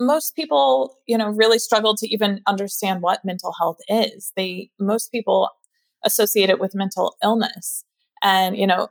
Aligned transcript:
most 0.00 0.34
people, 0.34 0.98
you 1.06 1.16
know, 1.16 1.28
really 1.28 1.58
struggle 1.58 1.94
to 1.96 2.08
even 2.08 2.40
understand 2.46 3.02
what 3.02 3.24
mental 3.24 3.54
health 3.58 3.78
is. 3.88 4.32
They, 4.36 4.70
most 4.78 5.12
people 5.12 5.50
associate 6.04 6.50
it 6.50 6.60
with 6.60 6.74
mental 6.74 7.16
illness. 7.22 7.84
And, 8.22 8.56
you 8.56 8.66
know, 8.66 8.88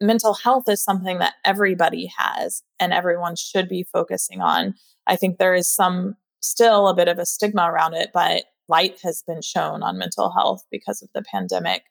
mental 0.00 0.34
health 0.34 0.68
is 0.68 0.82
something 0.82 1.18
that 1.18 1.34
everybody 1.44 2.10
has 2.16 2.62
and 2.80 2.92
everyone 2.92 3.36
should 3.36 3.68
be 3.68 3.84
focusing 3.84 4.40
on. 4.40 4.74
I 5.06 5.16
think 5.16 5.38
there 5.38 5.54
is 5.54 5.68
some 5.68 6.16
still 6.40 6.88
a 6.88 6.94
bit 6.94 7.08
of 7.08 7.18
a 7.18 7.26
stigma 7.26 7.70
around 7.70 7.94
it, 7.94 8.10
but 8.12 8.44
light 8.68 8.98
has 9.02 9.22
been 9.26 9.42
shown 9.42 9.82
on 9.82 9.98
mental 9.98 10.32
health 10.32 10.64
because 10.70 11.02
of 11.02 11.08
the 11.14 11.22
pandemic. 11.22 11.84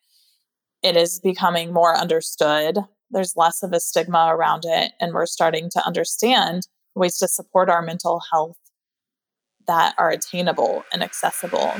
It 0.84 0.98
is 0.98 1.20
becoming 1.20 1.74
more 1.74 1.98
understood. 1.98 2.80
There's 3.12 3.38
less 3.38 3.64
of 3.64 3.72
a 3.72 3.80
stigma 3.80 4.28
around 4.30 4.64
it, 4.66 4.94
and 5.00 5.14
we're 5.14 5.26
starting 5.26 5.70
to 5.72 5.86
understand 5.86 6.68
ways 6.96 7.18
to 7.20 7.28
support 7.28 7.70
our 7.70 7.82
mental 7.82 8.22
health 8.32 8.58
that 9.68 9.94
are 9.98 10.10
attainable 10.10 10.84
and 10.92 11.04
accessible. 11.04 11.74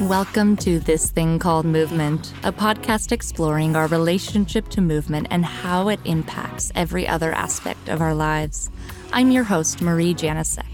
Welcome 0.00 0.56
to 0.56 0.80
This 0.80 1.12
Thing 1.12 1.38
Called 1.38 1.64
Movement, 1.64 2.32
a 2.42 2.50
podcast 2.50 3.12
exploring 3.12 3.76
our 3.76 3.86
relationship 3.86 4.66
to 4.70 4.80
movement 4.80 5.28
and 5.30 5.44
how 5.44 5.88
it 5.90 6.00
impacts 6.04 6.72
every 6.74 7.06
other 7.06 7.30
aspect 7.32 7.88
of 7.88 8.00
our 8.00 8.12
lives. 8.12 8.68
I'm 9.12 9.30
your 9.30 9.44
host, 9.44 9.80
Marie 9.80 10.12
Janasek, 10.12 10.64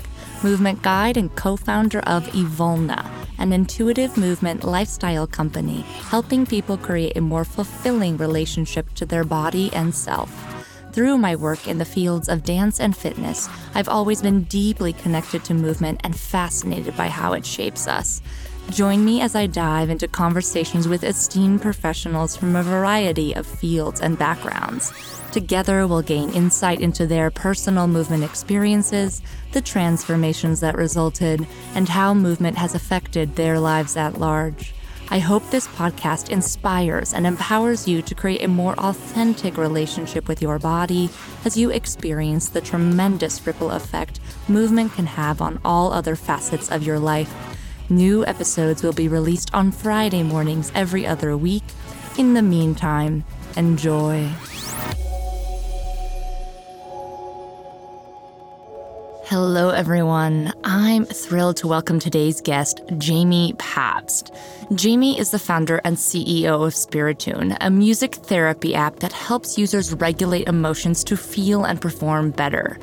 movement 0.43 0.83
guide 0.83 1.17
and 1.17 1.35
co 1.35 1.57
founder 1.57 2.01
of 2.01 2.27
Evolna, 2.29 3.09
an 3.39 3.53
intuitive 3.53 4.17
movement 4.17 4.65
lifestyle 4.65 5.27
company 5.27 5.83
helping 6.11 6.47
people 6.47 6.77
create 6.77 7.17
a 7.17 7.21
more 7.21 7.45
fulfilling 7.45 8.17
relationship 8.17 8.93
to 8.95 9.07
their 9.07 9.25
body 9.25 9.71
and 9.73 9.95
self. 9.95 10.31
Through 10.93 11.19
my 11.19 11.37
work 11.37 11.69
in 11.69 11.79
the 11.79 11.85
fields 11.85 12.29
of 12.29 12.45
dance 12.45 12.81
and 12.81 12.97
fitness, 12.97 13.49
I've 13.75 13.89
always 13.89 14.23
been 14.23 14.45
deeply 14.45 14.93
connected 14.93 15.45
to 15.45 15.55
movement 15.55 16.01
and 16.03 16.19
fascinated 16.19 16.97
by 16.97 17.09
how 17.09 17.35
it 17.35 17.47
shapes 17.47 17.87
us. 17.87 18.21
Join 18.71 19.05
me 19.05 19.21
as 19.21 19.35
I 19.35 19.47
dive 19.47 19.91
into 19.91 20.09
conversations 20.09 20.89
with 20.89 21.05
esteemed 21.05 21.63
professionals 21.63 22.37
from 22.37 22.55
a 22.55 22.63
variety 22.63 23.35
of 23.35 23.47
fields 23.47 24.01
and 24.01 24.19
backgrounds. 24.19 24.93
Together, 25.33 25.87
we'll 25.87 26.03
gain 26.03 26.31
insight 26.31 26.81
into 26.81 27.07
their 27.07 27.31
personal 27.31 27.87
movement 27.87 28.25
experiences, 28.25 29.23
the 29.53 29.61
transformations 29.61 30.61
that 30.61 30.77
resulted, 30.77 31.47
and 31.75 31.89
how 31.89 32.15
movement 32.15 32.57
has 32.57 32.75
affected 32.75 33.37
their 33.37 33.61
lives 33.61 33.97
at 33.97 34.19
large. 34.19 34.75
I 35.11 35.19
hope 35.19 35.49
this 35.51 35.69
podcast 35.69 36.29
inspires 36.29 37.15
and 37.15 37.27
empowers 37.27 37.89
you 37.89 38.03
to 38.03 38.15
create 38.15 38.43
a 38.43 38.49
more 38.49 38.79
authentic 38.79 39.57
relationship 39.57 40.29
with 40.29 40.43
your 40.43 40.59
body 40.59 41.09
as 41.45 41.57
you 41.57 41.71
experience 41.71 42.49
the 42.49 42.61
tremendous 42.61 43.47
ripple 43.47 43.71
effect 43.71 44.21
movement 44.49 44.93
can 44.93 45.07
have 45.07 45.41
on 45.41 45.61
all 45.65 45.93
other 45.93 46.15
facets 46.15 46.71
of 46.71 46.83
your 46.83 46.99
life 46.99 47.35
New 47.91 48.27
episodes 48.27 48.83
will 48.83 48.93
be 48.93 49.09
released 49.09 49.55
on 49.55 49.73
Friday 49.73 50.23
mornings 50.23 50.71
every 50.75 51.07
other 51.07 51.35
week. 51.39 51.65
In 52.19 52.35
the 52.35 52.43
meantime, 52.43 53.25
enjoy. 53.57 54.31
Hello, 59.31 59.69
everyone. 59.69 60.55
I'm 60.65 61.05
thrilled 61.05 61.59
to 61.59 61.69
welcome 61.69 61.99
today's 61.99 62.41
guest, 62.41 62.81
Jamie 62.97 63.55
Pabst. 63.59 64.35
Jamie 64.75 65.21
is 65.21 65.33
the 65.33 65.39
founder 65.39 65.83
and 65.85 65.99
CEO 65.99 66.67
of 66.67 66.73
Spiritune, 66.73 67.55
a 67.61 67.69
music 67.69 68.15
therapy 68.15 68.75
app 68.75 69.01
that 69.01 69.13
helps 69.13 69.59
users 69.59 69.93
regulate 69.93 70.49
emotions 70.49 71.05
to 71.05 71.15
feel 71.15 71.67
and 71.67 71.79
perform 71.79 72.31
better. 72.31 72.79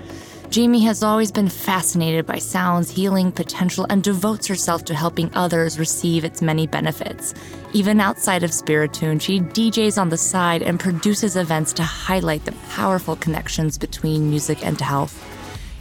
Jamie 0.52 0.84
has 0.84 1.02
always 1.02 1.32
been 1.32 1.50
fascinated 1.50 2.28
by 2.28 2.38
sound's 2.38 2.92
healing 2.92 3.32
potential 3.32 3.88
and 3.89 4.04
devotes 4.04 4.45
herself 4.45 4.86
to 4.86 4.94
helping 4.94 5.34
others 5.34 5.80
receive 5.80 6.23
its 6.23 6.44
many 6.44 6.67
benefits. 6.67 7.34
Even 7.73 8.00
outside 8.00 8.44
of 8.44 8.52
Spiritune, 8.52 9.20
she 9.20 9.39
DJs 9.39 10.00
on 10.00 10.10
the 10.10 10.17
side 10.17 10.61
and 10.61 10.80
produces 10.80 11.36
events 11.36 11.73
to 11.73 11.82
highlight 11.82 12.45
the 12.45 12.52
powerful 12.70 13.16
connections 13.16 13.80
between 13.80 14.30
music 14.30 14.64
and 14.64 14.80
health. 14.80 15.35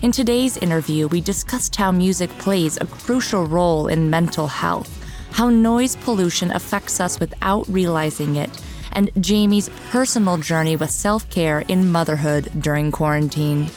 In 0.05 0.13
today's 0.13 0.59
interview, 0.59 1.09
we 1.09 1.23
discussed 1.23 1.77
how 1.77 1.91
music 1.91 2.29
plays 2.37 2.77
a 2.77 2.85
crucial 2.85 3.47
role 3.47 3.89
in 3.89 4.11
mental 4.11 4.47
health, 4.47 4.91
how 5.31 5.49
noise 5.49 5.97
pollution 5.97 6.51
affects 6.51 7.01
us 7.01 7.19
without 7.19 7.67
realizing 7.71 8.37
it, 8.37 8.51
and 8.93 9.11
Jamie's 9.19 9.71
personal 9.89 10.37
journey 10.37 10.77
with 10.77 10.91
self 10.91 11.31
care 11.31 11.61
in 11.69 11.91
motherhood 11.91 12.53
during 12.61 12.93
quarantine. 12.93 13.71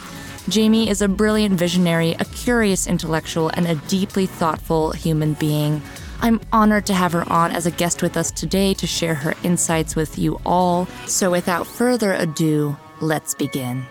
Jamie 0.49 0.89
is 0.89 1.01
a 1.01 1.07
brilliant 1.07 1.57
visionary, 1.57 2.11
a 2.19 2.25
curious 2.25 2.87
intellectual, 2.87 3.47
and 3.53 3.65
a 3.65 3.75
deeply 3.87 4.25
thoughtful 4.25 4.91
human 4.91 5.31
being. 5.35 5.81
I'm 6.19 6.41
honored 6.51 6.87
to 6.87 6.93
have 6.93 7.13
her 7.13 7.23
on 7.31 7.53
as 7.53 7.65
a 7.65 7.71
guest 7.71 8.01
with 8.01 8.17
us 8.17 8.31
today 8.31 8.73
to 8.73 8.85
share 8.85 9.15
her 9.15 9.33
insights 9.43 9.95
with 9.95 10.19
you 10.19 10.41
all. 10.45 10.87
So, 11.05 11.31
without 11.31 11.65
further 11.65 12.11
ado, 12.11 12.75
let's 12.99 13.33
begin. 13.33 13.87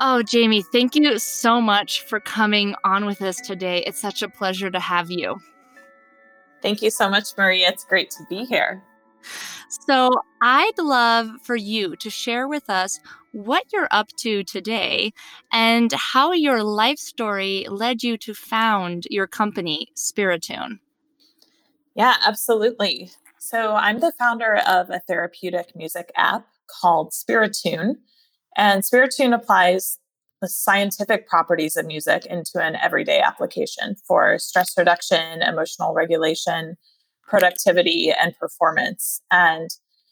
Oh, 0.00 0.22
Jamie, 0.22 0.62
thank 0.62 0.94
you 0.94 1.18
so 1.18 1.60
much 1.60 2.02
for 2.02 2.20
coming 2.20 2.76
on 2.84 3.04
with 3.04 3.20
us 3.20 3.36
today. 3.40 3.82
It's 3.84 4.00
such 4.00 4.22
a 4.22 4.28
pleasure 4.28 4.70
to 4.70 4.78
have 4.78 5.10
you. 5.10 5.38
Thank 6.62 6.82
you 6.82 6.90
so 6.90 7.10
much, 7.10 7.36
Maria. 7.36 7.68
It's 7.68 7.84
great 7.84 8.10
to 8.12 8.24
be 8.28 8.44
here. 8.44 8.82
So, 9.68 10.10
I'd 10.40 10.78
love 10.78 11.28
for 11.42 11.56
you 11.56 11.96
to 11.96 12.10
share 12.10 12.46
with 12.46 12.70
us 12.70 13.00
what 13.32 13.64
you're 13.72 13.88
up 13.90 14.08
to 14.18 14.44
today 14.44 15.12
and 15.52 15.92
how 15.92 16.32
your 16.32 16.62
life 16.62 16.98
story 16.98 17.66
led 17.68 18.02
you 18.02 18.16
to 18.18 18.34
found 18.34 19.06
your 19.10 19.26
company, 19.26 19.88
Spiritune. 19.96 20.78
Yeah, 21.94 22.14
absolutely. 22.24 23.10
So, 23.38 23.74
I'm 23.74 23.98
the 23.98 24.12
founder 24.12 24.58
of 24.66 24.90
a 24.90 25.00
therapeutic 25.00 25.74
music 25.74 26.12
app 26.16 26.46
called 26.80 27.12
Spiritune. 27.12 27.96
And 28.58 28.82
Spiritune 28.82 29.32
applies 29.32 29.98
the 30.42 30.48
scientific 30.48 31.28
properties 31.28 31.76
of 31.76 31.86
music 31.86 32.26
into 32.26 32.60
an 32.62 32.76
everyday 32.76 33.20
application 33.20 33.96
for 34.06 34.38
stress 34.38 34.76
reduction, 34.76 35.42
emotional 35.42 35.94
regulation, 35.94 36.76
productivity, 37.26 38.12
and 38.12 38.36
performance. 38.36 39.20
And 39.30 39.70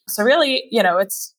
so, 0.09 0.23
really, 0.23 0.65
you 0.71 0.83
know, 0.83 0.99
it's 0.99 1.35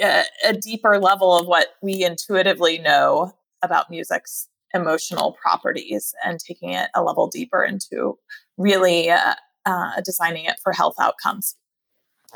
a, 0.00 0.22
a 0.44 0.52
deeper 0.52 0.98
level 0.98 1.36
of 1.36 1.46
what 1.46 1.68
we 1.82 2.04
intuitively 2.04 2.78
know 2.78 3.32
about 3.62 3.90
music's 3.90 4.48
emotional 4.74 5.36
properties 5.40 6.14
and 6.24 6.38
taking 6.40 6.70
it 6.70 6.90
a 6.94 7.02
level 7.02 7.28
deeper 7.28 7.64
into 7.64 8.18
really 8.58 9.10
uh, 9.10 9.34
uh, 9.66 10.00
designing 10.04 10.44
it 10.44 10.56
for 10.62 10.72
health 10.72 10.96
outcomes. 11.00 11.56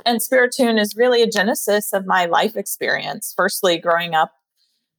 And 0.04 0.20
Spiritune 0.20 0.80
is 0.80 0.96
really 0.96 1.22
a 1.22 1.30
genesis 1.30 1.92
of 1.92 2.06
my 2.06 2.26
life 2.26 2.56
experience. 2.56 3.32
Firstly, 3.36 3.78
growing 3.78 4.14
up 4.14 4.32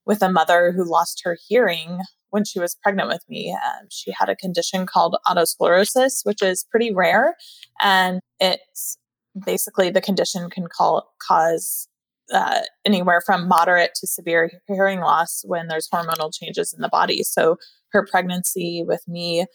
with 0.05 0.21
a 0.21 0.31
mother 0.31 0.71
who 0.71 0.89
lost 0.89 1.21
her 1.23 1.37
hearing 1.47 1.99
when 2.31 2.43
she 2.43 2.59
was 2.59 2.75
pregnant 2.75 3.09
with 3.09 3.23
me. 3.29 3.51
Um, 3.51 3.87
she 3.89 4.11
had 4.11 4.29
a 4.29 4.35
condition 4.35 4.85
called 4.85 5.17
otosclerosis, 5.25 6.25
which 6.25 6.41
is 6.41 6.65
pretty 6.69 6.93
rare. 6.93 7.35
And 7.81 8.19
it's 8.39 8.97
basically 9.45 9.89
the 9.89 10.01
condition 10.01 10.49
can 10.49 10.67
call, 10.67 11.11
cause 11.27 11.87
uh, 12.31 12.61
anywhere 12.85 13.21
from 13.25 13.47
moderate 13.47 13.95
to 13.95 14.07
severe 14.07 14.51
hearing 14.67 14.99
loss 14.99 15.43
when 15.45 15.67
there's 15.67 15.89
hormonal 15.89 16.31
changes 16.33 16.73
in 16.73 16.81
the 16.81 16.89
body. 16.89 17.23
So 17.23 17.57
her 17.91 18.05
pregnancy 18.05 18.83
with 18.85 19.07
me 19.07 19.45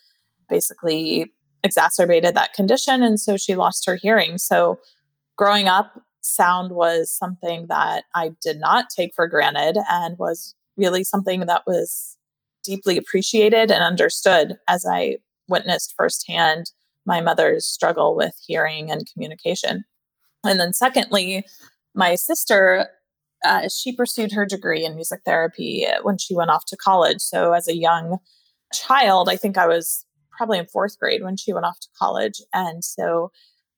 basically 0.49 1.33
exacerbated 1.63 2.35
that 2.35 2.53
condition. 2.53 3.03
And 3.03 3.19
so 3.19 3.37
she 3.37 3.55
lost 3.55 3.87
her 3.87 3.97
hearing. 3.97 4.39
So 4.39 4.79
growing 5.37 5.69
up, 5.69 6.01
sound 6.21 6.73
was 6.73 7.11
something 7.11 7.67
that 7.69 8.05
I 8.15 8.33
did 8.41 8.59
not 8.59 8.87
take 8.91 9.15
for 9.15 9.29
granted 9.29 9.79
and 9.91 10.19
was 10.19 10.55
really 10.77 11.05
something 11.05 11.41
that 11.41 11.63
was 11.67 12.17
deeply 12.65 12.97
appreciated 12.97 13.71
and 13.71 13.85
understood 13.85 14.57
as 14.69 14.87
I 14.91 15.19
witnessed 15.49 15.95
firsthand 15.97 16.71
my 17.07 17.21
mother's 17.21 17.67
struggle 17.67 18.17
with 18.17 18.35
hearing 18.47 18.91
and 18.91 19.07
communication. 19.13 19.85
And 20.45 20.59
then, 20.59 20.73
secondly, 20.73 21.45
my 21.95 22.15
sister, 22.15 22.89
uh, 23.45 23.69
she 23.69 23.95
pursued 23.95 24.33
her 24.33 24.47
degree 24.47 24.85
in 24.85 24.95
music 24.95 25.21
therapy 25.25 25.87
when 26.03 26.17
she 26.17 26.35
went 26.35 26.51
off 26.51 26.65
to 26.67 26.77
college. 26.77 27.21
So, 27.21 27.53
as 27.53 27.69
a 27.69 27.77
young 27.77 28.19
child, 28.73 29.29
I 29.29 29.37
think 29.37 29.59
I 29.59 29.67
was 29.67 30.05
probably 30.37 30.59
in 30.59 30.67
fourth 30.67 30.99
grade 30.99 31.23
when 31.23 31.37
she 31.37 31.53
went 31.53 31.67
off 31.67 31.79
to 31.81 31.89
college. 31.99 32.41
And 32.53 32.85
so 32.85 33.31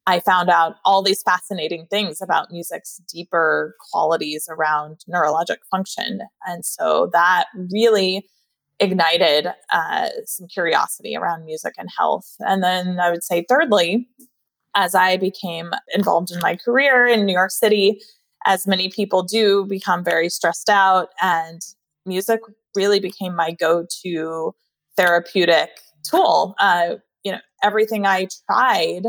I 0.06 0.20
found 0.20 0.48
out 0.50 0.76
all 0.84 1.02
these 1.02 1.22
fascinating 1.22 1.86
things 1.90 2.22
about 2.22 2.52
music's 2.52 3.00
deeper 3.12 3.74
qualities 3.90 4.48
around 4.48 5.04
neurologic 5.12 5.58
function. 5.70 6.20
And 6.46 6.64
so 6.64 7.10
that 7.12 7.46
really 7.72 8.24
ignited 8.78 9.48
uh, 9.72 10.08
some 10.26 10.46
curiosity 10.46 11.16
around 11.16 11.44
music 11.44 11.74
and 11.76 11.88
health. 11.96 12.34
And 12.40 12.62
then 12.62 13.00
I 13.00 13.10
would 13.10 13.24
say, 13.24 13.44
thirdly, 13.48 14.08
as 14.76 14.94
I 14.94 15.16
became 15.16 15.70
involved 15.94 16.30
in 16.30 16.38
my 16.40 16.56
career 16.56 17.06
in 17.06 17.24
New 17.24 17.32
York 17.32 17.50
City, 17.50 18.00
as 18.44 18.66
many 18.66 18.88
people 18.88 19.22
do, 19.22 19.64
become 19.66 20.04
very 20.04 20.28
stressed 20.28 20.68
out. 20.68 21.08
And 21.20 21.60
music 22.04 22.40
really 22.76 23.00
became 23.00 23.34
my 23.34 23.52
go 23.52 23.86
to 24.02 24.54
therapeutic 24.96 25.70
tool. 26.08 26.54
Uh, 26.60 26.96
you 27.24 27.32
know, 27.32 27.40
everything 27.62 28.06
I 28.06 28.28
tried 28.48 29.06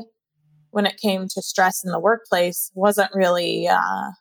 when 0.77 0.85
it 0.85 0.97
came 0.97 1.27
to 1.27 1.41
stress 1.41 1.83
in 1.83 1.89
the 1.89 1.99
workplace 1.99 2.69
wasn't 2.75 3.09
really 3.11 3.67
uh, 3.67 4.11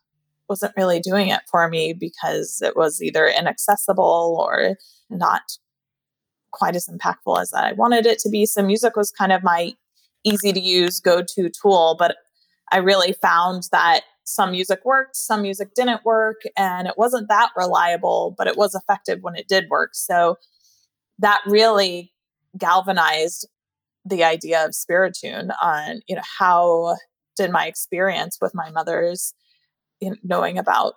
wasn't 0.49 0.73
really 0.75 1.01
doing 1.01 1.29
it 1.29 1.43
for 1.51 1.69
me 1.69 1.93
because 1.93 2.63
it 2.65 2.75
was 2.75 3.03
either 3.03 3.27
inaccessible 3.27 4.39
or 4.41 4.79
not 5.11 5.43
quite 6.53 6.75
as 6.75 6.89
impactful 6.89 7.39
as 7.43 7.53
I 7.53 7.73
wanted 7.75 8.07
it 8.07 8.19
to 8.21 8.31
be. 8.31 8.47
So 8.47 8.63
music 8.63 8.97
was 8.97 9.11
kind 9.11 9.33
of 9.33 9.43
my 9.43 9.75
easy 10.25 10.51
to 10.51 10.59
use 10.59 10.99
go 10.99 11.23
to 11.23 11.51
tool, 11.51 11.95
but 11.99 12.17
I 12.73 12.79
really 12.79 13.13
found 13.13 13.65
that 13.71 14.05
some 14.25 14.53
music 14.53 14.81
worked, 14.83 15.15
some 15.15 15.43
music 15.43 15.75
didn't 15.75 16.07
work, 16.07 16.41
and 16.57 16.89
it 16.89 16.95
wasn't 16.97 17.29
that 17.29 17.51
reliable, 17.55 18.35
but 18.39 18.47
it 18.47 18.57
was 18.57 18.75
effective 18.75 19.19
when 19.21 19.37
it 19.37 19.47
did 19.47 19.69
work. 19.69 19.91
So 19.93 20.39
that 21.19 21.43
really 21.47 22.15
galvanized 22.57 23.47
the 24.07 24.25
idea 24.25 24.65
of 24.65 24.71
Spiritune 24.73 25.51
on, 25.61 26.01
you 26.07 26.17
know, 26.17 26.23
how 26.39 26.97
did 27.37 27.51
my 27.51 27.67
experience 27.67 28.39
with 28.41 28.55
my 28.55 28.71
mother's 28.71 29.35
you 30.01 30.11
know, 30.11 30.17
knowing 30.23 30.59
about 30.59 30.95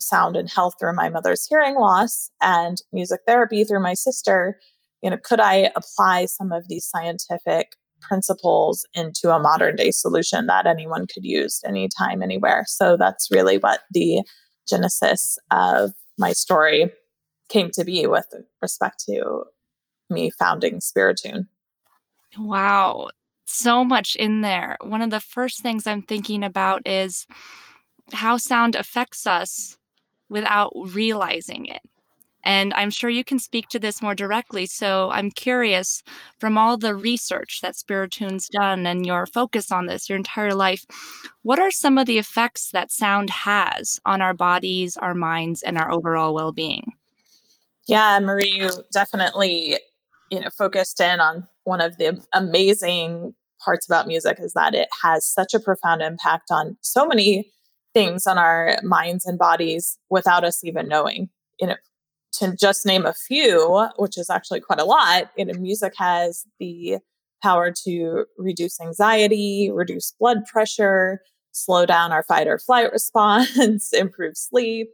sound 0.00 0.36
and 0.36 0.50
health 0.50 0.74
through 0.78 0.94
my 0.94 1.08
mother's 1.08 1.46
hearing 1.46 1.74
loss 1.74 2.30
and 2.40 2.78
music 2.92 3.20
therapy 3.26 3.64
through 3.64 3.82
my 3.82 3.94
sister, 3.94 4.58
you 5.02 5.10
know, 5.10 5.18
could 5.22 5.40
I 5.40 5.70
apply 5.76 6.26
some 6.26 6.52
of 6.52 6.68
these 6.68 6.86
scientific 6.86 7.72
principles 8.00 8.86
into 8.94 9.30
a 9.30 9.40
modern 9.40 9.76
day 9.76 9.90
solution 9.90 10.46
that 10.46 10.66
anyone 10.66 11.06
could 11.12 11.24
use 11.24 11.60
anytime, 11.66 12.22
anywhere? 12.22 12.64
So 12.66 12.96
that's 12.96 13.28
really 13.30 13.58
what 13.58 13.80
the 13.90 14.22
genesis 14.68 15.36
of 15.50 15.92
my 16.16 16.32
story 16.32 16.92
came 17.48 17.70
to 17.72 17.84
be 17.84 18.06
with 18.06 18.26
respect 18.62 19.02
to 19.08 19.44
me 20.10 20.30
founding 20.30 20.80
Spiritune. 20.80 21.46
Wow, 22.36 23.08
so 23.46 23.84
much 23.84 24.16
in 24.16 24.42
there. 24.42 24.76
One 24.82 25.02
of 25.02 25.10
the 25.10 25.20
first 25.20 25.60
things 25.60 25.86
I'm 25.86 26.02
thinking 26.02 26.44
about 26.44 26.86
is 26.86 27.26
how 28.12 28.36
sound 28.36 28.74
affects 28.74 29.26
us 29.26 29.78
without 30.28 30.72
realizing 30.74 31.66
it. 31.66 31.80
And 32.44 32.72
I'm 32.74 32.90
sure 32.90 33.10
you 33.10 33.24
can 33.24 33.38
speak 33.38 33.68
to 33.68 33.78
this 33.78 34.00
more 34.00 34.14
directly. 34.14 34.66
So 34.66 35.10
I'm 35.10 35.30
curious 35.30 36.02
from 36.38 36.56
all 36.56 36.76
the 36.76 36.94
research 36.94 37.60
that 37.62 37.76
Spiritune's 37.76 38.48
done 38.48 38.86
and 38.86 39.04
your 39.04 39.26
focus 39.26 39.72
on 39.72 39.86
this 39.86 40.08
your 40.08 40.16
entire 40.16 40.54
life, 40.54 40.86
what 41.42 41.58
are 41.58 41.70
some 41.70 41.98
of 41.98 42.06
the 42.06 42.18
effects 42.18 42.70
that 42.70 42.92
sound 42.92 43.30
has 43.30 44.00
on 44.06 44.22
our 44.22 44.34
bodies, 44.34 44.96
our 44.96 45.14
minds, 45.14 45.62
and 45.62 45.76
our 45.76 45.90
overall 45.90 46.32
well 46.32 46.52
being? 46.52 46.92
Yeah, 47.86 48.18
Marie, 48.20 48.52
you 48.52 48.70
definitely, 48.92 49.78
you 50.30 50.40
know, 50.40 50.50
focused 50.50 51.00
in 51.00 51.20
on 51.20 51.48
one 51.68 51.82
of 51.82 51.98
the 51.98 52.18
amazing 52.32 53.34
parts 53.62 53.86
about 53.86 54.06
music 54.06 54.38
is 54.40 54.54
that 54.54 54.74
it 54.74 54.88
has 55.02 55.26
such 55.26 55.52
a 55.52 55.60
profound 55.60 56.00
impact 56.00 56.50
on 56.50 56.78
so 56.80 57.06
many 57.06 57.52
things 57.92 58.26
on 58.26 58.38
our 58.38 58.78
minds 58.82 59.26
and 59.26 59.38
bodies 59.38 59.98
without 60.08 60.44
us 60.44 60.64
even 60.64 60.88
knowing. 60.88 61.28
You 61.60 61.68
know, 61.68 61.76
to 62.34 62.56
just 62.56 62.86
name 62.86 63.04
a 63.04 63.12
few, 63.12 63.86
which 63.98 64.16
is 64.16 64.30
actually 64.30 64.60
quite 64.60 64.80
a 64.80 64.84
lot, 64.84 65.30
you 65.36 65.44
know, 65.44 65.58
music 65.58 65.92
has 65.98 66.44
the 66.58 66.98
power 67.42 67.72
to 67.84 68.24
reduce 68.38 68.80
anxiety, 68.80 69.70
reduce 69.72 70.14
blood 70.18 70.46
pressure, 70.50 71.20
slow 71.52 71.84
down 71.84 72.12
our 72.12 72.22
fight 72.22 72.46
or 72.46 72.58
flight 72.58 72.90
response, 72.92 73.92
improve 73.92 74.36
sleep, 74.36 74.88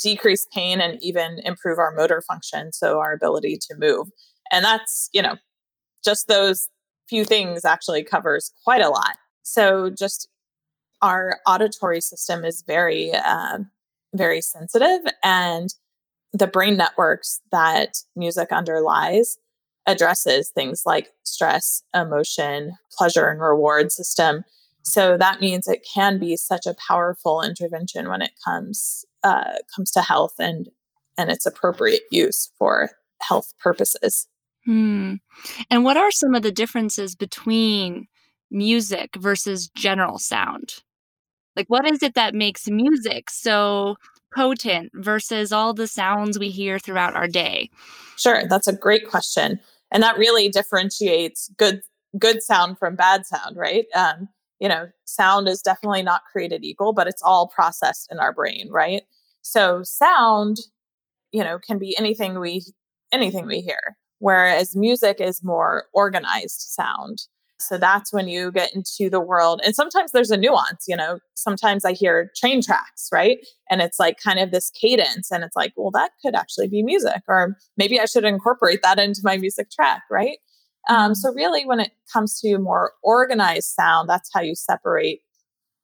decrease 0.00 0.46
pain, 0.54 0.80
and 0.80 1.02
even 1.02 1.40
improve 1.44 1.78
our 1.78 1.92
motor 1.92 2.22
function. 2.28 2.72
So 2.72 3.00
our 3.00 3.12
ability 3.12 3.58
to 3.68 3.74
move. 3.76 4.08
And 4.52 4.64
that's, 4.64 5.08
you 5.12 5.22
know, 5.22 5.36
just 6.04 6.28
those 6.28 6.68
few 7.08 7.24
things 7.24 7.64
actually 7.64 8.02
covers 8.04 8.52
quite 8.64 8.82
a 8.82 8.88
lot. 8.88 9.16
So 9.42 9.90
just 9.90 10.28
our 11.00 11.40
auditory 11.46 12.00
system 12.00 12.44
is 12.44 12.62
very, 12.66 13.12
uh, 13.12 13.58
very 14.14 14.40
sensitive, 14.40 15.00
and 15.24 15.74
the 16.32 16.46
brain 16.46 16.76
networks 16.76 17.40
that 17.50 17.98
music 18.16 18.52
underlies 18.52 19.36
addresses 19.86 20.50
things 20.50 20.82
like 20.86 21.08
stress, 21.24 21.82
emotion, 21.94 22.72
pleasure, 22.96 23.28
and 23.28 23.40
reward 23.40 23.90
system. 23.90 24.44
So 24.82 25.16
that 25.16 25.40
means 25.40 25.66
it 25.68 25.86
can 25.92 26.18
be 26.18 26.36
such 26.36 26.66
a 26.66 26.74
powerful 26.74 27.42
intervention 27.42 28.08
when 28.08 28.22
it 28.22 28.32
comes 28.44 29.04
uh, 29.22 29.54
comes 29.74 29.90
to 29.92 30.02
health 30.02 30.34
and 30.38 30.68
and 31.18 31.30
its 31.30 31.46
appropriate 31.46 32.02
use 32.10 32.50
for 32.58 32.90
health 33.20 33.52
purposes. 33.60 34.26
Hmm. 34.64 35.14
And 35.70 35.84
what 35.84 35.96
are 35.96 36.10
some 36.10 36.34
of 36.34 36.42
the 36.42 36.52
differences 36.52 37.14
between 37.14 38.06
music 38.50 39.16
versus 39.16 39.68
general 39.74 40.18
sound? 40.18 40.74
Like, 41.56 41.66
what 41.68 41.86
is 41.86 42.02
it 42.02 42.14
that 42.14 42.34
makes 42.34 42.68
music 42.68 43.30
so 43.30 43.96
potent 44.34 44.90
versus 44.94 45.52
all 45.52 45.74
the 45.74 45.86
sounds 45.86 46.38
we 46.38 46.48
hear 46.48 46.78
throughout 46.78 47.14
our 47.14 47.28
day? 47.28 47.70
Sure, 48.16 48.44
that's 48.48 48.68
a 48.68 48.72
great 48.72 49.08
question, 49.08 49.60
and 49.90 50.02
that 50.02 50.18
really 50.18 50.48
differentiates 50.48 51.50
good 51.56 51.82
good 52.18 52.42
sound 52.42 52.78
from 52.78 52.94
bad 52.94 53.26
sound, 53.26 53.56
right? 53.56 53.86
Um, 53.94 54.28
you 54.60 54.68
know, 54.68 54.88
sound 55.04 55.48
is 55.48 55.60
definitely 55.60 56.02
not 56.02 56.22
created 56.30 56.64
equal, 56.64 56.92
but 56.92 57.08
it's 57.08 57.22
all 57.22 57.48
processed 57.48 58.08
in 58.10 58.18
our 58.18 58.32
brain, 58.32 58.68
right? 58.70 59.02
So 59.42 59.82
sound, 59.82 60.58
you 61.32 61.42
know, 61.42 61.58
can 61.58 61.78
be 61.78 61.96
anything 61.98 62.38
we 62.38 62.62
anything 63.12 63.46
we 63.46 63.60
hear, 63.60 63.96
whereas 64.22 64.76
music 64.76 65.20
is 65.20 65.42
more 65.42 65.86
organized 65.92 66.60
sound. 66.60 67.22
So 67.58 67.76
that's 67.76 68.12
when 68.12 68.28
you 68.28 68.52
get 68.52 68.72
into 68.72 69.10
the 69.10 69.20
world. 69.20 69.60
And 69.64 69.74
sometimes 69.74 70.12
there's 70.12 70.30
a 70.30 70.36
nuance, 70.36 70.84
you 70.86 70.96
know, 70.96 71.18
sometimes 71.34 71.84
I 71.84 71.92
hear 71.92 72.30
train 72.36 72.62
tracks, 72.62 73.08
right? 73.12 73.38
And 73.68 73.82
it's 73.82 73.98
like 73.98 74.18
kind 74.20 74.38
of 74.38 74.52
this 74.52 74.70
cadence. 74.70 75.32
And 75.32 75.42
it's 75.42 75.56
like, 75.56 75.72
well, 75.76 75.90
that 75.92 76.12
could 76.24 76.36
actually 76.36 76.68
be 76.68 76.84
music, 76.84 77.22
or 77.26 77.56
maybe 77.76 77.98
I 77.98 78.04
should 78.04 78.24
incorporate 78.24 78.80
that 78.82 79.00
into 79.00 79.22
my 79.24 79.36
music 79.38 79.70
track, 79.72 80.02
right? 80.08 80.38
Um, 80.88 81.16
so, 81.16 81.32
really, 81.32 81.64
when 81.64 81.80
it 81.80 81.90
comes 82.12 82.40
to 82.40 82.58
more 82.58 82.92
organized 83.02 83.68
sound, 83.68 84.08
that's 84.08 84.30
how 84.32 84.40
you 84.40 84.54
separate 84.54 85.20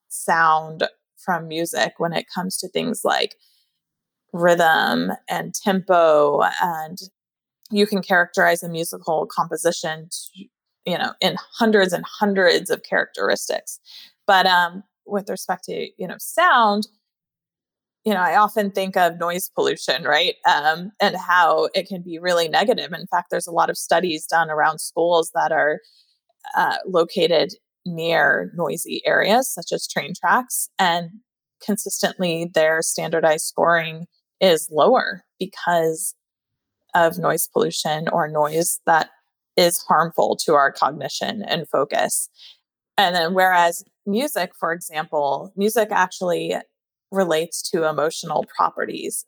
sound 0.08 0.84
from 1.16 1.48
music 1.48 1.94
when 1.98 2.12
it 2.12 2.26
comes 2.32 2.56
to 2.58 2.68
things 2.68 3.02
like 3.04 3.36
rhythm 4.32 5.12
and 5.28 5.54
tempo 5.54 6.42
and 6.60 6.98
you 7.70 7.86
can 7.86 8.02
characterize 8.02 8.62
a 8.62 8.68
musical 8.68 9.26
composition 9.26 10.08
to, 10.10 10.44
you 10.86 10.98
know 10.98 11.12
in 11.20 11.36
hundreds 11.58 11.92
and 11.92 12.04
hundreds 12.06 12.70
of 12.70 12.82
characteristics. 12.82 13.80
But 14.26 14.46
um 14.46 14.82
with 15.06 15.28
respect 15.30 15.64
to 15.64 15.88
you 15.98 16.06
know 16.08 16.16
sound 16.18 16.88
you 18.04 18.12
know 18.14 18.20
i 18.20 18.36
often 18.36 18.70
think 18.70 18.96
of 18.96 19.18
noise 19.18 19.50
pollution 19.54 20.04
right? 20.04 20.36
Um 20.46 20.92
and 21.00 21.16
how 21.16 21.68
it 21.74 21.88
can 21.88 22.02
be 22.02 22.18
really 22.18 22.48
negative. 22.48 22.92
In 22.92 23.06
fact 23.06 23.28
there's 23.30 23.46
a 23.46 23.52
lot 23.52 23.70
of 23.70 23.76
studies 23.78 24.26
done 24.26 24.50
around 24.50 24.78
schools 24.80 25.30
that 25.34 25.52
are 25.52 25.80
uh, 26.56 26.76
located 26.86 27.54
near 27.86 28.52
noisy 28.56 29.02
areas 29.06 29.52
such 29.52 29.72
as 29.72 29.86
train 29.86 30.12
tracks 30.18 30.68
and 30.78 31.10
consistently 31.64 32.50
their 32.54 32.82
standardized 32.82 33.46
scoring 33.46 34.06
is 34.40 34.68
lower 34.70 35.24
because 35.38 36.14
of 36.94 37.18
noise 37.18 37.48
pollution 37.48 38.08
or 38.08 38.28
noise 38.28 38.80
that 38.86 39.10
is 39.56 39.82
harmful 39.82 40.36
to 40.36 40.54
our 40.54 40.70
cognition 40.70 41.42
and 41.42 41.68
focus. 41.68 42.28
And 42.96 43.14
then, 43.14 43.34
whereas 43.34 43.84
music, 44.06 44.52
for 44.58 44.72
example, 44.72 45.52
music 45.56 45.88
actually 45.90 46.54
relates 47.10 47.62
to 47.70 47.88
emotional 47.88 48.44
properties. 48.56 49.24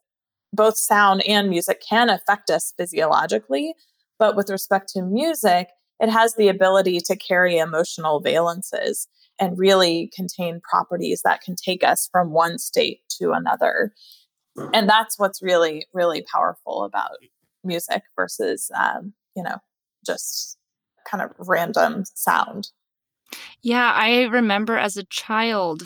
Both 0.53 0.77
sound 0.77 1.23
and 1.27 1.49
music 1.49 1.83
can 1.87 2.11
affect 2.11 2.51
us 2.51 2.73
physiologically, 2.77 3.75
but 4.19 4.37
with 4.37 4.51
respect 4.51 4.89
to 4.91 5.03
music, 5.03 5.69
it 6.01 6.09
has 6.09 6.35
the 6.35 6.49
ability 6.49 7.01
to 7.01 7.17
carry 7.17 7.59
emotional 7.59 8.23
valences 8.23 9.07
and 9.39 9.59
really 9.59 10.11
contain 10.15 10.61
properties 10.61 11.23
that 11.25 11.41
can 11.41 11.57
take 11.57 11.85
us 11.85 12.09
from 12.11 12.31
one 12.31 12.59
state 12.59 13.01
to 13.19 13.33
another. 13.33 13.93
And 14.75 14.89
that's 14.89 15.19
what's 15.19 15.43
really, 15.43 15.87
really 15.95 16.23
powerful 16.23 16.85
about 16.85 17.13
music 17.65 18.03
versus, 18.17 18.71
um, 18.79 19.13
you 19.37 19.43
know, 19.43 19.57
just 20.05 20.59
kind 21.09 21.23
of 21.23 21.31
random 21.39 22.05
sound. 22.15 22.69
Yeah, 23.63 23.93
I 23.95 24.25
remember 24.25 24.77
as 24.77 24.97
a 24.97 25.05
child 25.05 25.83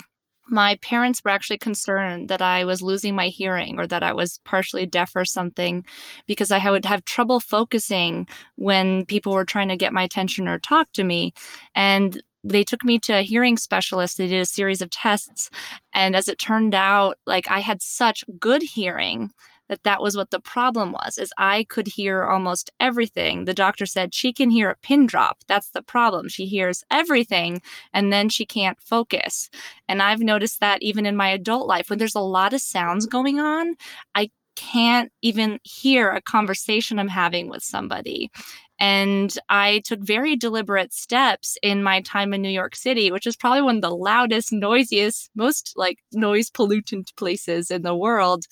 my 0.47 0.75
parents 0.81 1.21
were 1.23 1.31
actually 1.31 1.57
concerned 1.57 2.29
that 2.29 2.41
I 2.41 2.65
was 2.65 2.81
losing 2.81 3.15
my 3.15 3.27
hearing 3.27 3.79
or 3.79 3.87
that 3.87 4.03
I 4.03 4.13
was 4.13 4.39
partially 4.45 4.85
deaf 4.85 5.11
or 5.15 5.25
something 5.25 5.83
because 6.27 6.51
I 6.51 6.69
would 6.69 6.85
have 6.85 7.05
trouble 7.05 7.39
focusing 7.39 8.27
when 8.55 9.05
people 9.05 9.33
were 9.33 9.45
trying 9.45 9.69
to 9.69 9.77
get 9.77 9.93
my 9.93 10.03
attention 10.03 10.47
or 10.47 10.59
talk 10.59 10.91
to 10.93 11.03
me. 11.03 11.33
And 11.73 12.21
they 12.43 12.63
took 12.63 12.83
me 12.83 12.99
to 12.99 13.13
a 13.13 13.23
hearing 13.23 13.57
specialist. 13.57 14.17
They 14.17 14.27
did 14.27 14.41
a 14.41 14.45
series 14.45 14.81
of 14.81 14.91
tests. 14.91 15.49
And 15.93 16.15
as 16.15 16.27
it 16.27 16.37
turned 16.37 16.75
out, 16.75 17.17
like 17.25 17.49
I 17.49 17.59
had 17.59 17.81
such 17.81 18.23
good 18.39 18.61
hearing 18.61 19.31
that 19.69 19.83
that 19.83 20.01
was 20.01 20.15
what 20.15 20.31
the 20.31 20.39
problem 20.39 20.91
was 20.91 21.17
is 21.17 21.33
i 21.37 21.63
could 21.65 21.87
hear 21.87 22.23
almost 22.23 22.71
everything. 22.79 23.45
The 23.45 23.53
doctor 23.53 23.85
said 23.85 24.13
she 24.13 24.33
can 24.33 24.49
hear 24.49 24.69
a 24.69 24.77
pin 24.77 25.05
drop. 25.05 25.39
That's 25.47 25.69
the 25.69 25.81
problem. 25.81 26.29
She 26.29 26.45
hears 26.45 26.83
everything 26.91 27.61
and 27.93 28.11
then 28.11 28.29
she 28.29 28.45
can't 28.45 28.79
focus. 28.81 29.49
And 29.87 30.01
i've 30.01 30.19
noticed 30.19 30.59
that 30.59 30.81
even 30.81 31.05
in 31.05 31.15
my 31.15 31.29
adult 31.29 31.67
life 31.67 31.89
when 31.89 31.99
there's 31.99 32.15
a 32.15 32.19
lot 32.19 32.53
of 32.53 32.61
sounds 32.61 33.05
going 33.05 33.39
on 33.39 33.75
i 34.15 34.29
can't 34.55 35.11
even 35.21 35.59
hear 35.63 36.11
a 36.11 36.21
conversation 36.21 36.97
i'm 36.97 37.07
having 37.07 37.49
with 37.49 37.63
somebody. 37.63 38.31
And 38.79 39.33
I 39.49 39.81
took 39.85 40.01
very 40.01 40.35
deliberate 40.35 40.93
steps 40.93 41.57
in 41.63 41.81
my 41.81 42.01
time 42.01 42.33
in 42.33 42.41
New 42.41 42.49
York 42.49 42.75
City, 42.75 43.09
which 43.09 43.25
is 43.25 43.37
probably 43.37 43.61
one 43.61 43.77
of 43.77 43.81
the 43.81 43.95
loudest, 43.95 44.51
noisiest, 44.51 45.29
most 45.33 45.73
like 45.77 45.99
noise 46.11 46.49
pollutant 46.49 47.15
places 47.15 47.71
in 47.71 47.83
the 47.83 47.95
world 47.95 48.45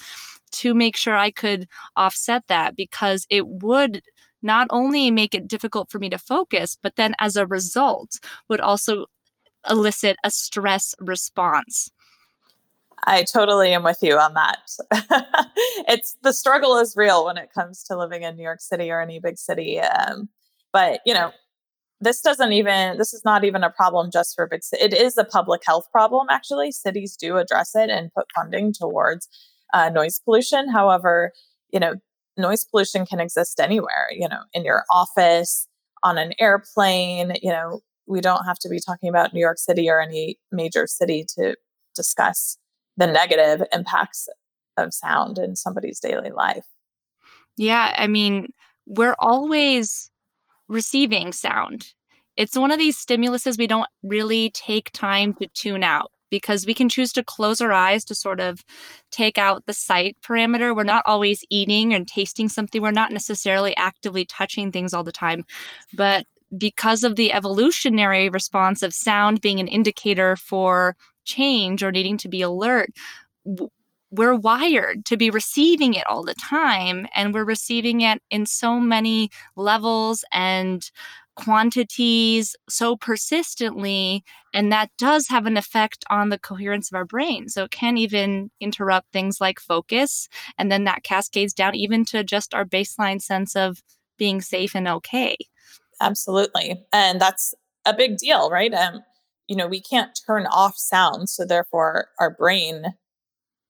to 0.53 0.73
make 0.73 0.95
sure 0.95 1.15
I 1.15 1.31
could 1.31 1.67
offset 1.95 2.43
that 2.47 2.75
because 2.75 3.25
it 3.29 3.47
would 3.47 4.01
not 4.41 4.67
only 4.69 5.09
make 5.09 5.33
it 5.33 5.47
difficult 5.47 5.89
for 5.89 5.99
me 5.99 6.09
to 6.09 6.17
focus, 6.17 6.77
but 6.81 6.95
then 6.95 7.15
as 7.19 7.35
a 7.35 7.47
result 7.47 8.19
would 8.49 8.59
also 8.59 9.05
elicit 9.69 10.17
a 10.23 10.29
stress 10.29 10.93
response. 10.99 11.89
I 13.05 13.23
totally 13.23 13.73
am 13.73 13.83
with 13.83 13.99
you 14.01 14.17
on 14.17 14.33
that. 14.33 14.59
it's 15.87 16.15
the 16.21 16.33
struggle 16.33 16.77
is 16.77 16.95
real 16.95 17.25
when 17.25 17.37
it 17.37 17.51
comes 17.53 17.83
to 17.83 17.97
living 17.97 18.23
in 18.23 18.35
New 18.35 18.43
York 18.43 18.61
City 18.61 18.91
or 18.91 19.01
any 19.01 19.19
big 19.19 19.37
city. 19.37 19.79
Um, 19.79 20.29
but 20.71 21.01
you 21.05 21.13
know, 21.13 21.31
this 21.99 22.21
doesn't 22.21 22.53
even 22.53 22.97
this 22.97 23.13
is 23.13 23.23
not 23.25 23.43
even 23.43 23.63
a 23.63 23.69
problem 23.69 24.09
just 24.11 24.35
for 24.35 24.47
big. 24.47 24.61
It 24.73 24.93
is 24.93 25.17
a 25.17 25.25
public 25.25 25.61
health 25.65 25.87
problem. 25.91 26.27
Actually, 26.29 26.71
cities 26.71 27.17
do 27.17 27.37
address 27.37 27.75
it 27.75 27.89
and 27.89 28.13
put 28.13 28.31
funding 28.33 28.73
towards 28.73 29.27
uh, 29.73 29.89
noise 29.89 30.19
pollution. 30.23 30.69
However, 30.69 31.31
you 31.71 31.79
know, 31.79 31.95
noise 32.37 32.63
pollution 32.65 33.05
can 33.05 33.19
exist 33.19 33.59
anywhere, 33.59 34.07
you 34.11 34.29
know, 34.29 34.41
in 34.53 34.63
your 34.63 34.85
office, 34.89 35.67
on 36.03 36.17
an 36.17 36.33
airplane, 36.39 37.33
you 37.41 37.49
know, 37.49 37.81
we 38.05 38.21
don't 38.21 38.45
have 38.45 38.59
to 38.59 38.69
be 38.69 38.79
talking 38.79 39.09
about 39.09 39.33
New 39.33 39.39
York 39.39 39.57
City 39.57 39.89
or 39.89 40.01
any 40.01 40.37
major 40.51 40.85
city 40.87 41.25
to 41.37 41.55
discuss 41.95 42.57
the 42.97 43.07
negative 43.07 43.65
impacts 43.73 44.27
of 44.77 44.93
sound 44.93 45.37
in 45.37 45.55
somebody's 45.55 45.99
daily 45.99 46.31
life. 46.31 46.65
Yeah, 47.57 47.93
I 47.97 48.07
mean, 48.07 48.51
we're 48.85 49.15
always 49.19 50.11
receiving 50.67 51.31
sound. 51.31 51.93
It's 52.35 52.57
one 52.57 52.71
of 52.71 52.79
these 52.79 52.97
stimuluses 52.97 53.57
we 53.57 53.67
don't 53.67 53.89
really 54.01 54.49
take 54.51 54.91
time 54.91 55.33
to 55.35 55.47
tune 55.47 55.83
out 55.83 56.11
because 56.33 56.65
we 56.65 56.73
can 56.73 56.89
choose 56.89 57.13
to 57.13 57.23
close 57.23 57.61
our 57.61 57.71
eyes 57.71 58.03
to 58.03 58.15
sort 58.15 58.39
of 58.39 58.65
take 59.11 59.37
out 59.37 59.67
the 59.67 59.71
sight 59.71 60.17
parameter. 60.27 60.75
We're 60.75 60.83
not 60.83 61.03
always 61.05 61.45
eating 61.51 61.93
and 61.93 62.07
tasting 62.07 62.49
something. 62.49 62.81
We're 62.81 62.89
not 62.89 63.11
necessarily 63.11 63.77
actively 63.77 64.25
touching 64.25 64.71
things 64.71 64.95
all 64.95 65.03
the 65.03 65.11
time. 65.11 65.45
But 65.93 66.25
because 66.57 67.03
of 67.03 67.17
the 67.17 67.31
evolutionary 67.31 68.29
response 68.29 68.81
of 68.81 68.95
sound 68.95 69.41
being 69.41 69.59
an 69.59 69.67
indicator 69.67 70.35
for 70.35 70.95
change 71.23 71.83
or 71.83 71.91
needing 71.91 72.17
to 72.17 72.27
be 72.27 72.41
alert, 72.41 72.89
we're 74.09 74.33
wired 74.33 75.05
to 75.05 75.17
be 75.17 75.29
receiving 75.29 75.93
it 75.93 76.07
all 76.07 76.23
the 76.23 76.33
time. 76.33 77.05
And 77.13 77.31
we're 77.31 77.45
receiving 77.45 78.01
it 78.01 78.23
in 78.31 78.47
so 78.47 78.79
many 78.79 79.29
levels 79.55 80.25
and 80.33 80.89
quantities 81.35 82.55
so 82.69 82.95
persistently 82.95 84.23
and 84.53 84.71
that 84.71 84.91
does 84.97 85.27
have 85.27 85.45
an 85.45 85.57
effect 85.57 86.03
on 86.09 86.29
the 86.29 86.37
coherence 86.37 86.91
of 86.91 86.95
our 86.95 87.05
brain. 87.05 87.49
So 87.49 87.63
it 87.63 87.71
can 87.71 87.97
even 87.97 88.51
interrupt 88.59 89.11
things 89.11 89.41
like 89.41 89.59
focus 89.59 90.27
and 90.57 90.71
then 90.71 90.83
that 90.83 91.03
cascades 91.03 91.53
down 91.53 91.75
even 91.75 92.05
to 92.05 92.23
just 92.23 92.53
our 92.53 92.65
baseline 92.65 93.21
sense 93.21 93.55
of 93.55 93.81
being 94.17 94.41
safe 94.41 94.75
and 94.75 94.87
okay. 94.87 95.35
Absolutely 96.01 96.85
and 96.91 97.19
that's 97.19 97.53
a 97.85 97.93
big 97.93 98.17
deal 98.17 98.49
right? 98.49 98.73
Um 98.73 99.01
you 99.47 99.55
know 99.55 99.67
we 99.67 99.81
can't 99.81 100.17
turn 100.25 100.45
off 100.47 100.77
sound 100.77 101.29
so 101.29 101.45
therefore 101.45 102.09
our 102.19 102.29
brain 102.29 102.93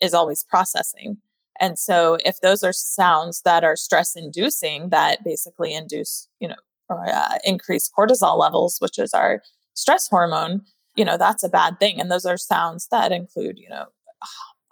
is 0.01 0.13
always 0.13 0.43
processing. 0.43 1.17
And 1.59 1.79
so 1.79 2.17
if 2.25 2.41
those 2.41 2.63
are 2.63 2.73
sounds 2.73 3.41
that 3.43 3.63
are 3.63 3.75
stress 3.75 4.15
inducing 4.15 4.89
that 4.89 5.23
basically 5.23 5.73
induce 5.73 6.27
you 6.39 6.47
know 6.47 6.55
or 6.89 7.07
uh, 7.07 7.37
increased 7.43 7.91
cortisol 7.97 8.37
levels, 8.37 8.77
which 8.79 8.99
is 8.99 9.13
our 9.13 9.41
stress 9.73 10.07
hormone, 10.07 10.61
you 10.95 11.05
know, 11.05 11.17
that's 11.17 11.43
a 11.43 11.49
bad 11.49 11.79
thing. 11.79 11.99
And 11.99 12.11
those 12.11 12.25
are 12.25 12.37
sounds 12.37 12.87
that 12.91 13.11
include, 13.11 13.57
you 13.57 13.69
know, 13.69 13.85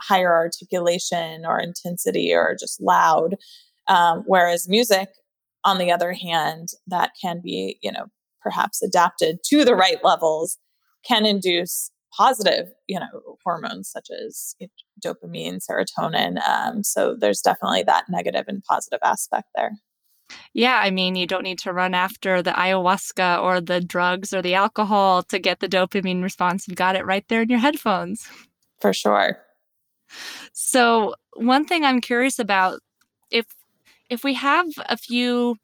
higher 0.02 0.34
articulation 0.34 1.46
or 1.46 1.60
intensity 1.60 2.34
or 2.34 2.56
just 2.60 2.82
loud. 2.82 3.36
Um, 3.88 4.24
whereas 4.26 4.70
music, 4.70 5.10
on 5.64 5.78
the 5.78 5.92
other 5.92 6.14
hand, 6.14 6.70
that 6.88 7.12
can 7.22 7.42
be, 7.44 7.78
you 7.82 7.92
know, 7.92 8.06
perhaps 8.42 8.82
adapted 8.82 9.40
to 9.46 9.64
the 9.64 9.76
right 9.76 10.04
levels, 10.04 10.58
can 11.06 11.26
induce 11.26 11.92
positive, 12.16 12.68
you 12.88 13.00
know, 13.00 13.38
hormones 13.44 13.90
such 13.90 14.10
as 14.26 14.56
dopamine, 15.04 15.60
serotonin. 15.60 16.42
Um, 16.48 16.84
so 16.84 17.16
there's 17.20 17.42
definitely 17.42 17.84
that 17.84 18.06
negative 18.10 18.46
and 18.48 18.64
positive 18.64 19.00
aspect 19.04 19.48
there. 19.56 19.72
Yeah, 20.54 20.80
I 20.84 20.92
mean, 20.92 21.16
you 21.16 21.28
don't 21.28 21.44
need 21.44 21.60
to 21.60 21.74
run 21.74 21.94
after 21.94 22.42
the 22.42 22.52
ayahuasca 22.52 23.42
or 23.42 23.62
the 23.62 23.82
drugs 23.82 24.34
or 24.34 24.42
the 24.42 24.56
alcohol 24.56 25.24
to 25.24 25.40
get 25.40 25.60
the 25.60 25.70
dopamine 25.70 26.24
response. 26.24 26.68
You've 26.68 26.78
got 26.78 26.96
it 26.96 27.06
right 27.06 27.26
there 27.28 27.42
in 27.42 27.50
your 27.50 27.60
headphones. 27.60 28.28
For 28.80 28.94
sure. 28.94 29.40
So, 30.54 31.16
one 31.36 31.66
thing 31.66 31.86
I'm 31.86 32.02
curious 32.02 32.40
about 32.40 32.80
if 33.30 33.46
if 34.10 34.24
we 34.24 34.34
have 34.34 34.68
a 34.90 34.98
few 34.98 35.56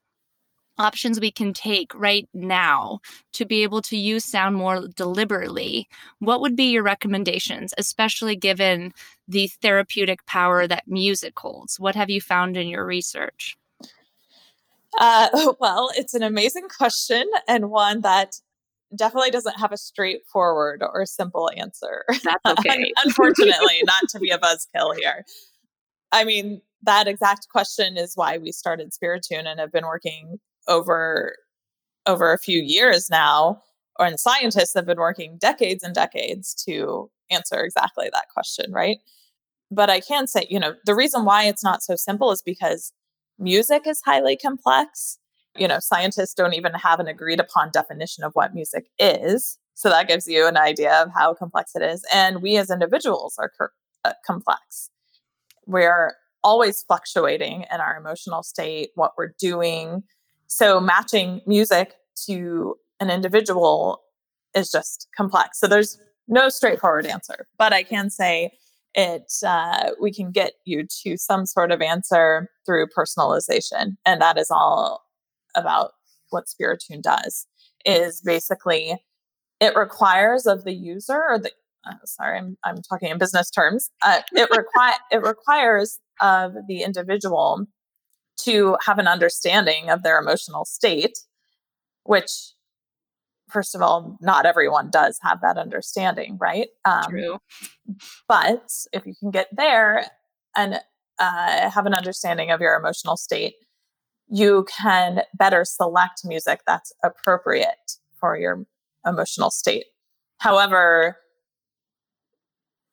options 0.77 1.19
we 1.19 1.31
can 1.31 1.53
take 1.53 1.93
right 1.95 2.27
now 2.33 2.99
to 3.33 3.45
be 3.45 3.63
able 3.63 3.81
to 3.81 3.97
use 3.97 4.23
sound 4.23 4.55
more 4.55 4.87
deliberately, 4.95 5.87
what 6.19 6.41
would 6.41 6.55
be 6.55 6.71
your 6.71 6.83
recommendations, 6.83 7.73
especially 7.77 8.35
given 8.35 8.93
the 9.27 9.47
therapeutic 9.61 10.25
power 10.25 10.67
that 10.67 10.87
music 10.87 11.37
holds? 11.37 11.79
What 11.79 11.95
have 11.95 12.09
you 12.09 12.21
found 12.21 12.57
in 12.57 12.67
your 12.67 12.85
research? 12.85 13.57
Uh, 14.97 15.53
well, 15.59 15.89
it's 15.95 16.13
an 16.13 16.23
amazing 16.23 16.67
question 16.75 17.25
and 17.47 17.69
one 17.69 18.01
that 18.01 18.33
definitely 18.95 19.31
doesn't 19.31 19.59
have 19.59 19.71
a 19.71 19.77
straightforward 19.77 20.81
or 20.81 21.05
simple 21.05 21.49
answer. 21.55 22.05
That's 22.23 22.41
okay. 22.59 22.91
Unfortunately, 23.03 23.81
not 23.85 24.03
to 24.09 24.19
be 24.19 24.29
a 24.29 24.37
buzzkill 24.39 24.95
here. 24.97 25.25
I 26.11 26.23
mean, 26.23 26.61
that 26.83 27.07
exact 27.07 27.47
question 27.49 27.97
is 27.97 28.13
why 28.15 28.37
we 28.37 28.51
started 28.51 28.91
Spiritune 28.91 29.45
and 29.45 29.59
have 29.59 29.71
been 29.71 29.85
working 29.85 30.39
over 30.67 31.35
over 32.05 32.31
a 32.31 32.37
few 32.37 32.61
years 32.61 33.09
now, 33.09 33.61
or 33.99 34.05
and 34.05 34.19
scientists 34.19 34.73
have 34.73 34.85
been 34.85 34.97
working 34.97 35.37
decades 35.37 35.83
and 35.83 35.93
decades 35.93 36.53
to 36.65 37.09
answer 37.29 37.59
exactly 37.59 38.09
that 38.13 38.27
question, 38.33 38.71
right? 38.71 38.97
But 39.69 39.89
I 39.89 39.99
can 39.99 40.27
say, 40.27 40.47
you 40.49 40.59
know, 40.59 40.75
the 40.85 40.95
reason 40.95 41.25
why 41.25 41.43
it's 41.43 41.63
not 41.63 41.83
so 41.83 41.97
simple 41.97 42.31
is 42.31 42.41
because 42.41 42.93
music 43.39 43.87
is 43.87 44.01
highly 44.03 44.37
complex. 44.37 45.17
You 45.55 45.67
know, 45.67 45.79
scientists 45.79 46.33
don't 46.33 46.53
even 46.53 46.73
have 46.73 46.99
an 46.99 47.07
agreed 47.07 47.39
upon 47.39 47.71
definition 47.71 48.23
of 48.23 48.33
what 48.33 48.53
music 48.53 48.85
is. 48.99 49.57
So 49.73 49.89
that 49.89 50.07
gives 50.07 50.27
you 50.27 50.47
an 50.47 50.57
idea 50.57 51.01
of 51.01 51.09
how 51.13 51.33
complex 51.33 51.75
it 51.75 51.81
is. 51.81 52.03
And 52.13 52.41
we 52.41 52.57
as 52.57 52.69
individuals 52.69 53.35
are 53.37 53.49
cur- 53.49 53.71
uh, 54.05 54.13
complex. 54.25 54.89
We're 55.65 56.15
always 56.43 56.83
fluctuating 56.83 57.65
in 57.71 57.79
our 57.79 57.97
emotional 57.97 58.43
state, 58.43 58.89
what 58.95 59.13
we're 59.17 59.33
doing. 59.39 60.03
So 60.47 60.79
matching 60.79 61.41
music 61.45 61.95
to 62.25 62.75
an 62.99 63.09
individual 63.09 64.01
is 64.55 64.71
just 64.71 65.07
complex. 65.15 65.59
So 65.59 65.67
there's 65.67 65.99
no 66.27 66.49
straightforward 66.49 67.05
answer. 67.05 67.47
But 67.57 67.73
I 67.73 67.83
can 67.83 68.09
say 68.09 68.51
it 68.97 69.31
uh, 69.45 69.91
we 70.01 70.11
can 70.11 70.31
get 70.31 70.53
you 70.65 70.85
to 71.03 71.17
some 71.17 71.45
sort 71.45 71.71
of 71.71 71.81
answer 71.81 72.49
through 72.65 72.87
personalization 72.87 73.95
and 74.05 74.19
that 74.19 74.37
is 74.37 74.51
all 74.51 75.03
about 75.55 75.91
what 76.31 76.45
spiritune 76.47 77.01
does 77.01 77.45
is 77.85 78.21
basically 78.21 78.97
it 79.61 79.75
requires 79.75 80.45
of 80.45 80.65
the 80.65 80.73
user 80.73 81.21
or 81.29 81.39
the 81.39 81.51
uh, 81.87 81.93
sorry 82.03 82.39
I'm, 82.39 82.57
I'm 82.65 82.81
talking 82.81 83.09
in 83.09 83.17
business 83.17 83.49
terms 83.51 83.89
uh, 84.03 84.21
it, 84.33 84.49
require 84.57 84.95
it 85.11 85.21
requires 85.21 85.99
of 86.19 86.53
the 86.67 86.81
individual 86.81 87.65
to 88.41 88.77
have 88.85 88.99
an 88.99 89.07
understanding 89.07 89.89
of 89.89 90.03
their 90.03 90.19
emotional 90.19 90.65
state 90.65 91.19
which 92.03 92.53
first 93.49 93.75
of 93.75 93.81
all, 93.81 94.17
not 94.21 94.45
everyone 94.45 94.89
does 94.89 95.19
have 95.21 95.41
that 95.41 95.57
understanding, 95.57 96.37
right? 96.39 96.67
Um, 96.85 97.09
True. 97.09 97.37
But 98.27 98.69
if 98.93 99.05
you 99.05 99.13
can 99.19 99.31
get 99.31 99.47
there 99.55 100.05
and 100.55 100.79
uh, 101.19 101.69
have 101.69 101.85
an 101.85 101.93
understanding 101.93 102.51
of 102.51 102.61
your 102.61 102.75
emotional 102.75 103.17
state, 103.17 103.55
you 104.29 104.65
can 104.69 105.21
better 105.37 105.63
select 105.63 106.21
music 106.25 106.61
that's 106.67 106.91
appropriate 107.03 107.93
for 108.19 108.37
your 108.37 108.65
emotional 109.05 109.49
state. 109.49 109.85
However, 110.39 111.17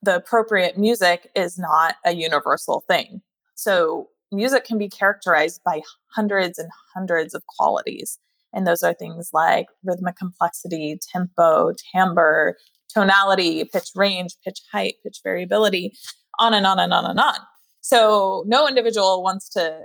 the 0.02 0.16
appropriate 0.16 0.78
music 0.78 1.30
is 1.34 1.58
not 1.58 1.96
a 2.04 2.14
universal 2.14 2.84
thing. 2.86 3.22
So, 3.54 4.08
music 4.30 4.64
can 4.64 4.78
be 4.78 4.88
characterized 4.88 5.62
by 5.64 5.80
hundreds 6.14 6.58
and 6.58 6.68
hundreds 6.94 7.34
of 7.34 7.42
qualities. 7.46 8.18
And 8.54 8.66
those 8.66 8.82
are 8.82 8.94
things 8.94 9.30
like 9.32 9.66
rhythmic 9.84 10.16
complexity, 10.16 10.98
tempo, 11.12 11.72
timbre, 11.92 12.56
tonality, 12.88 13.64
pitch 13.64 13.90
range, 13.94 14.36
pitch 14.44 14.60
height, 14.72 14.94
pitch 15.02 15.18
variability, 15.24 15.94
on 16.38 16.54
and 16.54 16.66
on 16.66 16.78
and 16.78 16.92
on 16.92 17.04
and 17.04 17.18
on. 17.18 17.34
So 17.80 18.44
no 18.46 18.66
individual 18.68 19.22
wants 19.22 19.48
to 19.50 19.80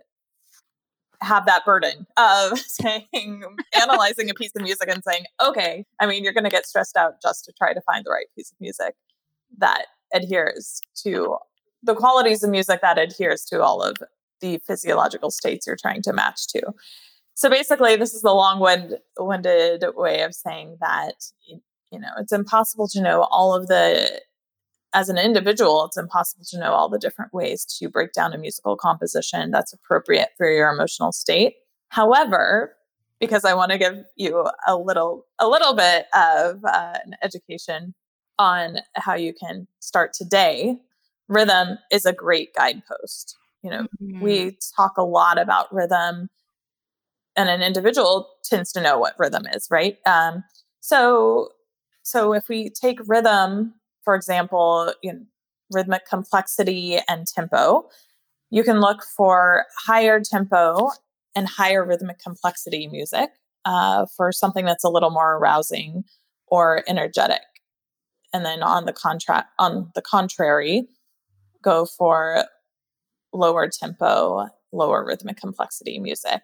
have 1.21 1.45
that 1.45 1.65
burden 1.65 2.05
of 2.17 2.57
saying, 2.59 3.43
analyzing 3.73 4.29
a 4.29 4.33
piece 4.33 4.51
of 4.55 4.61
music 4.61 4.89
and 4.89 5.03
saying, 5.03 5.25
okay, 5.43 5.85
I 5.99 6.05
mean, 6.05 6.23
you're 6.23 6.33
going 6.33 6.45
to 6.45 6.49
get 6.49 6.65
stressed 6.65 6.95
out 6.95 7.21
just 7.21 7.45
to 7.45 7.53
try 7.57 7.73
to 7.73 7.81
find 7.81 8.05
the 8.05 8.11
right 8.11 8.27
piece 8.35 8.51
of 8.51 8.61
music 8.61 8.95
that 9.57 9.87
adheres 10.13 10.79
to 11.03 11.37
the 11.83 11.95
qualities 11.95 12.43
of 12.43 12.49
music 12.49 12.81
that 12.81 12.97
adheres 12.97 13.43
to 13.45 13.61
all 13.61 13.81
of 13.81 13.97
the 14.41 14.59
physiological 14.65 15.31
states 15.31 15.67
you're 15.67 15.77
trying 15.79 16.01
to 16.03 16.13
match 16.13 16.47
to. 16.47 16.61
So 17.39 17.49
basically, 17.49 17.95
this 17.95 18.13
is 18.13 18.21
the 18.21 18.33
long-winded 18.33 19.85
way 19.95 20.23
of 20.23 20.35
saying 20.35 20.75
that 20.81 21.13
you 21.47 21.97
know 21.97 22.09
it's 22.17 22.33
impossible 22.33 22.89
to 22.89 23.01
know 23.01 23.29
all 23.31 23.55
of 23.55 23.67
the 23.67 24.21
as 24.93 25.07
an 25.07 25.17
individual, 25.17 25.85
it's 25.85 25.95
impossible 25.95 26.43
to 26.49 26.59
know 26.59 26.73
all 26.73 26.89
the 26.89 26.99
different 26.99 27.33
ways 27.33 27.63
to 27.79 27.87
break 27.87 28.11
down 28.11 28.33
a 28.33 28.37
musical 28.37 28.75
composition 28.75 29.51
that's 29.51 29.71
appropriate 29.71 30.31
for 30.37 30.51
your 30.51 30.69
emotional 30.69 31.13
state. 31.13 31.53
However, 31.87 32.75
because 33.21 33.45
I 33.45 33.53
want 33.53 33.71
to 33.71 33.77
give 33.77 34.03
you 34.17 34.45
a 34.67 34.75
little 34.75 35.25
a 35.39 35.47
little 35.47 35.73
bit 35.73 36.07
of 36.13 36.65
uh, 36.65 36.97
an 37.05 37.15
education 37.23 37.93
on 38.37 38.79
how 38.95 39.13
you 39.13 39.33
can 39.33 39.65
start 39.79 40.11
today, 40.11 40.75
rhythm 41.29 41.77
is 41.89 42.05
a 42.05 42.11
great 42.11 42.53
guidepost. 42.53 43.37
You 43.63 43.69
know, 43.69 43.87
mm-hmm. 44.03 44.19
we 44.19 44.57
talk 44.75 44.97
a 44.97 45.03
lot 45.03 45.39
about 45.39 45.73
rhythm 45.73 46.29
and 47.39 47.47
an 47.47 47.61
individual 47.61 48.27
tends 48.43 48.73
to 48.73 48.81
know 48.81 48.99
what 48.99 49.17
rhythm 49.17 49.45
is, 49.53 49.65
right? 49.71 49.97
Um, 50.05 50.43
so, 50.81 51.47
so 52.03 52.33
if 52.33 52.49
we 52.49 52.69
take 52.69 52.99
rhythm, 53.07 53.75
for 54.03 54.13
example, 54.13 54.93
you 55.01 55.13
know, 55.13 55.21
rhythmic 55.71 56.05
complexity 56.05 56.99
and 57.07 57.25
tempo, 57.25 57.87
you 58.49 58.61
can 58.61 58.81
look 58.81 59.03
for 59.03 59.65
higher 59.85 60.19
tempo 60.19 60.89
and 61.33 61.47
higher 61.47 61.85
rhythmic 61.85 62.19
complexity 62.19 62.87
music 62.87 63.29
uh, 63.63 64.05
for 64.17 64.33
something 64.33 64.65
that's 64.65 64.83
a 64.83 64.89
little 64.89 65.11
more 65.11 65.37
arousing 65.37 66.03
or 66.47 66.83
energetic. 66.89 67.43
And 68.33 68.43
then 68.43 68.63
on 68.63 68.85
the 68.85 68.93
contract, 68.93 69.47
on 69.59 69.91
the 69.95 70.01
contrary, 70.01 70.89
go 71.63 71.85
for 71.85 72.43
lower 73.31 73.69
tempo, 73.69 74.49
lower 74.73 75.05
rhythmic 75.05 75.37
complexity 75.37 75.99
music 75.99 76.41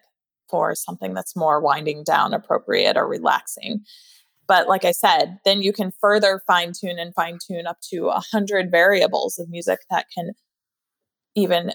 for 0.48 0.74
something 0.74 1.14
that's 1.14 1.36
more 1.36 1.60
winding 1.60 2.04
down, 2.04 2.34
appropriate, 2.34 2.96
or 2.96 3.06
relaxing. 3.06 3.80
But 4.46 4.68
like 4.68 4.84
I 4.84 4.92
said, 4.92 5.38
then 5.44 5.62
you 5.62 5.72
can 5.72 5.92
further 6.00 6.40
fine 6.46 6.72
tune 6.78 6.98
and 6.98 7.14
fine 7.14 7.38
tune 7.44 7.66
up 7.66 7.78
to 7.90 8.08
a 8.08 8.22
hundred 8.32 8.70
variables 8.70 9.38
of 9.38 9.48
music 9.48 9.80
that 9.90 10.06
can 10.14 10.32
even 11.34 11.72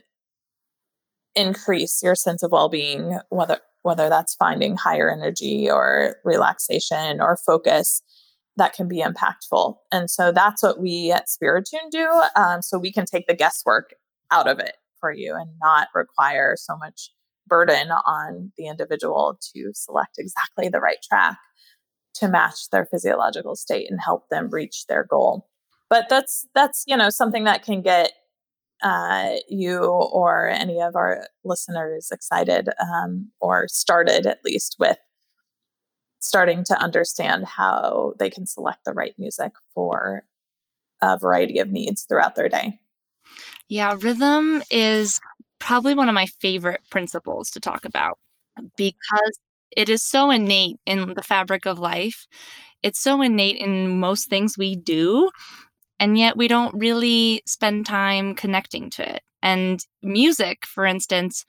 increase 1.35 2.01
your 2.01 2.15
sense 2.15 2.43
of 2.43 2.51
well-being, 2.51 3.19
whether 3.29 3.59
whether 3.83 4.09
that's 4.09 4.35
finding 4.35 4.77
higher 4.77 5.09
energy 5.09 5.69
or 5.69 6.17
relaxation 6.23 7.19
or 7.19 7.35
focus 7.35 8.01
that 8.57 8.73
can 8.73 8.87
be 8.87 9.01
impactful. 9.01 9.75
And 9.91 10.09
so 10.09 10.31
that's 10.31 10.61
what 10.61 10.79
we 10.79 11.11
at 11.11 11.27
Spiritune 11.27 11.89
do. 11.89 12.07
Um, 12.35 12.61
so 12.61 12.77
we 12.77 12.91
can 12.91 13.05
take 13.05 13.25
the 13.25 13.33
guesswork 13.33 13.95
out 14.29 14.47
of 14.47 14.59
it 14.59 14.75
for 14.99 15.11
you 15.11 15.35
and 15.35 15.49
not 15.63 15.87
require 15.95 16.55
so 16.57 16.77
much 16.77 17.11
burden 17.47 17.91
on 17.91 18.51
the 18.57 18.67
individual 18.67 19.37
to 19.53 19.71
select 19.73 20.17
exactly 20.17 20.69
the 20.69 20.79
right 20.79 21.01
track 21.03 21.37
to 22.15 22.27
match 22.27 22.69
their 22.71 22.85
physiological 22.85 23.55
state 23.55 23.89
and 23.89 23.99
help 24.01 24.29
them 24.29 24.49
reach 24.49 24.85
their 24.87 25.03
goal. 25.03 25.47
But 25.89 26.07
that's 26.09 26.47
that's 26.55 26.83
you 26.87 26.95
know 26.95 27.09
something 27.09 27.43
that 27.45 27.63
can 27.63 27.81
get 27.81 28.11
uh, 28.81 29.35
you 29.47 29.83
or 29.83 30.47
any 30.47 30.81
of 30.81 30.95
our 30.95 31.27
listeners 31.43 32.09
excited 32.11 32.69
um, 32.79 33.31
or 33.39 33.67
started 33.67 34.25
at 34.25 34.43
least 34.43 34.77
with 34.79 34.97
starting 36.19 36.63
to 36.63 36.79
understand 36.79 37.45
how 37.45 38.13
they 38.19 38.29
can 38.29 38.45
select 38.45 38.85
the 38.85 38.93
right 38.93 39.13
music 39.17 39.51
for 39.73 40.23
a 41.01 41.17
variety 41.17 41.59
of 41.59 41.69
needs 41.69 42.03
throughout 42.03 42.35
their 42.35 42.49
day. 42.49 42.79
Yeah, 43.71 43.95
rhythm 43.97 44.61
is 44.69 45.21
probably 45.59 45.93
one 45.93 46.09
of 46.09 46.13
my 46.13 46.25
favorite 46.25 46.81
principles 46.89 47.49
to 47.51 47.61
talk 47.61 47.85
about 47.85 48.19
because 48.75 49.39
it 49.77 49.87
is 49.87 50.03
so 50.03 50.29
innate 50.29 50.75
in 50.85 51.13
the 51.13 51.23
fabric 51.23 51.65
of 51.65 51.79
life. 51.79 52.27
It's 52.83 52.99
so 52.99 53.21
innate 53.21 53.55
in 53.55 53.97
most 53.97 54.29
things 54.29 54.57
we 54.57 54.75
do, 54.75 55.31
and 55.99 56.17
yet 56.17 56.37
we 56.37 56.47
don't 56.49 56.75
really 56.79 57.43
spend 57.45 57.85
time 57.85 58.35
connecting 58.35 58.89
to 58.91 59.15
it. 59.15 59.23
And 59.43 59.85
music, 60.03 60.65
for 60.65 60.85
instance, 60.85 61.45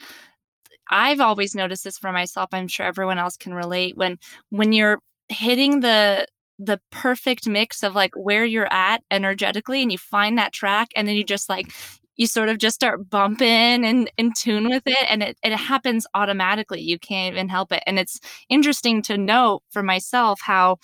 I've 0.91 1.21
always 1.21 1.55
noticed 1.55 1.85
this 1.85 1.99
for 1.99 2.13
myself. 2.13 2.51
I'm 2.53 2.69
sure 2.69 2.87
everyone 2.87 3.19
else 3.19 3.37
can 3.37 3.55
relate 3.55 3.97
when 3.97 4.19
when 4.51 4.73
you're 4.73 5.01
hitting 5.29 5.81
the 5.81 6.27
the 6.59 6.81
perfect 6.91 7.49
mix 7.49 7.83
of 7.83 7.95
like 7.95 8.13
where 8.15 8.45
you're 8.45 8.73
at 8.73 9.03
energetically 9.11 9.83
and 9.83 9.91
you 9.91 9.99
find 9.99 10.39
that 10.39 10.53
track 10.53 10.89
and 10.95 11.09
then 11.09 11.17
you 11.17 11.25
just 11.25 11.49
like 11.49 11.73
you 12.16 12.27
sort 12.27 12.48
of 12.48 12.59
just 12.59 12.75
start 12.75 13.09
bumping 13.09 13.85
and 13.85 14.11
in 14.16 14.33
tune 14.37 14.68
with 14.68 14.83
it 14.87 15.07
and 15.09 15.22
it, 15.22 15.37
it 15.42 15.53
happens 15.53 16.07
automatically 16.14 16.81
you 16.81 16.98
can't 16.98 17.35
even 17.35 17.48
help 17.48 17.72
it. 17.72 17.83
And 17.87 17.98
it's 17.98 18.20
interesting 18.48 19.03
to 19.03 19.16
note 19.16 19.62
for 19.70 19.83
myself 19.83 20.40
how 20.42 20.79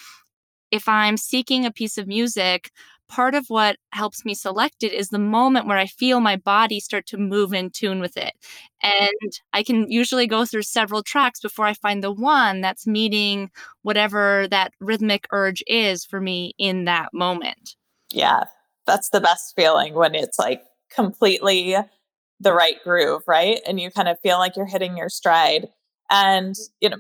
if 0.71 0.89
i'm 0.89 1.17
seeking 1.17 1.65
a 1.65 1.73
piece 1.73 1.99
of 1.99 2.07
music 2.07 2.71
part 3.09 3.35
of 3.35 3.47
what 3.49 3.79
helps 3.93 4.25
me 4.27 4.35
select 4.35 4.83
it 4.83 4.93
is 4.93 5.09
the 5.09 5.19
moment 5.19 5.67
where 5.67 5.79
i 5.79 5.87
feel 5.87 6.21
my 6.21 6.37
body 6.37 6.79
start 6.79 7.07
to 7.07 7.17
move 7.17 7.55
in 7.55 7.71
tune 7.71 8.01
with 8.01 8.17
it. 8.17 8.35
And 8.83 9.33
i 9.53 9.63
can 9.63 9.91
usually 9.91 10.27
go 10.27 10.45
through 10.45 10.63
several 10.63 11.03
tracks 11.03 11.41
before 11.41 11.65
i 11.65 11.75
find 11.75 12.03
the 12.03 12.13
one 12.13 12.61
that's 12.61 12.87
meeting 12.87 13.51
whatever 13.83 14.47
that 14.51 14.73
rhythmic 14.81 15.27
urge 15.33 15.63
is 15.67 16.05
for 16.05 16.21
me 16.21 16.53
in 16.59 16.85
that 16.85 17.09
moment. 17.13 17.77
Yeah 18.11 18.45
that's 18.89 19.11
the 19.11 19.21
best 19.21 19.55
feeling 19.55 19.95
when 19.95 20.15
it's 20.15 20.39
like 20.39 20.63
completely 20.91 21.77
the 22.41 22.53
right 22.53 22.77
groove, 22.85 23.23
right? 23.27 23.61
And 23.67 23.81
you 23.81 23.91
kind 23.91 24.09
of 24.09 24.19
feel 24.21 24.39
like 24.39 24.57
you're 24.57 24.67
hitting 24.67 24.97
your 24.97 25.09
stride. 25.09 25.69
And, 26.11 26.55
you 26.81 26.89
know, 26.89 26.99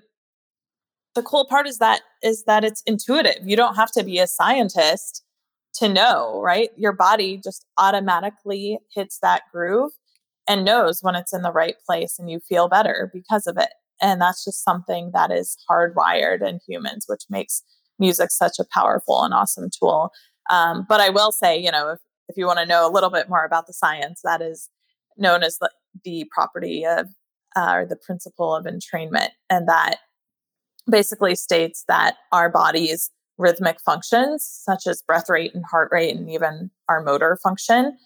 the 1.14 1.22
cool 1.22 1.46
part 1.46 1.66
is 1.66 1.78
that 1.78 2.02
is 2.22 2.44
that 2.44 2.64
it's 2.64 2.82
intuitive. 2.86 3.46
You 3.46 3.56
don't 3.56 3.76
have 3.76 3.90
to 3.92 4.04
be 4.04 4.18
a 4.18 4.26
scientist 4.26 5.24
to 5.74 5.88
know, 5.88 6.40
right? 6.42 6.70
Your 6.76 6.92
body 6.92 7.40
just 7.42 7.64
automatically 7.78 8.78
hits 8.94 9.18
that 9.22 9.42
groove 9.52 9.92
and 10.48 10.64
knows 10.64 11.00
when 11.02 11.14
it's 11.14 11.32
in 11.32 11.42
the 11.42 11.52
right 11.52 11.76
place 11.86 12.18
and 12.18 12.30
you 12.30 12.40
feel 12.40 12.68
better 12.68 13.10
because 13.12 13.46
of 13.46 13.56
it. 13.58 13.70
And 14.00 14.20
that's 14.20 14.44
just 14.44 14.64
something 14.64 15.10
that 15.12 15.30
is 15.30 15.56
hardwired 15.70 16.46
in 16.46 16.60
humans, 16.66 17.04
which 17.06 17.24
makes 17.28 17.62
music 17.98 18.30
such 18.30 18.58
a 18.58 18.64
powerful 18.72 19.22
and 19.22 19.34
awesome 19.34 19.68
tool. 19.76 20.10
Um, 20.50 20.86
but 20.88 21.00
I 21.00 21.10
will 21.10 21.32
say, 21.32 21.58
you 21.58 21.70
know, 21.70 21.90
if, 21.90 21.98
if 22.28 22.36
you 22.36 22.46
want 22.46 22.58
to 22.58 22.66
know 22.66 22.88
a 22.88 22.92
little 22.92 23.10
bit 23.10 23.28
more 23.28 23.44
about 23.44 23.66
the 23.66 23.72
science, 23.72 24.20
that 24.24 24.40
is 24.40 24.68
known 25.16 25.42
as 25.42 25.58
the, 25.58 25.70
the 26.04 26.26
property 26.30 26.84
of 26.84 27.08
uh, 27.56 27.72
or 27.72 27.86
the 27.86 27.96
principle 27.96 28.54
of 28.54 28.66
entrainment. 28.66 29.30
And 29.50 29.68
that 29.68 29.96
basically 30.90 31.34
states 31.34 31.84
that 31.88 32.16
our 32.32 32.48
body's 32.48 33.10
rhythmic 33.36 33.80
functions, 33.80 34.44
such 34.44 34.86
as 34.86 35.02
breath 35.02 35.28
rate 35.28 35.54
and 35.54 35.64
heart 35.70 35.90
rate, 35.92 36.16
and 36.16 36.28
even 36.30 36.70
our 36.88 37.02
motor 37.02 37.38
function, 37.42 37.96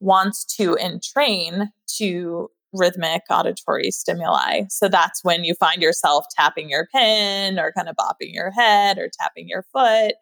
wants 0.00 0.44
to 0.56 0.76
entrain 0.76 1.70
to 1.98 2.48
rhythmic 2.72 3.22
auditory 3.30 3.90
stimuli. 3.90 4.62
So 4.68 4.88
that's 4.88 5.22
when 5.22 5.44
you 5.44 5.54
find 5.54 5.82
yourself 5.82 6.24
tapping 6.34 6.70
your 6.70 6.88
pen 6.92 7.58
or 7.58 7.72
kind 7.72 7.88
of 7.88 7.96
bopping 7.96 8.32
your 8.32 8.50
head 8.50 8.98
or 8.98 9.10
tapping 9.20 9.48
your 9.48 9.64
foot. 9.72 10.14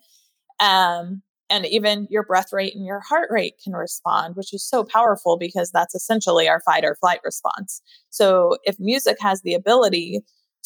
Um, 0.59 1.23
and 1.51 1.67
even 1.67 2.07
your 2.09 2.23
breath 2.23 2.53
rate 2.53 2.75
and 2.75 2.87
your 2.87 3.01
heart 3.01 3.29
rate 3.31 3.55
can 3.63 3.73
respond, 3.73 4.37
which 4.37 4.55
is 4.55 4.67
so 4.67 4.85
powerful 4.85 5.37
because 5.37 5.71
that's 5.71 5.95
essentially 5.95 6.49
our 6.49 6.61
fight 6.61 6.85
or 6.85 6.95
flight 6.95 7.21
response. 7.25 7.83
So 8.09 8.57
if 8.65 8.79
music 8.79 9.19
has 9.21 9.43
the 9.43 9.55
ability 9.55 10.21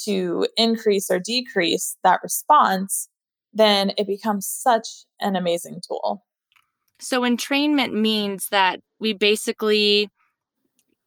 to 0.05 0.47
increase 0.57 1.11
or 1.11 1.19
decrease 1.19 1.97
that 2.05 2.21
response, 2.23 3.09
then 3.53 3.93
it 3.97 4.07
becomes 4.07 4.47
such 4.47 4.89
an 5.21 5.37
amazing 5.37 5.81
tool. 5.87 6.25
So, 7.01 7.23
entrainment 7.23 7.93
means 7.93 8.49
that 8.51 8.81
we 9.01 9.13
basically 9.13 10.11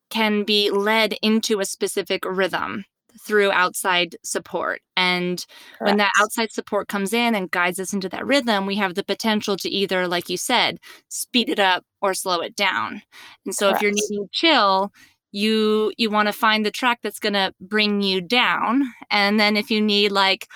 can 0.10 0.44
be 0.44 0.70
led 0.70 1.16
into 1.22 1.60
a 1.60 1.66
specific 1.66 2.24
rhythm 2.26 2.86
through 3.20 3.52
outside 3.52 4.16
support. 4.24 4.82
And 4.96 5.46
Correct. 5.78 5.90
when 5.90 5.98
that 5.98 6.12
outside 6.20 6.52
support 6.52 6.88
comes 6.88 7.14
in 7.14 7.36
and 7.36 7.52
guides 7.52 7.80
us 7.80 7.94
into 7.94 8.10
that 8.10 8.26
rhythm, 8.26 8.66
we 8.66 8.76
have 8.76 8.96
the 8.96 9.04
potential 9.04 9.58
to 9.58 9.70
either, 9.70 10.08
like 10.08 10.30
you 10.30 10.38
said, 10.38 10.80
speed 11.10 11.50
it 11.50 11.60
up 11.60 11.84
or 12.02 12.14
slow 12.14 12.42
it 12.42 12.56
down. 12.56 13.02
And 13.46 13.54
so 13.56 13.68
Correct. 13.68 13.78
if 13.78 13.82
you're 13.82 13.92
needing 13.94 14.30
chill, 14.32 14.92
you 15.32 15.92
you 15.98 16.10
want 16.10 16.28
to 16.28 16.34
find 16.34 16.66
the 16.66 16.72
track 16.72 17.00
that's 17.04 17.20
going 17.20 17.34
to 17.34 17.54
bring 17.60 18.02
you 18.02 18.22
down. 18.22 18.84
And 19.12 19.40
then 19.40 19.58
if 19.58 19.70
you 19.70 19.82
need 19.82 20.12
like 20.12 20.48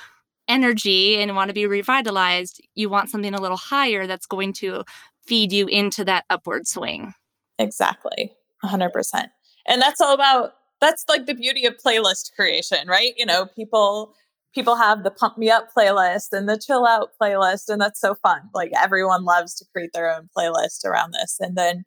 energy 0.47 1.17
and 1.17 1.35
want 1.35 1.49
to 1.49 1.53
be 1.53 1.65
revitalized, 1.65 2.61
you 2.75 2.89
want 2.89 3.09
something 3.09 3.33
a 3.33 3.41
little 3.41 3.57
higher 3.57 4.07
that's 4.07 4.25
going 4.25 4.53
to 4.53 4.83
feed 5.25 5.51
you 5.51 5.67
into 5.67 6.03
that 6.05 6.25
upward 6.29 6.67
swing. 6.67 7.13
Exactly. 7.59 8.33
100%. 8.63 9.29
And 9.67 9.81
that's 9.81 10.01
all 10.01 10.13
about 10.13 10.53
that's 10.81 11.05
like 11.07 11.27
the 11.27 11.35
beauty 11.35 11.65
of 11.65 11.77
playlist 11.77 12.33
creation, 12.35 12.87
right? 12.87 13.13
You 13.17 13.25
know, 13.25 13.45
people 13.45 14.13
people 14.53 14.75
have 14.75 15.03
the 15.03 15.11
pump 15.11 15.37
me 15.37 15.49
up 15.49 15.69
playlist 15.75 16.27
and 16.33 16.49
the 16.49 16.57
chill 16.57 16.85
out 16.85 17.11
playlist 17.21 17.69
and 17.69 17.81
that's 17.81 18.01
so 18.01 18.15
fun. 18.15 18.41
Like 18.53 18.71
everyone 18.77 19.23
loves 19.23 19.55
to 19.55 19.65
create 19.73 19.91
their 19.93 20.13
own 20.13 20.29
playlist 20.37 20.83
around 20.83 21.13
this 21.13 21.37
and 21.39 21.55
then 21.55 21.85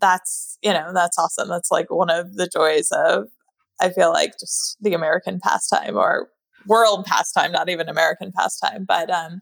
that's, 0.00 0.58
you 0.62 0.72
know, 0.72 0.92
that's 0.94 1.18
awesome. 1.18 1.48
That's 1.48 1.70
like 1.70 1.90
one 1.90 2.10
of 2.10 2.34
the 2.36 2.46
joys 2.48 2.90
of 2.92 3.28
I 3.80 3.90
feel 3.90 4.10
like 4.12 4.32
just 4.38 4.76
the 4.80 4.94
American 4.94 5.40
pastime 5.40 5.96
or 5.96 6.28
world 6.66 7.06
pastime, 7.06 7.52
not 7.52 7.68
even 7.68 7.88
American 7.88 8.32
pastime, 8.36 8.84
but 8.86 9.10
um 9.10 9.40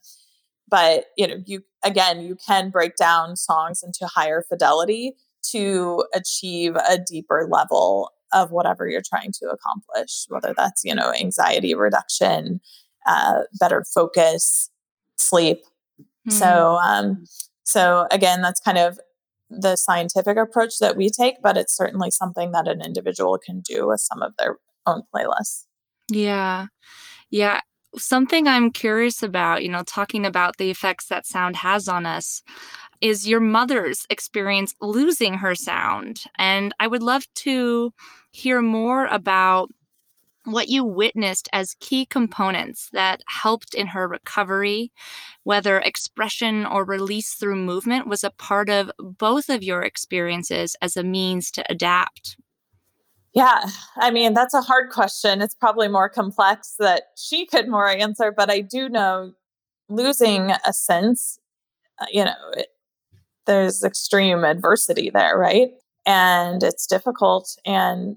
but 0.70 1.06
you 1.16 1.26
know, 1.26 1.36
you 1.46 1.62
again, 1.84 2.20
you 2.20 2.36
can 2.46 2.70
break 2.70 2.96
down 2.96 3.36
songs 3.36 3.82
into 3.82 4.06
higher 4.06 4.44
fidelity 4.48 5.16
to 5.52 6.04
achieve 6.14 6.76
a 6.76 6.98
deeper 6.98 7.46
level 7.50 8.10
of 8.32 8.50
whatever 8.50 8.88
you're 8.88 9.02
trying 9.02 9.32
to 9.32 9.46
accomplish, 9.46 10.26
whether 10.28 10.54
that's, 10.56 10.84
you 10.84 10.94
know, 10.94 11.12
anxiety 11.12 11.74
reduction, 11.74 12.60
uh, 13.06 13.42
better 13.58 13.84
focus, 13.94 14.70
sleep. 15.16 15.62
Mm-hmm. 15.98 16.32
So, 16.32 16.78
um, 16.82 17.24
so 17.64 18.06
again, 18.10 18.42
that's 18.42 18.60
kind 18.60 18.78
of 18.78 18.98
the 19.50 19.76
scientific 19.76 20.36
approach 20.36 20.78
that 20.80 20.96
we 20.96 21.08
take, 21.08 21.36
but 21.42 21.56
it's 21.56 21.74
certainly 21.74 22.10
something 22.10 22.52
that 22.52 22.68
an 22.68 22.82
individual 22.84 23.38
can 23.38 23.60
do 23.60 23.86
with 23.86 24.00
some 24.00 24.22
of 24.22 24.34
their 24.38 24.58
own 24.86 25.02
playlists. 25.14 25.64
Yeah. 26.10 26.66
Yeah. 27.30 27.60
Something 27.96 28.46
I'm 28.46 28.70
curious 28.70 29.22
about, 29.22 29.62
you 29.62 29.70
know, 29.70 29.82
talking 29.82 30.26
about 30.26 30.58
the 30.58 30.70
effects 30.70 31.06
that 31.08 31.26
sound 31.26 31.56
has 31.56 31.88
on 31.88 32.04
us 32.04 32.42
is 33.00 33.28
your 33.28 33.40
mother's 33.40 34.06
experience 34.10 34.74
losing 34.80 35.34
her 35.34 35.54
sound. 35.54 36.24
And 36.36 36.74
I 36.80 36.86
would 36.86 37.02
love 37.02 37.24
to 37.36 37.92
hear 38.30 38.60
more 38.60 39.06
about 39.06 39.70
what 40.44 40.68
you 40.68 40.84
witnessed 40.84 41.48
as 41.52 41.76
key 41.80 42.06
components 42.06 42.88
that 42.92 43.22
helped 43.28 43.74
in 43.74 43.88
her 43.88 44.08
recovery, 44.08 44.92
whether 45.44 45.78
expression 45.78 46.66
or 46.66 46.84
release 46.84 47.34
through 47.34 47.56
movement 47.56 48.08
was 48.08 48.24
a 48.24 48.30
part 48.30 48.70
of 48.70 48.90
both 48.98 49.48
of 49.48 49.62
your 49.62 49.82
experiences 49.82 50.76
as 50.82 50.96
a 50.96 51.04
means 51.04 51.50
to 51.52 51.64
adapt. 51.70 52.36
Yeah, 53.38 53.66
I 53.96 54.10
mean, 54.10 54.34
that's 54.34 54.52
a 54.52 54.60
hard 54.60 54.90
question. 54.90 55.40
It's 55.42 55.54
probably 55.54 55.86
more 55.86 56.08
complex 56.08 56.74
that 56.80 57.04
she 57.16 57.46
could 57.46 57.68
more 57.68 57.86
answer, 57.88 58.32
but 58.36 58.50
I 58.50 58.60
do 58.62 58.88
know 58.88 59.32
losing 59.88 60.50
a 60.66 60.72
sense, 60.72 61.38
uh, 62.00 62.06
you 62.12 62.24
know, 62.24 62.34
it, 62.54 62.66
there's 63.46 63.84
extreme 63.84 64.42
adversity 64.42 65.10
there, 65.10 65.38
right? 65.38 65.70
And 66.04 66.64
it's 66.64 66.88
difficult. 66.88 67.56
And 67.64 68.16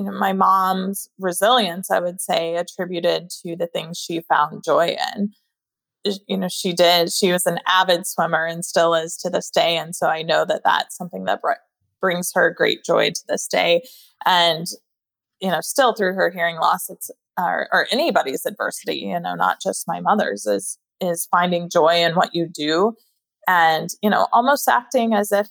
you 0.00 0.06
know, 0.06 0.18
my 0.18 0.32
mom's 0.32 1.08
resilience, 1.20 1.88
I 1.88 2.00
would 2.00 2.20
say, 2.20 2.56
attributed 2.56 3.30
to 3.44 3.54
the 3.54 3.68
things 3.68 3.98
she 3.98 4.20
found 4.20 4.64
joy 4.64 4.96
in. 5.14 5.30
You 6.26 6.38
know, 6.38 6.48
she 6.48 6.72
did, 6.72 7.12
she 7.12 7.30
was 7.30 7.46
an 7.46 7.60
avid 7.68 8.04
swimmer 8.06 8.44
and 8.46 8.64
still 8.64 8.94
is 8.96 9.16
to 9.18 9.30
this 9.30 9.48
day. 9.48 9.76
And 9.76 9.94
so 9.94 10.08
I 10.08 10.22
know 10.22 10.44
that 10.44 10.62
that's 10.64 10.96
something 10.96 11.24
that 11.26 11.40
brings 12.06 12.30
her 12.34 12.54
great 12.56 12.84
joy 12.84 13.10
to 13.10 13.22
this 13.28 13.46
day. 13.46 13.82
And, 14.24 14.66
you 15.40 15.50
know, 15.50 15.60
still 15.60 15.94
through 15.94 16.14
her 16.14 16.30
hearing 16.30 16.56
loss, 16.56 16.88
it's, 16.88 17.10
or, 17.38 17.68
or 17.72 17.86
anybody's 17.90 18.46
adversity, 18.46 18.96
you 18.96 19.20
know, 19.20 19.34
not 19.34 19.58
just 19.62 19.88
my 19.88 20.00
mother's, 20.00 20.46
is, 20.46 20.78
is 21.00 21.26
finding 21.30 21.68
joy 21.68 21.96
in 21.96 22.14
what 22.14 22.34
you 22.34 22.48
do 22.48 22.94
and 23.46 23.90
you 24.02 24.10
know 24.10 24.26
almost 24.32 24.68
acting 24.68 25.14
as 25.14 25.32
if 25.32 25.48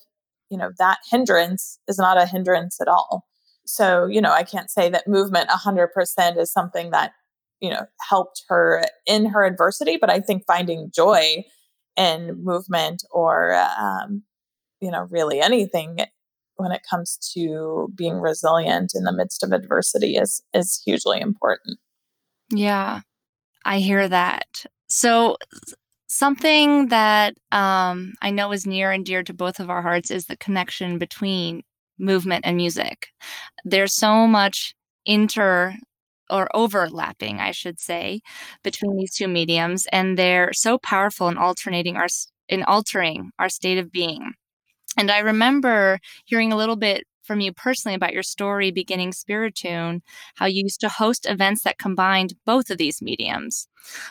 you 0.50 0.58
know 0.58 0.70
that 0.78 0.98
hindrance 1.10 1.78
is 1.88 1.98
not 1.98 2.18
a 2.18 2.26
hindrance 2.26 2.80
at 2.80 2.88
all 2.88 3.24
so 3.64 4.06
you 4.06 4.20
know 4.20 4.32
i 4.32 4.42
can't 4.42 4.70
say 4.70 4.88
that 4.88 5.08
movement 5.08 5.48
100% 5.48 6.38
is 6.38 6.52
something 6.52 6.90
that 6.90 7.12
you 7.60 7.70
know 7.70 7.86
helped 8.08 8.44
her 8.48 8.84
in 9.06 9.26
her 9.26 9.44
adversity 9.44 9.96
but 10.00 10.10
i 10.10 10.20
think 10.20 10.44
finding 10.46 10.90
joy 10.94 11.42
in 11.96 12.42
movement 12.44 13.02
or 13.10 13.54
um, 13.54 14.22
you 14.80 14.90
know 14.90 15.06
really 15.10 15.40
anything 15.40 15.98
when 16.56 16.72
it 16.72 16.82
comes 16.88 17.18
to 17.34 17.88
being 17.94 18.20
resilient 18.20 18.92
in 18.94 19.04
the 19.04 19.12
midst 19.12 19.42
of 19.42 19.52
adversity 19.52 20.16
is 20.16 20.42
is 20.54 20.80
hugely 20.84 21.20
important 21.20 21.78
yeah 22.50 23.00
i 23.64 23.78
hear 23.78 24.08
that 24.08 24.64
so 24.88 25.36
Something 26.08 26.88
that 26.88 27.34
um, 27.50 28.14
I 28.22 28.30
know 28.30 28.52
is 28.52 28.66
near 28.66 28.92
and 28.92 29.04
dear 29.04 29.24
to 29.24 29.34
both 29.34 29.58
of 29.58 29.70
our 29.70 29.82
hearts 29.82 30.10
is 30.10 30.26
the 30.26 30.36
connection 30.36 30.98
between 30.98 31.62
movement 31.98 32.46
and 32.46 32.56
music. 32.56 33.08
There's 33.64 33.92
so 33.92 34.26
much 34.26 34.74
inter 35.04 35.74
or 36.30 36.48
overlapping, 36.54 37.40
I 37.40 37.50
should 37.50 37.80
say, 37.80 38.20
between 38.62 38.96
these 38.96 39.14
two 39.14 39.28
mediums, 39.28 39.86
and 39.92 40.16
they're 40.16 40.52
so 40.52 40.78
powerful 40.78 41.28
in 41.28 41.38
alternating 41.38 41.96
our 41.96 42.08
in 42.48 42.62
altering 42.62 43.32
our 43.38 43.48
state 43.48 43.78
of 43.78 43.90
being. 43.90 44.32
And 44.96 45.10
I 45.10 45.18
remember 45.18 45.98
hearing 46.24 46.52
a 46.52 46.56
little 46.56 46.76
bit 46.76 47.06
from 47.26 47.40
you 47.40 47.52
personally 47.52 47.94
about 47.94 48.12
your 48.12 48.22
story 48.22 48.70
beginning 48.70 49.10
Spiritune, 49.10 50.00
how 50.36 50.46
you 50.46 50.62
used 50.62 50.80
to 50.80 50.88
host 50.88 51.26
events 51.28 51.62
that 51.64 51.78
combined 51.78 52.34
both 52.46 52.70
of 52.70 52.78
these 52.78 53.02
mediums. 53.02 53.68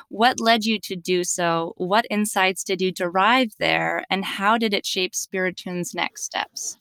What 0.09 0.39
led 0.39 0.65
you 0.65 0.79
to 0.81 0.95
do 0.95 1.23
so? 1.23 1.73
What 1.77 2.05
insights 2.09 2.63
did 2.63 2.81
you 2.81 2.91
derive 2.91 3.53
there? 3.57 4.03
And 4.09 4.25
how 4.25 4.57
did 4.57 4.73
it 4.73 4.85
shape 4.85 5.13
Spiritune's 5.13 5.93
next 5.93 6.23
steps? 6.23 6.77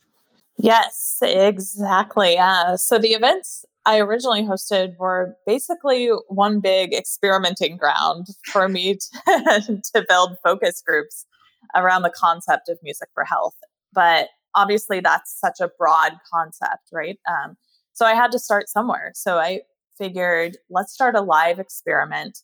Yes, 0.57 1.19
exactly. 1.23 2.37
Uh, 2.39 2.77
so 2.77 2.99
the 2.99 3.09
events 3.09 3.65
I 3.87 3.99
originally 3.99 4.43
hosted 4.43 4.97
were 4.99 5.37
basically 5.47 6.09
one 6.29 6.61
big 6.61 6.95
experimenting 6.95 7.77
ground 7.77 8.29
for 8.45 8.69
me 8.69 8.97
to, 9.27 9.83
to 9.95 10.07
build 10.09 10.37
focus 10.43 10.83
groups 10.85 11.27
around 11.75 12.03
the 12.03 12.13
concept 12.15 12.69
of 12.69 12.79
music 12.83 13.09
for 13.15 13.25
health. 13.25 13.57
But 13.95 14.29
obviously 14.55 15.01
that's 15.01 15.39
such 15.39 15.61
a 15.61 15.71
broad 15.79 16.13
concept, 16.33 16.89
right? 16.93 17.19
Um, 17.29 17.57
so 17.93 18.07
I 18.07 18.15
had 18.15 18.33
to 18.33 18.39
start 18.39 18.69
somewhere. 18.69 19.13
So 19.15 19.39
I 19.39 19.61
figured, 19.97 20.57
let's 20.71 20.93
start 20.93 21.15
a 21.15 21.21
live 21.21 21.59
experiment. 21.59 22.41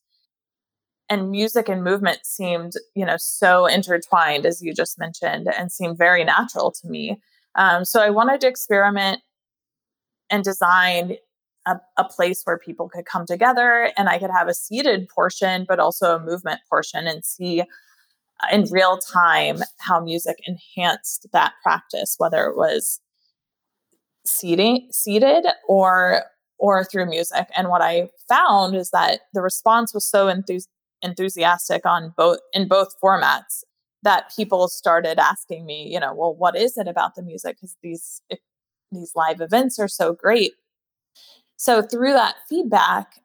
And 1.09 1.31
music 1.31 1.69
and 1.69 1.83
movement 1.83 2.21
seemed, 2.25 2.75
you 2.95 3.05
know, 3.05 3.17
so 3.19 3.67
intertwined, 3.67 4.47
as 4.47 4.63
you 4.63 4.73
just 4.73 4.99
mentioned, 4.99 5.49
and 5.59 5.73
seemed 5.73 5.99
very 5.99 6.23
natural 6.23 6.71
to 6.71 6.89
me. 6.89 7.21
Um, 7.57 7.85
so 7.85 8.01
I 8.01 8.11
wanted 8.11 8.41
to 8.43 8.49
experiment 8.49 9.21
and 10.31 10.45
design 10.45 11.17
a, 11.67 11.81
a, 11.99 12.05
place 12.05 12.43
where 12.45 12.57
people 12.57 12.89
could 12.89 13.05
come 13.05 13.27
together 13.27 13.93
and 13.99 14.09
I 14.09 14.19
could 14.19 14.31
have 14.31 14.49
a 14.49 14.55
seated 14.55 15.09
portion, 15.09 15.67
but 15.69 15.81
also 15.81 16.15
a 16.15 16.21
movement 16.21 16.61
portion 16.69 17.07
and 17.07 17.25
see 17.25 17.65
in 18.53 18.65
real 18.71 18.99
time 18.99 19.59
how 19.79 20.01
music 20.01 20.37
enhanced 20.47 21.27
that 21.33 21.53
practice, 21.63 22.15
whether 22.19 22.45
it 22.47 22.57
was 22.57 23.01
seating 24.27 24.89
seated 24.93 25.47
or 25.69 26.23
or 26.59 26.85
through 26.85 27.07
music. 27.07 27.47
And 27.57 27.69
what 27.69 27.83
I 27.83 28.11
found 28.29 28.77
is 28.77 28.91
that 28.91 29.21
the 29.33 29.41
response 29.41 29.95
was 29.95 30.05
so 30.05 30.27
enthus- 30.27 30.69
enthusiastic 31.03 31.87
on 31.87 32.13
both 32.17 32.39
in 32.53 32.69
both 32.69 33.01
formats 33.03 33.65
that 34.03 34.33
people 34.35 34.69
started 34.69 35.19
asking 35.19 35.67
me, 35.67 35.89
you 35.93 36.01
know, 36.01 36.15
well, 36.15 36.35
what 36.35 36.57
is 36.57 36.79
it 36.79 36.89
about 36.89 37.15
the 37.15 37.23
music? 37.23 37.57
Because 37.57 37.77
these 37.83 38.23
these 38.93 39.13
live 39.15 39.41
events 39.41 39.79
are 39.79 39.89
so 39.89 40.13
great. 40.13 40.53
So 41.57 41.83
through 41.83 42.15
that 42.15 42.37
feedback, 42.49 43.23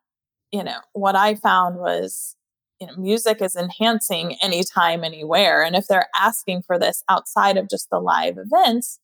you 0.51 0.63
know, 0.63 0.79
what 0.93 1.15
I 1.15 1.35
found 1.35 1.77
was 1.77 2.35
you 2.79 2.87
know, 2.87 2.95
music 2.97 3.41
is 3.41 3.55
enhancing 3.55 4.35
anytime, 4.41 5.03
anywhere. 5.03 5.63
And 5.63 5.75
if 5.75 5.87
they're 5.87 6.09
asking 6.15 6.63
for 6.63 6.77
this 6.77 7.03
outside 7.09 7.57
of 7.57 7.69
just 7.69 7.89
the 7.89 7.99
live 7.99 8.37
events, 8.37 8.99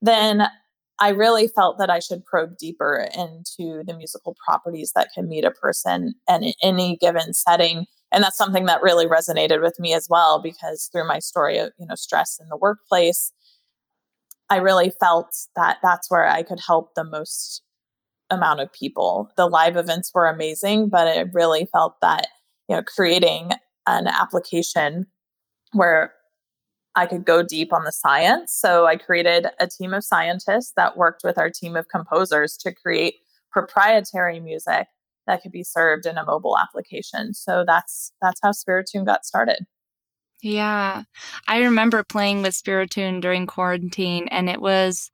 then 0.00 0.48
I 0.98 1.10
really 1.10 1.48
felt 1.48 1.78
that 1.78 1.90
I 1.90 1.98
should 1.98 2.24
probe 2.24 2.56
deeper 2.58 3.08
into 3.14 3.82
the 3.84 3.94
musical 3.96 4.36
properties 4.44 4.92
that 4.94 5.08
can 5.14 5.28
meet 5.28 5.44
a 5.44 5.50
person 5.50 6.14
in 6.28 6.52
any 6.62 6.96
given 6.96 7.32
setting. 7.32 7.86
And 8.12 8.24
that's 8.24 8.36
something 8.36 8.66
that 8.66 8.82
really 8.82 9.06
resonated 9.06 9.62
with 9.62 9.78
me 9.78 9.94
as 9.94 10.08
well, 10.10 10.42
because 10.42 10.88
through 10.92 11.06
my 11.06 11.18
story 11.18 11.58
of, 11.58 11.72
you 11.78 11.86
know, 11.86 11.94
stress 11.94 12.38
in 12.40 12.48
the 12.48 12.56
workplace, 12.56 13.32
I 14.48 14.56
really 14.56 14.90
felt 14.90 15.34
that 15.56 15.78
that's 15.82 16.10
where 16.10 16.26
I 16.26 16.42
could 16.42 16.60
help 16.66 16.94
the 16.94 17.04
most 17.04 17.62
amount 18.30 18.60
of 18.60 18.72
people. 18.72 19.30
The 19.36 19.46
live 19.46 19.76
events 19.76 20.10
were 20.12 20.26
amazing, 20.26 20.88
but 20.88 21.06
I 21.06 21.20
really 21.32 21.66
felt 21.66 21.94
that, 22.00 22.26
you 22.70 22.76
know, 22.76 22.82
creating 22.82 23.50
an 23.88 24.06
application 24.06 25.06
where 25.72 26.12
I 26.94 27.06
could 27.06 27.24
go 27.24 27.42
deep 27.42 27.72
on 27.72 27.82
the 27.84 27.90
science. 27.90 28.52
So 28.52 28.86
I 28.86 28.96
created 28.96 29.48
a 29.58 29.66
team 29.66 29.92
of 29.92 30.04
scientists 30.04 30.72
that 30.76 30.96
worked 30.96 31.22
with 31.24 31.36
our 31.36 31.50
team 31.50 31.74
of 31.74 31.88
composers 31.88 32.56
to 32.58 32.72
create 32.72 33.16
proprietary 33.50 34.38
music 34.38 34.86
that 35.26 35.42
could 35.42 35.50
be 35.50 35.64
served 35.64 36.06
in 36.06 36.16
a 36.16 36.24
mobile 36.24 36.56
application. 36.56 37.34
So 37.34 37.64
that's 37.66 38.12
that's 38.22 38.40
how 38.40 38.52
Spiritune 38.52 39.04
got 39.04 39.24
started. 39.24 39.66
Yeah. 40.40 41.02
I 41.48 41.58
remember 41.58 42.04
playing 42.04 42.42
with 42.42 42.54
Spiritune 42.54 43.20
during 43.20 43.46
quarantine 43.46 44.28
and 44.28 44.48
it 44.48 44.60
was 44.60 45.10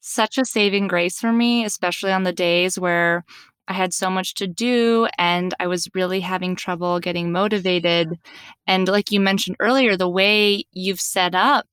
such 0.00 0.36
a 0.36 0.44
saving 0.44 0.88
grace 0.88 1.18
for 1.18 1.32
me, 1.32 1.64
especially 1.64 2.12
on 2.12 2.24
the 2.24 2.32
days 2.32 2.78
where 2.78 3.24
I 3.68 3.74
had 3.74 3.92
so 3.92 4.10
much 4.10 4.34
to 4.34 4.46
do 4.46 5.08
and 5.18 5.54
I 5.60 5.66
was 5.66 5.88
really 5.94 6.20
having 6.20 6.56
trouble 6.56 6.98
getting 7.00 7.30
motivated. 7.30 8.18
And 8.66 8.88
like 8.88 9.12
you 9.12 9.20
mentioned 9.20 9.56
earlier, 9.60 9.96
the 9.96 10.08
way 10.08 10.64
you've 10.72 11.00
set 11.00 11.34
up 11.34 11.66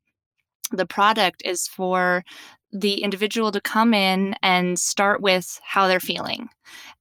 the 0.71 0.85
product 0.85 1.41
is 1.45 1.67
for 1.67 2.23
the 2.71 3.01
individual 3.01 3.51
to 3.51 3.61
come 3.61 3.93
in 3.93 4.35
and 4.43 4.77
start 4.77 5.21
with 5.21 5.59
how 5.63 5.87
they're 5.87 5.99
feeling 6.01 6.49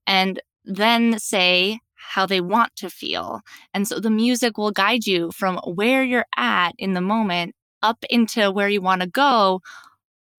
and 0.06 0.40
then 0.64 1.18
say 1.18 1.80
how 1.94 2.26
they 2.26 2.40
want 2.40 2.76
to 2.76 2.88
feel. 2.88 3.40
And 3.72 3.88
so 3.88 3.98
the 3.98 4.10
music 4.10 4.56
will 4.56 4.70
guide 4.70 5.06
you 5.06 5.32
from 5.32 5.56
where 5.64 6.04
you're 6.04 6.26
at 6.36 6.72
in 6.78 6.92
the 6.92 7.00
moment 7.00 7.54
up 7.82 8.04
into 8.08 8.50
where 8.50 8.68
you 8.68 8.80
want 8.80 9.02
to 9.02 9.08
go 9.08 9.60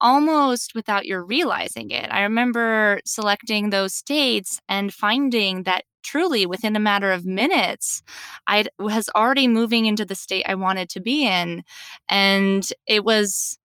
almost 0.01 0.75
without 0.75 1.05
your 1.05 1.23
realizing 1.23 1.91
it. 1.91 2.07
I 2.11 2.21
remember 2.23 2.99
selecting 3.05 3.69
those 3.69 3.93
states 3.93 4.59
and 4.69 4.93
finding 4.93 5.63
that 5.63 5.83
truly 6.03 6.45
within 6.45 6.75
a 6.75 6.79
matter 6.79 7.11
of 7.11 7.25
minutes, 7.25 8.03
I 8.47 8.65
was 8.77 9.09
already 9.15 9.47
moving 9.47 9.85
into 9.85 10.05
the 10.05 10.15
state 10.15 10.45
I 10.47 10.55
wanted 10.55 10.89
to 10.89 11.01
be 11.01 11.25
in. 11.25 11.63
And 12.09 12.67
it 12.85 13.03
was, 13.03 13.57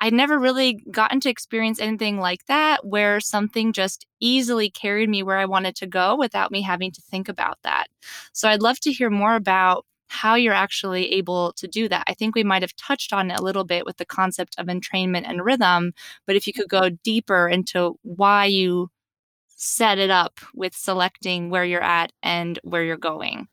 I'd 0.00 0.12
never 0.12 0.38
really 0.38 0.84
gotten 0.92 1.18
to 1.20 1.30
experience 1.30 1.80
anything 1.80 2.18
like 2.20 2.46
that 2.46 2.86
where 2.86 3.18
something 3.20 3.72
just 3.72 4.06
easily 4.20 4.70
carried 4.70 5.08
me 5.08 5.22
where 5.24 5.38
I 5.38 5.44
wanted 5.46 5.74
to 5.76 5.86
go 5.86 6.16
without 6.16 6.52
me 6.52 6.62
having 6.62 6.92
to 6.92 7.02
think 7.10 7.28
about 7.28 7.58
that. 7.64 7.86
So 8.32 8.48
I'd 8.48 8.62
love 8.62 8.78
to 8.80 8.92
hear 8.92 9.10
more 9.10 9.34
about 9.34 9.84
how 10.08 10.34
you're 10.34 10.54
actually 10.54 11.12
able 11.12 11.52
to 11.54 11.68
do 11.68 11.88
that. 11.88 12.04
I 12.06 12.14
think 12.14 12.34
we 12.34 12.44
might 12.44 12.62
have 12.62 12.74
touched 12.76 13.12
on 13.12 13.30
it 13.30 13.38
a 13.38 13.42
little 13.42 13.64
bit 13.64 13.84
with 13.86 13.98
the 13.98 14.04
concept 14.04 14.54
of 14.58 14.66
entrainment 14.66 15.24
and 15.26 15.44
rhythm, 15.44 15.92
but 16.26 16.36
if 16.36 16.46
you 16.46 16.52
could 16.52 16.68
go 16.68 16.90
deeper 16.90 17.48
into 17.48 17.98
why 18.02 18.46
you 18.46 18.90
set 19.48 19.98
it 19.98 20.10
up 20.10 20.40
with 20.54 20.74
selecting 20.74 21.50
where 21.50 21.64
you're 21.64 21.82
at 21.82 22.12
and 22.22 22.58
where 22.62 22.84
you're 22.84 22.96
going. 22.96 23.48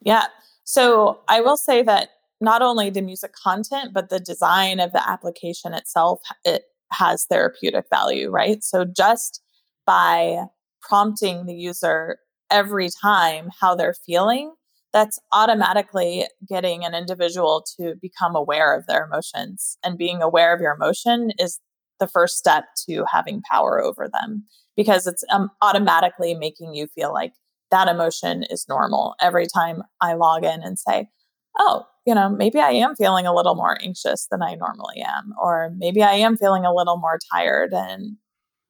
Yeah. 0.00 0.26
So 0.64 1.20
I 1.28 1.40
will 1.40 1.56
say 1.56 1.82
that 1.82 2.10
not 2.40 2.62
only 2.62 2.90
the 2.90 3.02
music 3.02 3.32
content, 3.32 3.92
but 3.92 4.08
the 4.08 4.20
design 4.20 4.78
of 4.78 4.92
the 4.92 5.06
application 5.08 5.74
itself, 5.74 6.20
it 6.44 6.64
has 6.92 7.24
therapeutic 7.24 7.86
value, 7.90 8.30
right? 8.30 8.62
So 8.62 8.84
just 8.84 9.42
by 9.84 10.44
prompting 10.80 11.46
the 11.46 11.54
user 11.54 12.18
every 12.50 12.88
time 13.02 13.50
how 13.60 13.74
they're 13.74 13.94
feeling 13.94 14.52
that's 14.92 15.18
automatically 15.32 16.26
getting 16.48 16.84
an 16.84 16.94
individual 16.94 17.64
to 17.78 17.94
become 18.00 18.34
aware 18.34 18.74
of 18.74 18.86
their 18.86 19.04
emotions. 19.04 19.76
And 19.84 19.98
being 19.98 20.22
aware 20.22 20.54
of 20.54 20.60
your 20.60 20.74
emotion 20.74 21.32
is 21.38 21.60
the 22.00 22.06
first 22.06 22.38
step 22.38 22.64
to 22.88 23.04
having 23.10 23.42
power 23.42 23.82
over 23.82 24.08
them 24.12 24.44
because 24.76 25.06
it's 25.06 25.24
um, 25.30 25.50
automatically 25.62 26.34
making 26.34 26.74
you 26.74 26.86
feel 26.94 27.12
like 27.12 27.32
that 27.70 27.88
emotion 27.88 28.44
is 28.44 28.66
normal. 28.68 29.14
Every 29.20 29.46
time 29.46 29.82
I 30.00 30.14
log 30.14 30.44
in 30.44 30.62
and 30.62 30.78
say, 30.78 31.08
oh, 31.58 31.84
you 32.06 32.14
know, 32.14 32.28
maybe 32.28 32.60
I 32.60 32.70
am 32.70 32.94
feeling 32.94 33.26
a 33.26 33.34
little 33.34 33.54
more 33.54 33.76
anxious 33.82 34.26
than 34.30 34.42
I 34.42 34.54
normally 34.54 35.02
am, 35.04 35.34
or 35.42 35.72
maybe 35.76 36.02
I 36.02 36.12
am 36.12 36.36
feeling 36.36 36.64
a 36.64 36.74
little 36.74 36.96
more 36.96 37.18
tired 37.34 37.74
and 37.74 38.16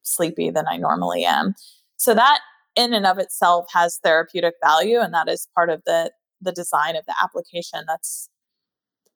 sleepy 0.03 0.51
than 0.51 0.65
I 0.69 0.79
normally 0.79 1.25
am. 1.25 1.55
So 1.97 2.15
that 2.15 2.41
in 2.79 2.95
and 2.95 3.05
of 3.05 3.19
itself 3.19 3.67
has 3.75 3.99
therapeutic 4.03 4.55
value 4.65 5.01
and 5.01 5.13
that 5.13 5.29
is 5.29 5.49
part 5.55 5.69
of 5.69 5.83
the 5.85 6.11
the 6.41 6.53
design 6.53 6.97
of 6.97 7.05
the 7.05 7.15
application 7.23 7.83
that's 7.87 8.31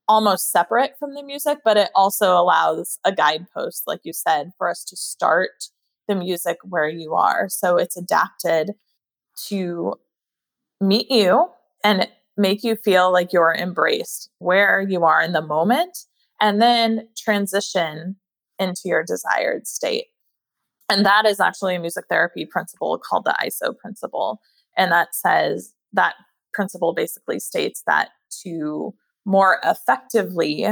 almost 0.08 0.50
separate 0.50 0.92
from 0.98 1.14
the 1.14 1.22
music 1.22 1.58
but 1.64 1.76
it 1.76 1.90
also 1.94 2.32
allows 2.36 2.98
a 3.04 3.12
guidepost 3.12 3.84
like 3.86 4.00
you 4.02 4.12
said 4.12 4.50
for 4.58 4.68
us 4.68 4.84
to 4.84 4.96
start 4.96 5.70
the 6.08 6.14
music 6.14 6.58
where 6.68 6.88
you 6.88 7.14
are. 7.14 7.48
So 7.48 7.76
it's 7.76 7.96
adapted 7.96 8.72
to 9.48 9.94
meet 10.80 11.10
you 11.10 11.48
and 11.84 12.08
make 12.36 12.64
you 12.64 12.76
feel 12.76 13.12
like 13.12 13.32
you're 13.32 13.54
embraced 13.54 14.30
where 14.38 14.80
you 14.80 15.04
are 15.04 15.22
in 15.22 15.32
the 15.32 15.42
moment 15.42 15.96
and 16.40 16.60
then 16.60 17.08
transition 17.16 18.16
into 18.58 18.82
your 18.84 19.04
desired 19.04 19.66
state 19.66 20.06
and 20.88 21.06
that 21.06 21.26
is 21.26 21.40
actually 21.40 21.74
a 21.74 21.80
music 21.80 22.04
therapy 22.08 22.44
principle 22.44 22.98
called 22.98 23.24
the 23.24 23.36
ISO 23.42 23.76
principle. 23.76 24.40
And 24.76 24.90
that 24.92 25.14
says 25.14 25.74
that 25.92 26.14
principle 26.52 26.92
basically 26.92 27.38
states 27.38 27.82
that 27.86 28.10
to 28.42 28.94
more 29.24 29.58
effectively 29.64 30.66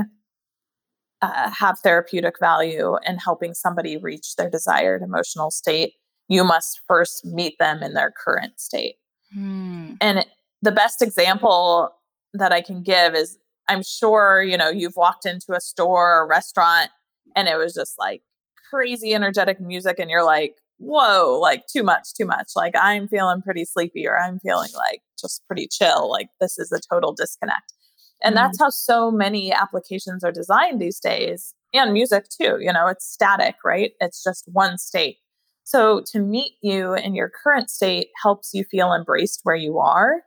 uh, 1.23 1.51
have 1.51 1.79
therapeutic 1.81 2.39
value 2.41 2.97
in 3.07 3.19
helping 3.19 3.55
somebody 3.55 3.97
reach 3.97 4.37
their 4.37 4.51
desired 4.51 5.03
emotional 5.03 5.51
state, 5.51 5.95
you 6.29 6.45
must 6.45 6.81
first 6.87 7.25
meet 7.25 7.59
them 7.59 7.83
in 7.83 7.95
their 7.95 8.11
current 8.11 8.59
state. 8.59 8.97
Hmm. 9.33 9.95
And 10.01 10.21
it, 10.21 10.29
the 10.63 10.73
best 10.73 11.03
example 11.03 11.91
that 12.33 12.53
I 12.53 12.61
can 12.61 12.83
give 12.83 13.15
is 13.15 13.39
I'm 13.69 13.83
sure, 13.83 14.43
you 14.43 14.57
know, 14.57 14.69
you've 14.69 14.97
walked 14.97 15.27
into 15.27 15.53
a 15.53 15.61
store 15.61 16.21
or 16.21 16.27
restaurant 16.27 16.91
and 17.37 17.49
it 17.49 17.57
was 17.57 17.75
just 17.75 17.99
like 17.99 18.23
crazy 18.71 19.15
energetic 19.15 19.61
music 19.61 19.99
and 19.99 20.11
you're 20.11 20.25
like, 20.25 20.55
whoa, 20.79 21.39
like 21.41 21.67
too 21.67 21.83
much, 21.83 22.15
too 22.17 22.25
much. 22.25 22.53
Like 22.57 22.75
I'm 22.77 23.09
feeling 23.09 23.43
pretty 23.43 23.65
sleepy 23.65 24.07
or 24.07 24.19
I'm 24.19 24.39
feeling 24.41 24.71
like 24.75 25.03
just 25.21 25.43
pretty 25.47 25.69
chill. 25.71 26.11
Like 26.11 26.29
this 26.41 26.59
is 26.59 26.73
a 26.73 26.81
total 26.93 27.13
disconnect. 27.13 27.75
And 28.23 28.35
mm-hmm. 28.35 28.45
that's 28.45 28.59
how 28.59 28.71
so 28.71 29.11
many 29.11 29.53
applications 29.53 30.25
are 30.25 30.33
designed 30.33 30.81
these 30.81 30.99
days 30.99 31.55
and 31.75 31.93
music 31.93 32.27
too. 32.29 32.59
You 32.61 32.73
know, 32.73 32.87
it's 32.87 33.07
static, 33.07 33.57
right? 33.65 33.93
It's 34.01 34.23
just 34.23 34.45
one 34.47 34.79
state. 34.79 35.19
So 35.65 36.03
to 36.13 36.19
meet 36.19 36.53
you 36.63 36.95
in 36.95 37.15
your 37.15 37.31
current 37.31 37.71
state 37.71 38.09
helps 38.23 38.51
you 38.53 38.65
feel 38.65 38.93
embraced 38.93 39.41
where 39.45 39.57
you 39.57 39.79
are 39.79 40.23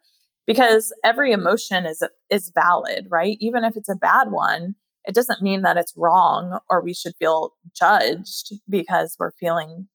because 0.46 0.94
every 1.04 1.32
emotion 1.32 1.86
is 1.86 2.04
is 2.30 2.52
valid, 2.54 3.08
right? 3.10 3.38
Even 3.40 3.64
if 3.64 3.76
it's 3.76 3.90
a 3.90 3.96
bad 3.96 4.32
one, 4.32 4.76
it 5.06 5.16
doesn't 5.16 5.42
mean 5.42 5.62
that 5.62 5.78
it's 5.78 5.94
wrong 5.98 6.60
or 6.70 6.82
we 6.82 6.94
should 6.94 7.16
feel 7.18 7.54
judged 7.76 8.54
because 8.70 9.16
we're 9.20 9.32
feeling 9.32 9.88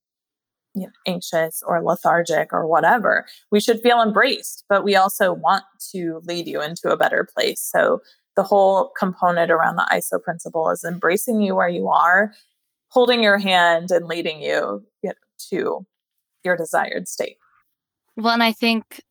you 0.75 0.83
know, 0.83 0.93
anxious 1.07 1.63
or 1.67 1.83
lethargic 1.83 2.53
or 2.53 2.67
whatever. 2.67 3.27
We 3.51 3.61
should 3.61 3.81
feel 3.81 4.03
embraced, 4.03 4.65
but 4.69 4.85
we 4.85 4.97
also 4.97 5.33
want 5.33 5.65
to 5.93 6.21
lead 6.25 6.47
you 6.47 6.63
into 6.63 6.91
a 6.91 6.97
better 6.97 7.27
place. 7.35 7.61
So 7.61 8.01
the 8.37 8.43
whole 8.43 8.93
component 8.99 9.51
around 9.51 9.77
the 9.77 9.89
ISO 9.93 10.23
principle 10.23 10.71
is 10.71 10.85
embracing 10.85 11.41
you 11.41 11.57
where 11.57 11.69
you 11.69 11.89
are, 11.89 12.33
holding 12.89 13.23
your 13.23 13.39
hand 13.39 13.91
and 13.91 14.07
leading 14.07 14.41
you, 14.41 14.85
you 15.03 15.11
know, 15.11 15.15
to 15.51 15.87
your 16.45 16.57
desired 16.57 17.09
state. 17.09 17.37
Well, 18.17 18.35
and 18.35 18.43
I 18.43 18.53
think 18.53 19.03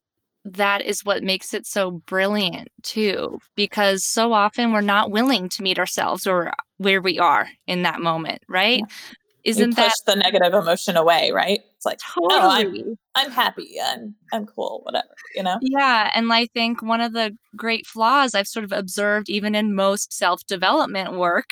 that 0.54 0.82
is 0.82 1.04
what 1.04 1.24
makes 1.24 1.54
it 1.54 1.66
so 1.66 1.92
brilliant 1.92 2.70
too 2.82 3.40
because 3.56 4.06
so 4.06 4.34
often 4.34 4.72
we're 4.72 4.82
not 4.82 5.12
willing 5.12 5.50
to 5.50 5.64
meet 5.64 5.80
ourselves 5.80 6.26
or 6.26 6.52
where 6.78 7.02
we 7.02 7.20
are 7.20 7.48
in 7.66 7.84
that 7.84 8.00
moment 8.00 8.42
right 8.48 8.80
yeah. 8.80 8.96
isn't 9.44 9.76
that 9.76 9.94
the 10.06 10.16
negative 10.16 10.54
emotion 10.54 10.96
away 10.96 11.32
right 11.32 11.62
it's 11.76 11.86
like 11.86 12.00
totally. 12.00 12.30
oh 12.34 12.50
I'm, 12.50 12.98
I'm 13.16 13.32
happy 13.32 13.76
i'm 13.84 14.16
i'm 14.32 14.46
cool 14.46 14.82
whatever 14.84 15.10
you 15.36 15.44
know 15.44 15.58
yeah 15.62 16.12
and 16.16 16.32
i 16.32 16.46
think 16.48 16.82
one 16.82 17.02
of 17.02 17.14
the 17.14 17.36
great 17.56 17.86
flaws 17.86 18.34
i've 18.34 18.48
sort 18.48 18.64
of 18.64 18.72
observed 18.72 19.30
even 19.30 19.54
in 19.54 19.76
most 19.76 20.14
self-development 20.14 21.18
work 21.18 21.50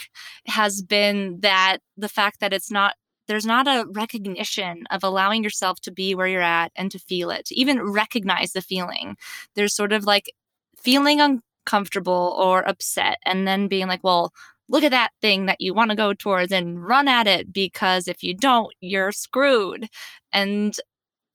has 0.48 0.82
been 0.82 1.40
that 1.42 1.80
the 1.98 2.10
fact 2.10 2.40
that 2.40 2.54
it's 2.54 2.72
not 2.72 2.96
there's 3.28 3.46
not 3.46 3.68
a 3.68 3.86
recognition 3.92 4.84
of 4.92 5.04
allowing 5.04 5.44
yourself 5.44 5.80
to 5.82 5.92
be 5.92 6.16
where 6.16 6.28
you're 6.28 6.42
at 6.42 6.72
and 6.76 6.92
to 6.92 7.00
feel 7.00 7.32
it, 7.32 7.46
to 7.46 7.56
even 7.60 7.82
recognize 7.82 8.54
the 8.54 8.62
feeling. 8.62 9.18
There's 9.56 9.74
sort 9.74 9.94
of 9.94 10.06
like 10.06 10.32
feeling 10.78 11.20
uncomfortable 11.22 12.36
or 12.40 12.68
upset 12.68 13.18
and 13.26 13.48
then 13.48 13.68
being 13.68 13.88
like, 13.88 14.04
well, 14.04 14.32
look 14.70 14.84
at 14.84 14.92
that 14.92 15.12
thing 15.22 15.46
that 15.46 15.62
you 15.62 15.74
want 15.74 15.92
to 15.92 15.98
go 15.98 16.14
towards 16.14 16.52
and 16.52 16.86
run 16.86 17.08
at 17.08 17.28
it 17.28 17.54
because 17.54 18.08
if 18.08 18.24
you 18.24 18.34
don't, 18.34 18.74
you're 18.82 19.12
screwed. 19.12 19.88
And 20.34 20.76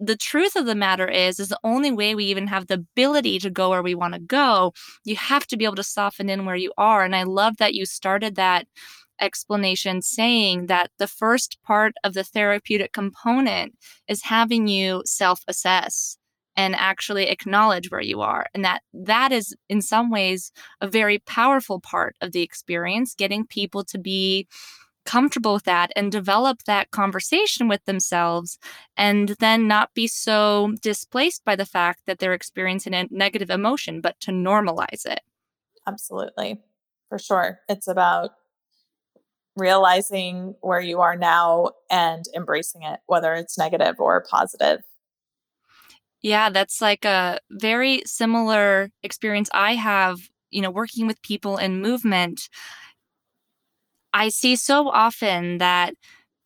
the 0.01 0.17
truth 0.17 0.57
of 0.57 0.67
the 0.67 0.75
matter 0.75 1.07
is 1.07 1.39
is 1.39 1.49
the 1.49 1.59
only 1.63 1.93
way 1.93 2.15
we 2.15 2.25
even 2.25 2.47
have 2.47 2.67
the 2.67 2.75
ability 2.75 3.39
to 3.39 3.51
go 3.51 3.69
where 3.71 3.83
we 3.83 3.95
want 3.95 4.15
to 4.15 4.21
go 4.21 4.73
you 5.05 5.15
have 5.15 5.47
to 5.47 5.57
be 5.57 5.65
able 5.65 5.77
to 5.77 5.83
soften 5.83 6.31
in 6.31 6.47
where 6.47 6.57
you 6.57 6.73
are 6.79 7.05
and 7.05 7.15
i 7.15 7.23
love 7.23 7.59
that 7.59 7.75
you 7.75 7.85
started 7.85 8.35
that 8.35 8.67
explanation 9.21 10.03
saying 10.03 10.67
that 10.67 10.91
the 10.99 11.07
first 11.07 11.59
part 11.63 11.95
of 12.05 12.15
the 12.15 12.25
therapeutic 12.25 12.93
component 12.93 13.77
is 14.09 14.25
having 14.25 14.69
you 14.69 15.03
self 15.05 15.43
assess 15.49 16.17
and 16.57 16.75
actually 16.75 17.29
acknowledge 17.29 17.91
where 17.91 18.01
you 18.01 18.21
are 18.21 18.47
and 18.55 18.65
that 18.65 18.83
that 18.93 19.33
is 19.33 19.55
in 19.69 19.81
some 19.81 20.11
ways 20.11 20.53
a 20.81 20.87
very 20.87 21.19
powerful 21.19 21.81
part 21.81 22.17
of 22.21 22.33
the 22.33 22.43
experience 22.43 23.15
getting 23.15 23.47
people 23.47 23.85
to 23.85 23.99
be 23.99 24.47
comfortable 25.05 25.55
with 25.55 25.65
that 25.65 25.91
and 25.97 26.13
develop 26.13 26.65
that 26.65 26.91
conversation 26.91 27.69
with 27.69 27.85
themselves 27.85 28.59
and 28.97 29.31
then 29.41 29.67
not 29.67 29.93
be 29.95 30.07
so 30.07 30.75
displaced 30.83 31.45
by 31.45 31.57
the 31.57 31.67
fact 31.67 32.03
that 32.07 32.19
they're 32.19 32.35
experiencing 32.35 32.95
a 32.95 33.07
negative 33.11 33.51
emotion 33.51 34.01
but 34.01 34.19
to 34.21 34.31
normalize 34.31 35.07
it. 35.07 35.21
Absolutely. 35.87 36.61
For 37.09 37.19
sure. 37.19 37.61
It's 37.69 37.89
about 37.89 38.31
realizing 39.61 40.55
where 40.61 40.81
you 40.81 41.01
are 41.01 41.17
now 41.17 41.71
and 41.91 42.25
embracing 42.35 42.83
it 42.83 43.01
whether 43.07 43.35
it's 43.35 43.59
negative 43.59 43.97
or 43.99 44.25
positive 44.29 44.81
yeah, 46.23 46.51
that's 46.51 46.81
like 46.81 47.05
a 47.05 47.39
very 47.51 48.03
similar 48.05 48.91
experience 49.03 49.49
I 49.55 49.75
have, 49.75 50.21
you 50.51 50.61
know, 50.61 50.71
working 50.71 51.07
with 51.07 51.23
people 51.23 51.57
in 51.57 51.81
movement. 51.81 52.49
I 54.13 54.29
see 54.29 54.57
so 54.57 54.89
often 54.91 55.59
that 55.59 55.95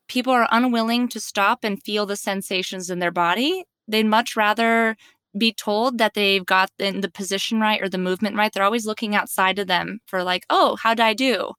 people 0.08 0.32
are 0.32 0.48
unwilling 0.52 1.08
to 1.08 1.20
stop 1.20 1.64
and 1.64 1.82
feel 1.82 2.06
the 2.06 2.16
sensations 2.16 2.90
in 2.90 3.00
their 3.00 3.10
body. 3.10 3.64
They'd 3.88 4.06
much 4.06 4.36
rather 4.36 4.96
be 5.36 5.52
told 5.52 5.98
that 5.98 6.14
they've 6.14 6.46
got 6.46 6.70
in 6.78 7.00
the 7.00 7.10
position 7.10 7.58
right 7.60 7.82
or 7.82 7.88
the 7.88 7.98
movement 7.98 8.36
right. 8.36 8.52
They're 8.52 8.62
always 8.62 8.86
looking 8.86 9.16
outside 9.16 9.58
of 9.58 9.66
them 9.66 9.98
for 10.06 10.22
like, 10.22 10.44
oh, 10.50 10.76
how 10.76 10.94
did 10.94 11.02
I 11.02 11.14
do? 11.14 11.52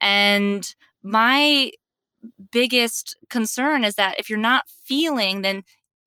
And 0.00 0.74
my 1.02 1.70
biggest 2.50 3.16
concern 3.30 3.84
is 3.84 3.94
that 3.94 4.18
if 4.18 4.28
you're 4.28 4.38
not 4.38 4.64
feeling, 4.84 5.42
then 5.42 5.62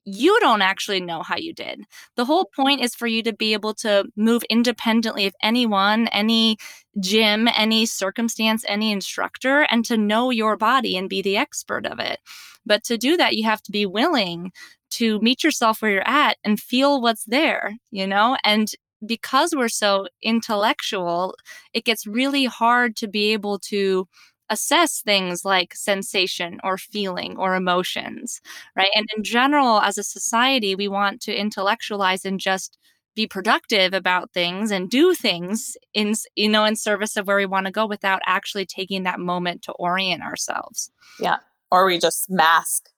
you 0.05 0.37
don't 0.39 0.61
actually 0.61 0.99
know 0.99 1.21
how 1.21 1.37
you 1.37 1.53
did. 1.53 1.83
The 2.15 2.25
whole 2.25 2.49
point 2.55 2.81
is 2.81 2.95
for 2.95 3.05
you 3.05 3.21
to 3.23 3.33
be 3.33 3.53
able 3.53 3.73
to 3.75 4.05
move 4.15 4.43
independently 4.49 5.27
of 5.27 5.35
anyone, 5.43 6.07
any 6.07 6.57
gym, 6.99 7.47
any 7.55 7.85
circumstance, 7.85 8.65
any 8.67 8.91
instructor, 8.91 9.67
and 9.69 9.85
to 9.85 9.97
know 9.97 10.31
your 10.31 10.57
body 10.57 10.97
and 10.97 11.09
be 11.09 11.21
the 11.21 11.37
expert 11.37 11.85
of 11.85 11.99
it. 11.99 12.19
But 12.65 12.83
to 12.85 12.97
do 12.97 13.17
that, 13.17 13.35
you 13.35 13.43
have 13.43 13.61
to 13.63 13.71
be 13.71 13.85
willing 13.85 14.51
to 14.91 15.19
meet 15.19 15.43
yourself 15.43 15.81
where 15.81 15.91
you're 15.91 16.07
at 16.07 16.37
and 16.43 16.59
feel 16.59 17.01
what's 17.01 17.25
there, 17.25 17.75
you 17.91 18.07
know? 18.07 18.37
And 18.43 18.71
because 19.05 19.53
we're 19.55 19.69
so 19.69 20.07
intellectual, 20.21 21.35
it 21.73 21.85
gets 21.85 22.05
really 22.07 22.45
hard 22.45 22.95
to 22.97 23.07
be 23.07 23.33
able 23.33 23.59
to 23.59 24.07
assess 24.49 25.01
things 25.01 25.45
like 25.45 25.75
sensation 25.75 26.59
or 26.63 26.77
feeling 26.77 27.37
or 27.37 27.55
emotions, 27.55 28.41
right? 28.75 28.89
And 28.95 29.07
in 29.15 29.23
general, 29.23 29.79
as 29.79 29.97
a 29.97 30.03
society, 30.03 30.75
we 30.75 30.87
want 30.87 31.21
to 31.21 31.35
intellectualize 31.35 32.25
and 32.25 32.39
just 32.39 32.77
be 33.15 33.27
productive 33.27 33.93
about 33.93 34.31
things 34.31 34.71
and 34.71 34.89
do 34.89 35.13
things 35.13 35.75
in 35.93 36.13
you 36.35 36.47
know 36.47 36.63
in 36.63 36.75
service 36.75 37.17
of 37.17 37.27
where 37.27 37.37
we 37.37 37.45
want 37.45 37.65
to 37.65 37.71
go 37.71 37.85
without 37.85 38.21
actually 38.25 38.65
taking 38.65 39.03
that 39.03 39.19
moment 39.19 39.61
to 39.63 39.71
orient 39.73 40.23
ourselves. 40.23 40.91
Yeah. 41.19 41.37
Or 41.71 41.85
we 41.85 41.99
just 41.99 42.29
mask 42.29 42.89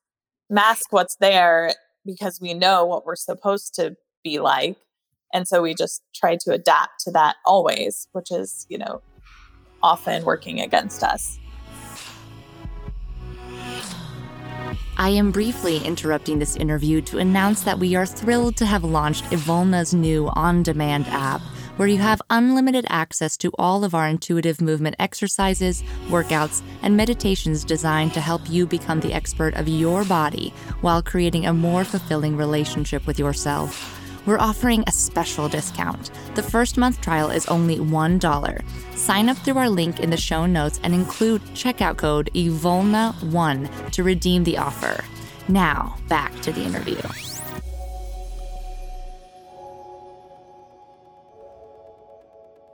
mask 0.49 0.91
what's 0.91 1.15
there 1.15 1.73
because 2.05 2.39
we 2.39 2.53
know 2.53 2.85
what 2.85 3.05
we're 3.05 3.15
supposed 3.15 3.73
to 3.75 3.95
be 4.23 4.39
like. 4.39 4.75
And 5.34 5.48
so 5.48 5.62
we 5.62 5.74
just 5.74 6.02
try 6.13 6.38
to 6.41 6.52
adapt 6.52 7.00
to 7.02 7.12
that 7.12 7.38
always, 7.46 8.08
which 8.12 8.32
is, 8.32 8.65
you 8.70 8.78
know, 8.78 9.02
often 9.84 10.24
working 10.24 10.60
against 10.60 11.04
us. 11.04 11.39
I 14.98 15.10
am 15.10 15.32
briefly 15.32 15.78
interrupting 15.80 16.38
this 16.38 16.56
interview 16.56 17.02
to 17.02 17.17
announce 17.17 17.63
that 17.63 17.80
we 17.80 17.96
are 17.96 18.06
thrilled 18.06 18.56
to 18.58 18.65
have 18.65 18.84
launched 18.84 19.24
Evolna's 19.32 19.96
new 19.96 20.28
on 20.34 20.62
demand 20.62 21.08
app, 21.08 21.41
where 21.78 21.88
you 21.88 21.98
have 21.98 22.22
unlimited 22.30 22.86
access 22.89 23.36
to 23.38 23.52
all 23.58 23.84
of 23.84 23.96
our 23.96 24.08
intuitive 24.08 24.62
movement 24.62 24.96
exercises, 25.00 25.82
workouts, 26.10 26.62
and 26.84 26.96
meditations 26.96 27.63
designed 27.63 28.13
to 28.13 28.22
help 28.22 28.48
you 28.48 28.67
become 28.67 29.00
the 29.00 29.13
expert 29.13 29.56
of 29.56 29.67
your 29.67 30.04
body 30.04 30.54
while 30.82 31.02
creating 31.02 31.48
a 31.48 31.54
more 31.54 31.84
fulfilling 31.84 32.38
relationship 32.38 33.08
with 33.08 33.17
yourself 33.17 34.00
we're 34.25 34.39
offering 34.39 34.84
a 34.88 34.91
special 34.91 35.47
discount. 35.49 36.12
The 36.36 36.43
first 36.43 36.77
month 36.77 37.01
trial 37.01 37.29
is 37.29 37.45
only 37.47 37.77
$1. 37.77 38.95
Sign 38.95 39.29
up 39.29 39.38
through 39.38 39.57
our 39.57 39.69
link 39.69 39.99
in 39.99 40.10
the 40.10 40.17
show 40.17 40.45
notes 40.45 40.79
and 40.84 40.93
include 40.93 41.41
checkout 41.53 41.97
code 41.97 42.29
EVOLNA1 42.34 43.91
to 43.91 44.03
redeem 44.03 44.43
the 44.43 44.57
offer. 44.57 45.03
Now, 45.47 45.97
back 46.07 46.39
to 46.41 46.51
the 46.51 46.63
interview. 46.63 47.01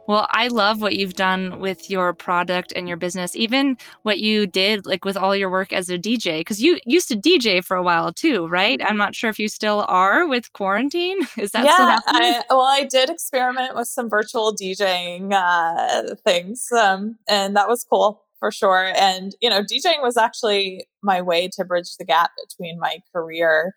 Well, 0.08 0.26
I 0.32 0.48
love 0.48 0.82
what 0.82 0.96
you've 0.96 1.16
done 1.16 1.60
with 1.60 1.90
your 1.90 2.14
product 2.14 2.72
and 2.76 2.88
your 2.88 2.96
business, 2.96 3.36
even 3.36 3.78
what 4.04 4.20
you 4.20 4.48
did 4.48 4.86
like 4.86 5.04
with 5.04 5.18
all 5.18 5.36
your 5.36 5.50
work 5.50 5.74
as 5.74 5.90
a 5.90 5.98
DJ, 5.98 6.40
because 6.40 6.62
you 6.62 6.80
used 6.86 7.10
to 7.10 7.16
DJ 7.16 7.64
for 7.64 7.76
a 7.76 7.84
while 7.84 8.14
too, 8.14 8.48
right? 8.48 8.82
I'm 8.84 8.98
not 8.98 9.16
sure 9.16 9.30
if 9.30 9.38
you 9.38 9.50
still 9.50 9.86
are 9.90 10.26
with 10.26 10.54
quarantine. 10.54 11.20
Is 11.38 11.52
that 11.52 11.66
yeah? 11.66 12.00
I, 12.08 12.44
well, 12.50 12.62
I 12.62 12.86
did 12.86 13.10
experiment 13.10 13.76
with 13.76 13.90
some 13.90 14.10
virtual 14.10 14.56
DJing 14.56 15.34
uh, 15.34 16.16
things, 16.24 16.68
um, 16.72 17.18
and 17.28 17.56
that 17.58 17.68
was 17.68 17.84
cool 17.84 18.24
for 18.40 18.50
sure. 18.50 18.94
And 18.96 19.36
you 19.42 19.50
know, 19.50 19.62
DJing 19.62 20.02
was 20.02 20.16
actually 20.16 20.88
my 21.04 21.22
way 21.22 21.50
to 21.54 21.66
bridge 21.66 21.98
the 21.98 22.06
gap 22.06 22.32
between 22.48 22.80
my 22.80 23.00
career 23.14 23.74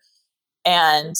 and 0.63 1.15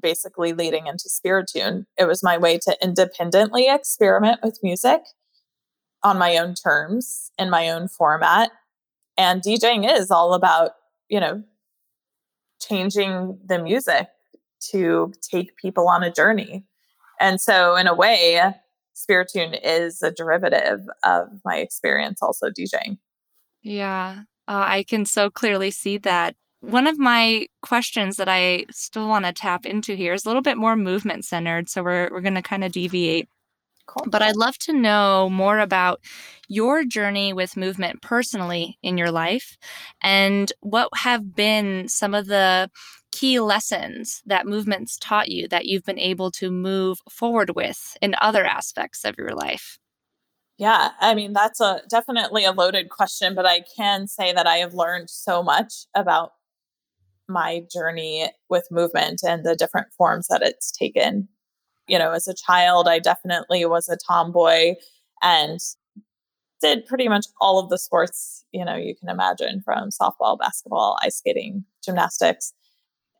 basically 0.00 0.52
leading 0.52 0.86
into 0.86 1.08
Spiritune. 1.08 1.84
It 1.98 2.06
was 2.06 2.22
my 2.22 2.38
way 2.38 2.58
to 2.58 2.76
independently 2.82 3.68
experiment 3.68 4.40
with 4.42 4.58
music 4.62 5.02
on 6.02 6.18
my 6.18 6.36
own 6.36 6.54
terms 6.54 7.30
in 7.38 7.50
my 7.50 7.68
own 7.68 7.88
format. 7.88 8.50
And 9.16 9.42
DJing 9.42 9.90
is 9.90 10.10
all 10.10 10.34
about, 10.34 10.72
you 11.08 11.20
know, 11.20 11.42
changing 12.60 13.38
the 13.44 13.62
music 13.62 14.08
to 14.70 15.12
take 15.22 15.56
people 15.56 15.88
on 15.88 16.02
a 16.02 16.12
journey. 16.12 16.64
And 17.18 17.40
so, 17.40 17.76
in 17.76 17.86
a 17.86 17.94
way, 17.94 18.40
Spiritune 18.94 19.58
is 19.62 20.02
a 20.02 20.10
derivative 20.10 20.80
of 21.04 21.28
my 21.44 21.56
experience 21.56 22.20
also 22.22 22.48
DJing. 22.48 22.98
Yeah, 23.62 24.22
uh, 24.48 24.64
I 24.66 24.84
can 24.84 25.04
so 25.04 25.30
clearly 25.30 25.70
see 25.70 25.98
that 25.98 26.34
one 26.60 26.86
of 26.86 26.98
my 26.98 27.46
questions 27.62 28.16
that 28.16 28.28
I 28.28 28.66
still 28.70 29.08
want 29.08 29.24
to 29.24 29.32
tap 29.32 29.64
into 29.64 29.94
here 29.94 30.12
is 30.12 30.24
a 30.24 30.28
little 30.28 30.42
bit 30.42 30.58
more 30.58 30.76
movement 30.76 31.24
centered. 31.24 31.68
So 31.68 31.82
we're, 31.82 32.10
we're 32.10 32.20
going 32.20 32.34
to 32.34 32.42
kind 32.42 32.64
of 32.64 32.72
deviate. 32.72 33.28
Cool. 33.86 34.06
But 34.06 34.22
I'd 34.22 34.36
love 34.36 34.56
to 34.58 34.72
know 34.72 35.28
more 35.30 35.58
about 35.58 36.00
your 36.48 36.84
journey 36.84 37.32
with 37.32 37.56
movement 37.56 38.02
personally 38.02 38.78
in 38.82 38.96
your 38.96 39.10
life 39.10 39.56
and 40.00 40.52
what 40.60 40.88
have 40.94 41.34
been 41.34 41.88
some 41.88 42.14
of 42.14 42.26
the 42.26 42.70
key 43.10 43.40
lessons 43.40 44.22
that 44.26 44.46
movements 44.46 44.96
taught 45.00 45.28
you 45.28 45.48
that 45.48 45.66
you've 45.66 45.84
been 45.84 45.98
able 45.98 46.30
to 46.30 46.50
move 46.50 46.98
forward 47.10 47.56
with 47.56 47.96
in 48.00 48.14
other 48.20 48.44
aspects 48.44 49.04
of 49.04 49.16
your 49.18 49.34
life. 49.34 49.78
Yeah, 50.56 50.90
I 51.00 51.14
mean 51.14 51.32
that's 51.32 51.60
a 51.60 51.80
definitely 51.88 52.44
a 52.44 52.52
loaded 52.52 52.90
question, 52.90 53.34
but 53.34 53.46
I 53.46 53.64
can 53.76 54.06
say 54.06 54.32
that 54.32 54.46
I 54.46 54.58
have 54.58 54.74
learned 54.74 55.08
so 55.08 55.42
much 55.42 55.86
about 55.94 56.32
my 57.30 57.62
journey 57.72 58.30
with 58.48 58.66
movement 58.70 59.20
and 59.26 59.44
the 59.44 59.56
different 59.56 59.88
forms 59.96 60.28
that 60.28 60.42
it's 60.42 60.70
taken. 60.70 61.28
You 61.88 61.98
know, 61.98 62.12
as 62.12 62.28
a 62.28 62.34
child, 62.34 62.88
I 62.88 62.98
definitely 62.98 63.64
was 63.64 63.88
a 63.88 63.96
tomboy 64.06 64.74
and 65.22 65.58
did 66.60 66.86
pretty 66.86 67.08
much 67.08 67.26
all 67.40 67.58
of 67.58 67.70
the 67.70 67.78
sports, 67.78 68.44
you 68.52 68.64
know, 68.64 68.76
you 68.76 68.94
can 68.94 69.08
imagine 69.08 69.62
from 69.64 69.88
softball, 69.90 70.38
basketball, 70.38 70.98
ice 71.02 71.16
skating, 71.16 71.64
gymnastics. 71.84 72.52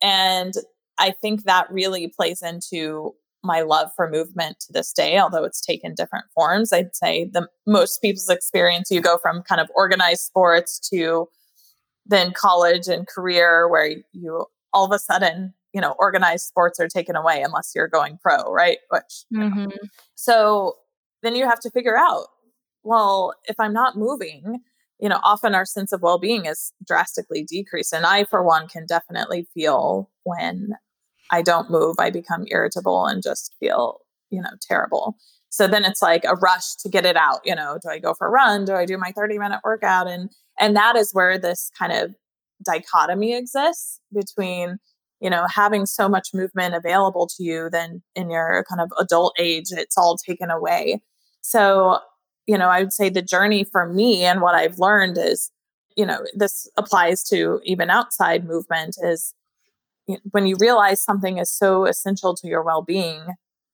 And 0.03 0.53
I 0.99 1.11
think 1.11 1.45
that 1.45 1.71
really 1.73 2.09
plays 2.09 2.43
into 2.43 3.15
my 3.43 3.63
love 3.63 3.91
for 3.97 4.11
movement 4.11 4.61
to 4.61 4.73
this 4.73 4.93
day, 4.93 5.19
although 5.19 5.45
it's 5.45 5.65
taken 5.65 5.95
different 5.95 6.27
forms. 6.35 6.73
I'd 6.73 6.95
say 6.95 7.25
the 7.33 7.49
most 7.67 8.03
people's 8.03 8.29
experience, 8.29 8.91
you 8.91 9.01
go 9.01 9.17
from 9.17 9.43
kind 9.43 9.61
of 9.61 9.71
organized 9.75 10.23
sports 10.23 10.79
to 10.91 11.27
then 12.07 12.33
college 12.33 12.89
and 12.89 13.07
career 13.07 13.69
where 13.69 13.97
you 14.13 14.47
all 14.73 14.85
of 14.85 14.93
a 14.93 14.99
sudden 14.99 15.55
you 15.73 15.81
know 15.81 15.95
organized 15.99 16.47
sports 16.47 16.81
are 16.81 16.89
taken 16.89 17.17
away 17.17 17.43
unless 17.43 17.73
you're 17.75 17.89
going 17.89 18.19
pro 18.23 18.53
right 18.53 18.79
which 18.91 19.25
mm-hmm. 19.35 19.71
so 20.15 20.77
then 21.23 21.35
you 21.35 21.47
have 21.47 21.61
to 21.61 21.71
figure 21.71 21.99
out 21.99 22.27
well, 22.83 23.35
if 23.45 23.57
I'm 23.59 23.73
not 23.73 23.97
moving, 23.97 24.61
you 24.99 25.09
know, 25.09 25.21
often 25.23 25.55
our 25.55 25.65
sense 25.65 25.93
of 25.93 26.03
well 26.03 26.19
being 26.19 26.47
is 26.47 26.73
drastically 26.87 27.43
decreased. 27.43 27.93
And 27.93 28.07
I, 28.07 28.25
for 28.25 28.43
one, 28.43 28.69
can 28.69 28.87
definitely 28.87 29.47
feel 29.55 30.11
when 30.25 30.75
I 31.31 31.43
don't 31.43 31.71
move, 31.71 31.97
I 31.99 32.11
become 32.11 32.45
irritable 32.49 33.07
and 33.07 33.23
just 33.23 33.55
feel, 33.61 34.01
you 34.31 34.41
know, 34.41 34.51
terrible. 34.61 35.17
So 35.51 35.67
then 35.67 35.85
it's 35.85 36.01
like 36.01 36.25
a 36.25 36.37
rush 36.37 36.77
to 36.77 36.89
get 36.89 37.05
it 37.05 37.17
out. 37.17 37.41
You 37.45 37.55
know, 37.55 37.79
do 37.83 37.91
I 37.91 37.99
go 37.99 38.15
for 38.15 38.27
a 38.27 38.31
run? 38.31 38.65
Do 38.65 38.75
I 38.75 38.87
do 38.87 38.97
my 38.97 39.13
30 39.13 39.39
minute 39.39 39.61
workout? 39.65 40.09
And 40.09 40.31
and 40.59 40.77
that 40.77 40.97
is 40.97 41.13
where 41.13 41.39
this 41.39 41.71
kind 41.79 41.93
of 41.93 42.15
dichotomy 42.65 43.35
exists 43.35 44.01
between 44.13 44.79
you 45.21 45.31
know 45.31 45.47
having 45.55 45.87
so 45.87 46.09
much 46.09 46.29
movement 46.35 46.75
available 46.75 47.27
to 47.27 47.43
you 47.43 47.69
then 47.71 48.03
in 48.15 48.31
your 48.31 48.65
kind 48.69 48.81
of 48.81 48.91
adult 48.99 49.35
age 49.39 49.67
it's 49.71 49.97
all 49.97 50.17
taken 50.17 50.51
away 50.51 51.01
so 51.41 51.99
you 52.47 52.59
know 52.59 52.69
i 52.69 52.81
would 52.81 52.93
say 52.93 53.09
the 53.09 53.23
journey 53.23 53.65
for 53.65 53.87
me 53.87 54.25
and 54.25 54.41
what 54.41 54.55
i've 54.55 54.79
learned 54.79 55.17
is 55.17 55.51
you 55.97 56.05
know 56.05 56.21
this 56.35 56.69
applies 56.77 57.23
to 57.25 57.61
even 57.65 57.91
outside 57.91 58.45
movement 58.47 58.97
is 59.03 59.35
when 60.33 60.47
you 60.47 60.57
realize 60.59 61.01
something 61.01 61.39
is 61.39 61.51
so 61.51 61.87
essential 61.87 62.35
to 62.35 62.49
your 62.49 62.63
well-being 62.63 63.23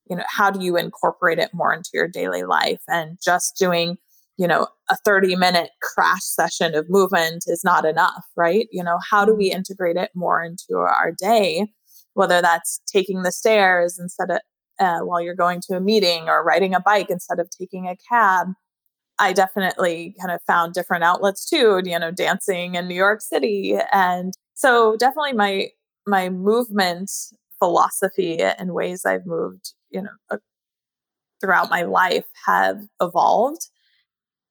you 0.09 0.17
know 0.17 0.25
how 0.29 0.51
do 0.51 0.65
you 0.65 0.77
incorporate 0.77 1.39
it 1.39 1.51
more 1.53 1.73
into 1.73 1.91
your 1.95 2.09
daily 2.09 2.45
life? 2.45 2.81
And 2.89 3.19
just 3.25 3.57
doing 3.59 3.97
you 4.37 4.47
know 4.47 4.69
a 4.91 4.97
30 4.97 5.37
minute 5.37 5.71
crash 5.83 6.23
session 6.23 6.75
of 6.75 6.91
movement 6.91 7.45
is 7.47 7.63
not 7.65 7.85
enough 7.85 8.25
right? 8.37 8.69
You 8.71 8.85
know 8.85 8.99
how 9.11 9.25
do 9.25 9.35
we 9.35 9.51
mm-hmm. 9.51 9.59
integrate 9.59 9.97
it 9.97 10.11
more 10.15 10.43
into 10.43 10.77
our 10.77 11.13
day? 11.19 11.67
Whether 12.15 12.41
that's 12.41 12.81
taking 12.91 13.23
the 13.23 13.33
stairs 13.33 13.99
instead 13.99 14.31
of 14.31 14.41
uh, 14.79 15.01
while 15.01 15.23
you're 15.23 15.35
going 15.35 15.61
to 15.63 15.77
a 15.77 15.81
meeting 15.81 16.29
or 16.29 16.45
riding 16.45 16.75
a 16.75 16.81
bike 16.81 17.09
instead 17.11 17.39
of 17.39 17.49
taking 17.51 17.87
a 17.89 17.97
cab. 18.11 18.49
I 19.19 19.33
definitely 19.33 20.15
kind 20.21 20.31
of 20.31 20.43
found 20.47 20.75
different 20.75 21.03
outlets 21.03 21.49
too 21.49 21.81
you 21.85 21.99
know 21.99 22.11
dancing 22.11 22.75
in 22.75 22.89
new 22.89 22.95
york 22.95 23.23
city. 23.23 23.77
And 23.93 24.35
so 24.55 24.97
definitely 24.97 25.33
my 25.33 25.69
my 26.07 26.29
movement 26.29 27.11
philosophy 27.59 28.41
and 28.41 28.73
ways 28.73 29.05
I've 29.05 29.27
moved, 29.27 29.75
you 29.91 30.03
know, 30.03 30.11
uh, 30.31 30.39
throughout 31.41 31.71
my 31.71 31.83
life 31.83 32.25
have 32.47 32.79
evolved. 33.01 33.69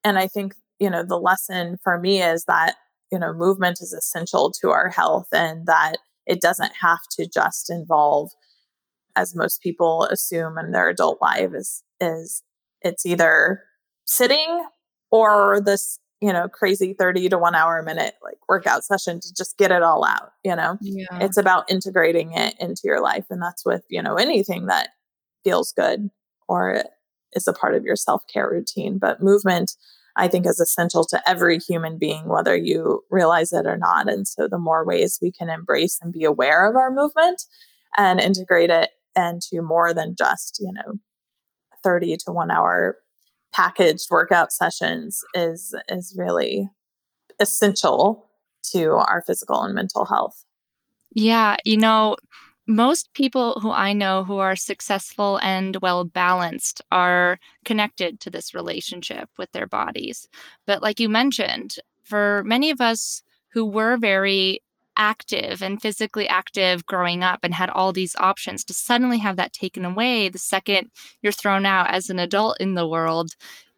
And 0.04 0.18
I 0.18 0.28
think, 0.28 0.54
you 0.80 0.90
know, 0.90 1.04
the 1.04 1.20
lesson 1.20 1.78
for 1.84 2.00
me 2.00 2.22
is 2.22 2.46
that, 2.46 2.76
you 3.12 3.20
know, 3.20 3.34
movement 3.34 3.80
is 3.82 3.94
essential 3.94 4.52
to 4.62 4.70
our 4.70 4.90
health 4.90 5.28
and 5.32 5.66
that 5.66 5.98
it 6.26 6.42
doesn't 6.42 6.74
have 6.82 7.00
to 7.18 7.28
just 7.28 7.70
involve, 7.70 8.32
as 9.16 9.36
most 9.36 9.62
people 9.62 10.04
assume 10.12 10.58
in 10.58 10.72
their 10.72 10.90
adult 10.90 11.22
life, 11.22 11.52
is, 11.54 11.84
is 12.00 12.44
it's 12.82 13.06
either 13.06 13.64
sitting 14.06 14.66
or 15.12 15.62
this 15.62 16.00
you 16.22 16.32
know, 16.32 16.48
crazy 16.48 16.94
30 16.94 17.30
to 17.30 17.38
one 17.38 17.56
hour 17.56 17.78
a 17.78 17.84
minute 17.84 18.16
like 18.24 18.38
workout 18.48 18.84
session 18.84 19.20
to 19.20 19.34
just 19.34 19.58
get 19.58 19.72
it 19.72 19.84
all 19.84 20.06
out, 20.06 20.32
you 20.44 20.56
know? 20.56 20.78
Yeah. 20.82 21.06
It's 21.20 21.38
about 21.38 21.70
integrating 21.70 22.32
it 22.32 22.56
into 22.60 22.82
your 22.86 23.02
life. 23.02 23.26
And 23.30 23.42
that's 23.42 23.66
with, 23.66 23.84
you 23.90 24.02
know, 24.02 24.16
anything 24.16 24.68
that 24.68 24.90
feels 25.46 25.72
good 25.72 26.10
or 26.50 26.84
is 27.34 27.48
a 27.48 27.54
part 27.54 27.76
of 27.76 27.84
your 27.84 27.96
self 27.96 28.24
care 28.32 28.50
routine. 28.50 28.98
But 28.98 29.24
movement, 29.24 29.74
I 30.18 30.28
think, 30.28 30.46
is 30.46 30.60
essential 30.60 31.06
to 31.06 31.30
every 31.30 31.60
human 31.60 31.98
being, 31.98 32.28
whether 32.28 32.56
you 32.56 33.04
realize 33.10 33.54
it 33.54 33.66
or 33.66 33.78
not. 33.78 34.10
And 34.10 34.28
so 34.28 34.48
the 34.50 34.58
more 34.58 34.86
ways 34.86 35.20
we 35.22 35.32
can 35.32 35.50
embrace 35.50 36.00
and 36.02 36.12
be 36.12 36.26
aware 36.26 36.70
of 36.70 36.76
our 36.76 36.91
movement 36.91 37.43
and 37.96 38.20
integrate 38.20 38.70
it 38.70 38.89
into 39.16 39.62
more 39.62 39.93
than 39.93 40.16
just, 40.18 40.60
you 40.60 40.74
know, 40.74 41.00
30 41.84 42.18
to 42.26 42.32
one 42.32 42.52
hour 42.52 42.98
packaged 43.54 44.08
workout 44.12 44.52
sessions 44.52 45.22
is 45.34 45.74
is 45.88 46.14
really 46.18 46.70
essential 47.39 48.28
to 48.72 48.93
our 48.93 49.24
physical 49.26 49.62
and 49.62 49.74
mental 49.74 50.06
health. 50.06 50.43
Yeah, 51.14 51.56
you 51.64 51.78
know, 51.78 52.18
most 52.68 53.13
people 53.13 53.59
who 53.59 53.72
I 53.72 53.93
know 53.93 54.24
who 54.24 54.38
are 54.38 54.55
successful 54.55 55.39
and 55.43 55.78
well 55.82 56.03
balanced 56.03 56.82
are 56.91 57.39
connected 57.63 58.20
to 58.22 58.30
this 58.30 58.53
relationship 58.53 59.30
with 59.38 59.51
their 59.51 59.68
bodies. 59.68 60.28
But 60.66 60.82
like 60.82 60.99
you 60.99 61.09
mentioned, 61.09 61.76
for 62.03 62.43
many 62.45 62.72
of 62.72 62.82
us 62.82 63.22
who 63.49 63.66
were 63.66 63.97
very 63.97 64.61
active 64.97 65.61
and 65.61 65.82
physically 65.82 66.28
active 66.28 66.86
growing 66.86 67.24
up 67.24 67.39
and 67.43 67.53
had 67.53 67.70
all 67.70 67.91
these 67.91 68.16
options 68.18 68.63
to 68.63 68.74
suddenly 68.74 69.18
have 69.18 69.36
that 69.36 69.51
taken 69.51 69.84
away 69.84 70.30
the 70.30 70.38
second 70.38 70.89
you're 71.22 71.34
thrown 71.34 71.66
out 71.66 71.89
as 71.89 72.09
an 72.09 72.18
adult 72.18 72.55
in 72.61 72.76
the 72.76 72.88
world 72.88 73.32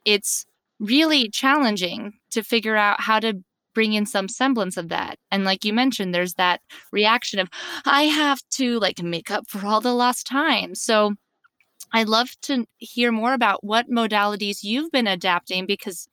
it's 0.05 0.45
really 0.79 1.27
challenging 1.27 2.13
to 2.29 2.43
figure 2.43 2.75
out 2.75 3.01
how 3.01 3.19
to 3.19 3.43
bring 3.77 3.93
in 3.93 4.07
some 4.07 4.27
semblance 4.27 4.75
of 4.75 4.89
that 4.89 5.19
and 5.29 5.43
like 5.43 5.63
you 5.63 5.71
mentioned 5.71 6.11
there's 6.11 6.33
that 6.33 6.61
reaction 6.91 7.39
of 7.39 7.47
i 7.85 8.05
have 8.05 8.39
to 8.49 8.79
like 8.79 9.03
make 9.03 9.29
up 9.29 9.43
for 9.47 9.63
all 9.63 9.79
the 9.79 9.93
lost 9.93 10.25
time 10.25 10.73
so 10.73 11.13
i'd 11.93 12.09
love 12.09 12.29
to 12.41 12.65
hear 12.77 13.11
more 13.11 13.33
about 13.33 13.63
what 13.63 13.87
modalities 13.87 14.63
you've 14.63 14.89
been 14.89 15.05
adapting 15.05 15.67
because 15.67 16.07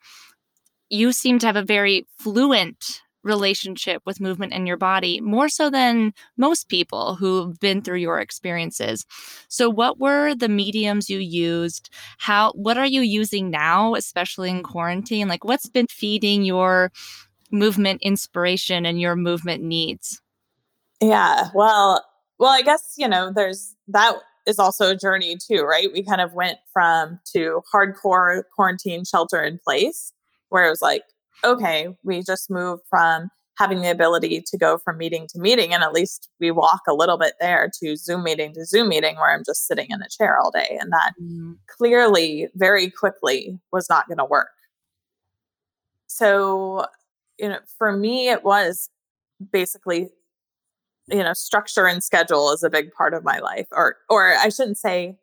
you 0.91 1.11
seem 1.11 1.39
to 1.39 1.47
have 1.47 1.57
a 1.57 1.63
very 1.63 2.07
fluent 2.19 3.01
relationship 3.25 4.03
with 4.05 4.21
movement 4.21 4.53
in 4.53 4.67
your 4.67 4.77
body, 4.77 5.21
more 5.21 5.49
so 5.49 5.71
than 5.71 6.13
most 6.37 6.69
people 6.69 7.17
who've 7.17 7.59
been 7.59 7.83
through 7.83 7.99
your 7.99 8.21
experiences. 8.21 9.05
So 9.49 9.69
what 9.69 9.99
were 9.99 10.35
the 10.35 10.49
mediums 10.49 11.09
you 11.09 11.19
used? 11.19 11.91
How 12.19 12.53
what 12.53 12.77
are 12.77 12.87
you 12.87 13.01
using 13.01 13.51
now, 13.51 13.95
especially 13.95 14.51
in 14.51 14.63
quarantine? 14.63 15.27
Like 15.27 15.45
what's 15.45 15.69
been 15.69 15.87
feeding 15.89 16.45
your 16.45 16.93
movement 17.55 18.01
inspiration 18.03 18.85
and 18.85 19.01
your 19.01 19.17
movement 19.17 19.63
needs? 19.63 20.21
Yeah. 21.01 21.49
Well, 21.55 22.05
well, 22.39 22.51
I 22.51 22.63
guess, 22.63 22.95
you 22.99 23.09
know, 23.09 23.33
there's 23.35 23.75
that 23.89 24.17
is 24.47 24.59
also 24.59 24.91
a 24.91 24.97
journey 24.97 25.37
too, 25.37 25.63
right? 25.63 25.91
We 25.93 26.03
kind 26.03 26.21
of 26.21 26.35
went 26.35 26.59
from 26.73 27.19
to 27.33 27.63
hardcore 27.73 28.43
quarantine 28.55 29.05
shelter 29.05 29.43
in 29.43 29.59
place 29.65 30.13
where 30.51 30.67
it 30.67 30.71
was 30.71 30.83
like 30.83 31.03
okay, 31.45 31.89
we 32.03 32.23
just 32.23 32.51
moved 32.51 32.83
from 32.89 33.29
having 33.59 33.83
the 33.83 33.91
ability 33.91 34.43
to 34.47 34.59
go 34.59 34.79
from 34.79 34.99
meeting 34.99 35.27
to 35.29 35.39
meeting 35.39 35.73
and 35.73 35.83
at 35.83 35.93
least 35.93 36.29
we 36.41 36.51
walk 36.51 36.81
a 36.89 36.95
little 36.95 37.17
bit 37.17 37.35
there 37.41 37.71
to 37.81 37.97
zoom 37.97 38.25
meeting 38.25 38.53
to 38.53 38.65
zoom 38.65 38.89
meeting 38.89 39.15
where 39.15 39.33
i'm 39.33 39.45
just 39.47 39.69
sitting 39.69 39.87
in 39.91 40.03
a 40.03 40.09
chair 40.09 40.37
all 40.39 40.51
day 40.51 40.77
and 40.81 40.93
that 40.93 41.13
mm-hmm. 41.23 41.53
clearly 41.69 42.49
very 42.57 42.91
quickly 42.91 43.57
was 43.73 43.89
not 43.89 44.09
going 44.09 44.19
to 44.19 44.25
work 44.25 44.49
so 46.09 46.85
you 47.39 47.49
know 47.49 47.59
for 47.79 47.93
me 47.97 48.29
it 48.29 48.45
was 48.45 48.89
basically 49.53 50.09
you 51.09 51.23
know 51.23 51.33
structure 51.33 51.87
and 51.87 52.03
schedule 52.03 52.53
is 52.53 52.63
a 52.63 52.71
big 52.71 52.93
part 52.93 53.15
of 53.15 53.25
my 53.25 53.39
life 53.39 53.67
or 53.73 53.97
or 54.09 54.35
i 54.37 54.49
shouldn't 54.49 54.79
say 54.79 55.17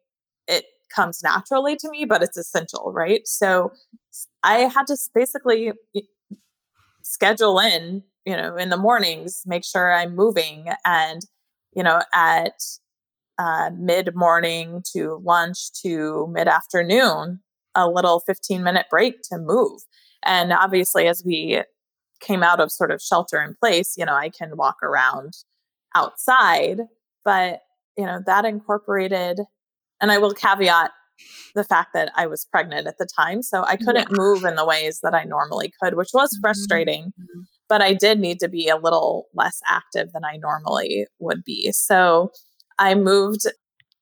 it 0.47 0.65
comes 0.93 1.21
naturally 1.23 1.75
to 1.75 1.89
me 1.89 2.05
but 2.05 2.21
it's 2.21 2.37
essential 2.37 2.91
right 2.93 3.27
so 3.27 3.71
i 4.43 4.59
had 4.59 4.85
to 4.85 4.97
basically 5.15 5.71
schedule 7.03 7.59
in, 7.59 8.03
you 8.25 8.35
know, 8.35 8.55
in 8.55 8.69
the 8.69 8.77
mornings, 8.77 9.43
make 9.45 9.63
sure 9.63 9.93
I'm 9.93 10.15
moving 10.15 10.67
and, 10.85 11.21
you 11.75 11.83
know, 11.83 12.01
at 12.13 12.53
uh, 13.37 13.71
mid 13.77 14.15
morning 14.15 14.83
to 14.93 15.21
lunch 15.23 15.71
to 15.83 16.27
mid 16.31 16.47
afternoon, 16.47 17.41
a 17.75 17.89
little 17.89 18.19
15 18.21 18.63
minute 18.63 18.87
break 18.89 19.21
to 19.23 19.37
move. 19.37 19.81
And 20.23 20.53
obviously, 20.53 21.07
as 21.07 21.23
we 21.25 21.61
came 22.21 22.43
out 22.43 22.59
of 22.59 22.71
sort 22.71 22.91
of 22.91 23.01
shelter 23.01 23.41
in 23.41 23.55
place, 23.59 23.95
you 23.97 24.05
know, 24.05 24.13
I 24.13 24.29
can 24.29 24.57
walk 24.57 24.77
around 24.83 25.33
outside, 25.95 26.81
but, 27.25 27.61
you 27.97 28.05
know, 28.05 28.21
that 28.25 28.45
incorporated, 28.45 29.39
and 29.99 30.11
I 30.11 30.17
will 30.17 30.33
caveat 30.33 30.91
the 31.55 31.63
fact 31.63 31.93
that 31.93 32.11
I 32.15 32.27
was 32.27 32.45
pregnant 32.45 32.87
at 32.87 32.97
the 32.97 33.05
time. 33.05 33.41
So 33.41 33.63
I 33.63 33.75
couldn't 33.75 34.09
yeah. 34.09 34.17
move 34.17 34.43
in 34.43 34.55
the 34.55 34.65
ways 34.65 34.99
that 35.03 35.13
I 35.13 35.23
normally 35.23 35.73
could, 35.81 35.95
which 35.95 36.11
was 36.13 36.33
mm-hmm. 36.33 36.41
frustrating. 36.41 37.05
Mm-hmm. 37.05 37.41
But 37.69 37.81
I 37.81 37.93
did 37.93 38.19
need 38.19 38.39
to 38.39 38.49
be 38.49 38.67
a 38.67 38.75
little 38.75 39.27
less 39.33 39.59
active 39.67 40.11
than 40.13 40.25
I 40.25 40.37
normally 40.37 41.05
would 41.19 41.43
be. 41.43 41.71
So 41.71 42.31
I 42.79 42.95
moved, 42.95 43.45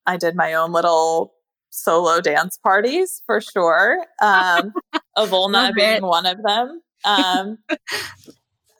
I 0.06 0.16
did 0.16 0.34
my 0.34 0.54
own 0.54 0.72
little 0.72 1.34
solo 1.70 2.20
dance 2.20 2.58
parties 2.58 3.22
for 3.26 3.40
sure. 3.40 4.06
Um, 4.20 4.72
Evolna 5.18 5.72
being 5.74 6.02
one 6.02 6.26
of 6.26 6.42
them. 6.42 6.80
Um, 7.04 7.58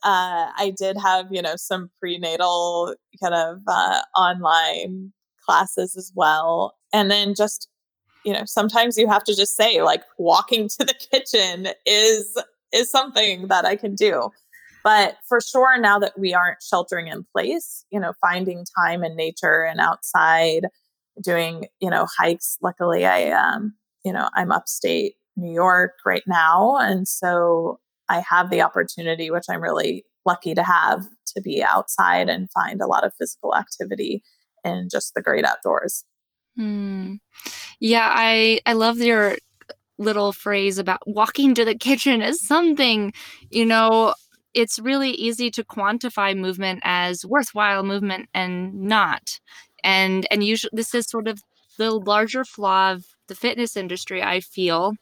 uh, 0.03 0.51
I 0.57 0.73
did 0.77 0.97
have, 0.99 1.27
you 1.31 1.43
know, 1.43 1.57
some 1.57 1.91
prenatal 1.99 2.95
kind 3.23 3.35
of 3.35 3.61
uh, 3.67 4.01
online 4.17 5.13
classes 5.45 5.97
as 5.97 6.13
well. 6.15 6.75
And 6.93 7.11
then 7.11 7.35
just 7.35 7.69
you 8.25 8.35
know 8.35 8.45
sometimes 8.45 8.99
you 8.99 9.09
have 9.09 9.25
to 9.25 9.35
just 9.35 9.57
say 9.57 9.81
like 9.83 10.03
walking 10.19 10.69
to 10.69 10.85
the 10.85 10.95
kitchen 11.11 11.69
is 11.87 12.37
is 12.71 12.91
something 12.91 13.49
that 13.49 13.65
i 13.65 13.75
can 13.75 13.95
do 13.95 14.29
but 14.85 15.17
for 15.27 15.41
sure 15.41 15.81
now 15.81 15.99
that 15.99 16.19
we 16.19 16.35
aren't 16.35 16.63
sheltering 16.63 17.09
in 17.09 17.25
place 17.33 17.83
you 17.91 17.99
know 17.99 18.13
finding 18.21 18.63
time 18.79 19.03
in 19.03 19.17
nature 19.17 19.63
and 19.63 19.81
outside 19.81 20.67
doing 21.23 21.65
you 21.81 21.89
know 21.89 22.07
hikes 22.19 22.59
luckily 22.61 23.07
i 23.07 23.31
um 23.31 23.73
you 24.05 24.13
know 24.13 24.29
i'm 24.35 24.53
upstate 24.53 25.15
New 25.41 25.53
York 25.53 25.95
right 26.05 26.23
now. 26.27 26.77
And 26.77 27.09
so 27.09 27.81
I 28.11 28.23
have 28.29 28.51
the 28.51 28.61
opportunity, 28.61 29.31
which 29.31 29.45
I'm 29.49 29.63
really 29.63 30.05
lucky 30.27 30.55
to 30.55 30.63
have, 30.63 31.07
to 31.35 31.41
be 31.41 31.63
outside 31.63 32.29
and 32.29 32.51
find 32.51 32.81
a 32.81 32.87
lot 32.87 33.05
of 33.05 33.15
physical 33.15 33.55
activity 33.57 34.23
in 34.65 34.89
just 34.91 35.15
the 35.15 35.23
great 35.23 35.45
outdoors. 35.45 36.05
Hmm. 36.57 37.15
Yeah, 37.79 38.13
I 38.13 38.61
I 38.67 38.73
love 38.75 38.99
your 38.99 39.37
little 39.99 40.33
phrase 40.33 40.79
about 40.79 41.01
walking 41.07 41.55
to 41.55 41.65
the 41.65 41.75
kitchen 41.75 42.23
is 42.23 42.41
something, 42.41 43.13
you 43.51 43.67
know, 43.67 44.15
it's 44.55 44.79
really 44.79 45.11
easy 45.11 45.51
to 45.53 45.63
quantify 45.63 46.37
movement 46.37 46.81
as 46.83 47.25
worthwhile 47.25 47.83
movement 47.85 48.29
and 48.35 48.75
not. 48.75 49.39
And 49.85 50.27
and 50.31 50.43
usually 50.43 50.71
this 50.75 50.95
is 50.95 51.07
sort 51.07 51.29
of 51.29 51.41
the 51.79 51.93
larger 51.93 52.45
flaw 52.45 52.93
of 52.93 53.05
the 53.29 53.35
fitness 53.35 53.77
industry, 53.77 54.23
I 54.23 54.41
feel, 54.41 54.95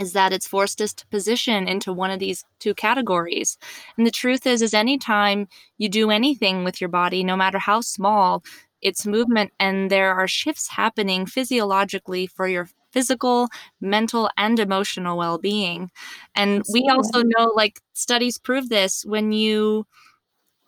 is 0.00 0.12
that 0.14 0.32
it's 0.32 0.48
forced 0.48 0.80
us 0.80 0.92
to 0.94 1.06
position 1.08 1.68
into 1.68 1.92
one 1.92 2.10
of 2.10 2.18
these 2.18 2.44
two 2.58 2.74
categories. 2.74 3.58
And 3.96 4.06
the 4.06 4.10
truth 4.10 4.46
is 4.46 4.62
is 4.62 4.74
anytime 4.74 5.46
you 5.78 5.88
do 5.88 6.10
anything 6.10 6.64
with 6.64 6.80
your 6.80 6.88
body, 6.88 7.22
no 7.22 7.36
matter 7.36 7.58
how 7.58 7.82
small, 7.82 8.42
it's 8.82 9.06
movement 9.06 9.52
and 9.60 9.90
there 9.90 10.14
are 10.14 10.26
shifts 10.26 10.68
happening 10.68 11.26
physiologically 11.26 12.26
for 12.26 12.48
your 12.48 12.68
physical, 12.92 13.48
mental, 13.80 14.30
and 14.36 14.58
emotional 14.58 15.18
well 15.18 15.38
being. 15.38 15.90
And 16.34 16.62
we 16.72 16.88
also 16.90 17.22
know, 17.22 17.52
like, 17.54 17.80
studies 17.92 18.38
prove 18.38 18.68
this 18.70 19.04
when 19.04 19.32
you 19.32 19.86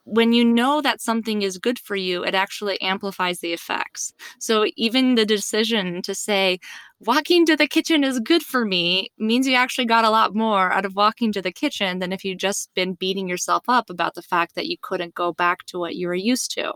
when 0.04 0.32
you 0.32 0.44
know 0.44 0.80
that 0.80 1.00
something 1.00 1.42
is 1.42 1.58
good 1.58 1.78
for 1.78 1.96
you, 1.96 2.24
it 2.24 2.34
actually 2.34 2.80
amplifies 2.80 3.40
the 3.40 3.52
effects. 3.52 4.12
So 4.38 4.66
even 4.76 5.14
the 5.14 5.24
decision 5.24 6.02
to 6.02 6.14
say, 6.14 6.58
walking 7.00 7.46
to 7.46 7.56
the 7.56 7.68
kitchen 7.68 8.04
is 8.04 8.20
good 8.20 8.42
for 8.42 8.64
me 8.64 9.10
means 9.18 9.46
you 9.46 9.54
actually 9.54 9.86
got 9.86 10.04
a 10.04 10.10
lot 10.10 10.34
more 10.34 10.72
out 10.72 10.84
of 10.84 10.96
walking 10.96 11.32
to 11.32 11.42
the 11.42 11.52
kitchen 11.52 11.98
than 11.98 12.12
if 12.12 12.24
you 12.24 12.34
just 12.34 12.72
been 12.74 12.94
beating 12.94 13.28
yourself 13.28 13.64
up 13.68 13.90
about 13.90 14.14
the 14.14 14.22
fact 14.22 14.54
that 14.54 14.66
you 14.66 14.76
couldn't 14.82 15.14
go 15.14 15.32
back 15.32 15.64
to 15.66 15.78
what 15.78 15.94
you 15.94 16.08
were 16.08 16.14
used 16.14 16.50
to. 16.52 16.72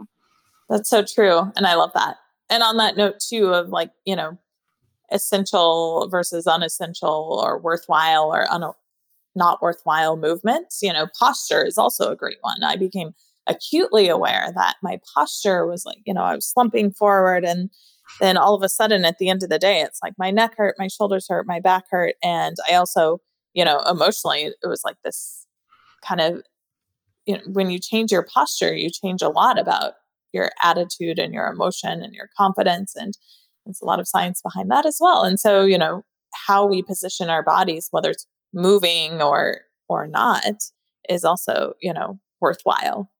That's 0.69 0.91
so 0.91 1.05
true. 1.05 1.53
And 1.57 1.67
I 1.67 1.75
love 1.75 1.93
that. 1.95 2.17
And 2.49 2.63
on 2.63 2.77
that 2.77 2.97
note, 2.97 3.21
too, 3.21 3.49
of 3.49 3.71
like, 3.71 3.91
you 4.05 4.15
know, 4.15 4.39
essential 5.11 6.09
versus 6.11 6.47
unessential 6.47 7.41
or 7.43 7.59
worthwhile 7.59 8.25
or 8.25 8.51
un- 8.53 8.73
not 9.37 9.63
worthwhile 9.63 10.17
movements. 10.17 10.81
You 10.83 10.93
know, 10.93 11.07
posture 11.19 11.65
is 11.65 11.79
also 11.79 12.11
a 12.11 12.17
great 12.17 12.39
one. 12.41 12.63
I 12.65 12.77
became 12.77 13.13
acutely 13.47 14.09
aware 14.09 14.53
that 14.55 14.77
my 14.83 14.99
posture 15.15 15.67
was 15.67 15.85
like, 15.85 15.99
you 16.05 16.15
know, 16.15 16.23
I 16.23 16.35
was 16.35 16.47
slumping 16.47 16.93
forward 16.93 17.45
and 17.45 17.71
then 18.21 18.37
all 18.37 18.55
of 18.55 18.63
a 18.63 18.69
sudden 18.69 19.05
at 19.05 19.19
the 19.19 19.29
end 19.29 19.43
of 19.43 19.51
the 19.51 19.59
day 19.59 19.81
it's 19.81 20.01
like 20.03 20.15
my 20.19 20.31
neck 20.31 20.55
hurt, 20.57 20.77
my 20.79 20.89
shoulders 20.89 21.27
hurt, 21.29 21.47
my 21.47 21.61
back 21.61 21.85
hurt 21.91 22.15
and 22.23 22.57
I 22.71 22.75
also, 22.75 23.19
you 23.55 23.65
know, 23.65 23.81
emotionally 23.89 24.43
it 24.47 24.67
was 24.67 24.83
like 24.85 24.97
this 25.05 25.47
kind 26.05 26.21
of 26.21 26.43
you 27.27 27.37
know, 27.37 27.43
when 27.53 27.71
you 27.71 27.81
change 27.81 28.13
your 28.13 28.23
posture, 28.23 28.75
you 28.75 28.89
change 28.91 29.21
a 29.21 29.29
lot 29.29 29.59
about 29.59 29.95
your 30.33 30.51
attitude 30.63 31.19
and 31.19 31.35
your 31.35 31.47
emotion 31.49 32.03
and 32.03 32.15
your 32.15 32.29
confidence 32.37 32.95
and 32.97 33.15
there's 33.65 33.81
a 33.81 33.85
lot 33.85 33.99
of 33.99 34.09
science 34.09 34.41
behind 34.43 34.71
that 34.71 34.87
as 34.87 34.99
well. 35.01 35.23
And 35.25 35.41
so, 35.41 35.65
you 35.65 35.77
know, 35.77 36.03
how 36.47 36.67
we 36.67 36.83
position 36.83 37.29
our 37.29 37.43
bodies, 37.43 37.89
whether 37.91 38.11
it's 38.11 38.27
moving 38.57 39.23
or 39.23 39.61
or 39.89 40.09
not, 40.09 40.45
is 41.09 41.25
also, 41.25 41.75
you 41.81 41.95
know, 41.95 42.19
worthwhile. 42.41 43.11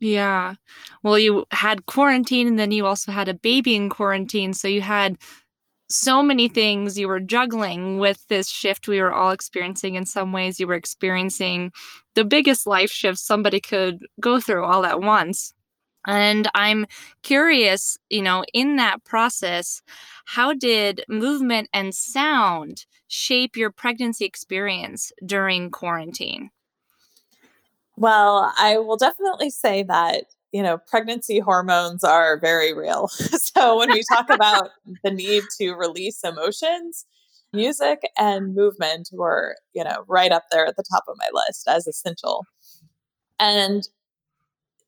Yeah. 0.00 0.54
Well, 1.02 1.18
you 1.18 1.46
had 1.52 1.86
quarantine 1.86 2.46
and 2.46 2.58
then 2.58 2.70
you 2.70 2.86
also 2.86 3.12
had 3.12 3.28
a 3.28 3.34
baby 3.34 3.74
in 3.74 3.88
quarantine. 3.88 4.52
So 4.52 4.68
you 4.68 4.82
had 4.82 5.16
so 5.88 6.22
many 6.22 6.48
things 6.48 6.98
you 6.98 7.08
were 7.08 7.20
juggling 7.20 7.98
with 7.98 8.26
this 8.28 8.48
shift 8.48 8.88
we 8.88 9.00
were 9.00 9.12
all 9.14 9.30
experiencing. 9.30 9.94
In 9.94 10.06
some 10.06 10.32
ways, 10.32 10.60
you 10.60 10.66
were 10.66 10.74
experiencing 10.74 11.72
the 12.14 12.24
biggest 12.24 12.66
life 12.66 12.90
shift 12.90 13.18
somebody 13.18 13.60
could 13.60 14.00
go 14.20 14.40
through 14.40 14.64
all 14.64 14.84
at 14.84 15.00
once. 15.00 15.54
And 16.06 16.48
I'm 16.54 16.86
curious, 17.22 17.98
you 18.08 18.22
know, 18.22 18.44
in 18.52 18.76
that 18.76 19.04
process, 19.04 19.82
how 20.24 20.54
did 20.54 21.04
movement 21.08 21.68
and 21.72 21.94
sound 21.94 22.86
shape 23.08 23.56
your 23.56 23.70
pregnancy 23.70 24.24
experience 24.24 25.12
during 25.24 25.70
quarantine? 25.70 26.50
Well, 27.96 28.52
I 28.58 28.78
will 28.78 28.96
definitely 28.96 29.50
say 29.50 29.82
that, 29.84 30.24
you 30.52 30.62
know, 30.62 30.78
pregnancy 30.78 31.38
hormones 31.38 32.04
are 32.04 32.38
very 32.38 32.72
real. 32.72 33.08
so 33.08 33.78
when 33.78 33.90
we 33.90 34.02
talk 34.12 34.30
about 34.30 34.70
the 35.04 35.10
need 35.10 35.44
to 35.58 35.72
release 35.72 36.22
emotions, 36.22 37.06
mm-hmm. 37.48 37.58
music 37.58 38.00
and 38.18 38.54
movement 38.54 39.08
were, 39.12 39.56
you 39.72 39.82
know, 39.82 40.04
right 40.08 40.30
up 40.30 40.44
there 40.52 40.66
at 40.66 40.76
the 40.76 40.84
top 40.90 41.04
of 41.08 41.16
my 41.18 41.28
list 41.32 41.66
as 41.68 41.86
essential. 41.86 42.44
And 43.38 43.88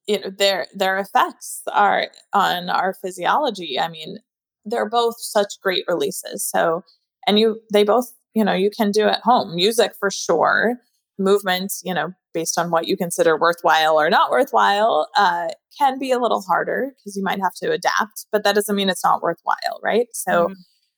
you 0.09 0.19
know 0.19 0.31
their 0.31 0.67
their 0.75 0.99
effects 0.99 1.63
are 1.73 2.09
on 2.33 2.69
our 2.69 2.95
physiology 2.95 3.79
i 3.79 3.89
mean 3.89 4.19
they're 4.65 4.89
both 4.89 5.15
such 5.19 5.55
great 5.63 5.85
releases 5.87 6.43
so 6.43 6.83
and 7.27 7.39
you 7.39 7.61
they 7.73 7.85
both 7.85 8.13
you 8.35 8.43
know 8.43 8.55
you 8.55 8.71
can 8.71 8.91
do 8.91 9.07
at 9.07 9.21
home 9.21 9.55
music 9.55 9.93
for 10.01 10.11
sure 10.11 10.77
movements 11.19 11.83
you 11.85 11.95
know 11.95 12.11
based 12.33 12.59
on 12.59 12.71
what 12.71 12.87
you 12.87 12.97
consider 12.97 13.37
worthwhile 13.39 14.01
or 14.01 14.09
not 14.11 14.31
worthwhile 14.31 15.09
uh, 15.17 15.49
can 15.79 15.99
be 15.99 16.13
a 16.13 16.19
little 16.19 16.43
harder 16.43 16.93
because 16.97 17.17
you 17.17 17.23
might 17.23 17.41
have 17.41 17.55
to 17.55 17.71
adapt 17.71 18.27
but 18.33 18.45
that 18.45 18.55
doesn't 18.55 18.77
mean 18.77 18.89
it's 18.89 19.05
not 19.05 19.23
worthwhile 19.23 19.81
right 19.83 20.07
so 20.13 20.45
mm-hmm. 20.45 20.53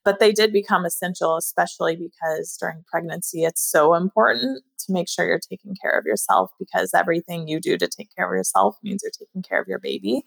But 0.05 0.19
they 0.19 0.33
did 0.33 0.53
become 0.53 0.85
essential 0.85 1.37
especially 1.37 1.97
because 1.97 2.57
during 2.59 2.85
pregnancy 2.91 3.45
it's 3.45 3.63
so 3.63 3.95
important 3.95 4.63
to 4.87 4.93
make 4.93 5.09
sure 5.09 5.27
you're 5.27 5.39
taking 5.39 5.75
care 5.81 5.99
of 5.99 6.05
yourself 6.05 6.51
because 6.59 6.93
everything 6.95 7.49
you 7.49 7.61
do 7.61 7.77
to 7.77 7.89
take 7.89 8.15
care 8.15 8.31
of 8.31 8.37
yourself 8.37 8.77
means 8.83 9.03
you're 9.03 9.11
taking 9.19 9.43
care 9.43 9.61
of 9.61 9.69
your 9.69 9.79
baby. 9.79 10.23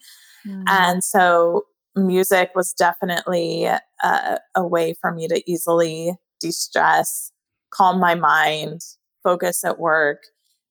Mm. 0.46 0.64
And 0.68 1.04
so 1.04 1.64
music 1.96 2.50
was 2.54 2.72
definitely 2.72 3.64
a, 3.64 4.38
a 4.54 4.66
way 4.66 4.94
for 5.00 5.12
me 5.12 5.28
to 5.28 5.42
easily 5.50 6.14
de 6.40 6.52
stress, 6.52 7.30
calm 7.70 8.00
my 8.00 8.14
mind, 8.14 8.80
focus 9.22 9.64
at 9.64 9.78
work. 9.78 10.22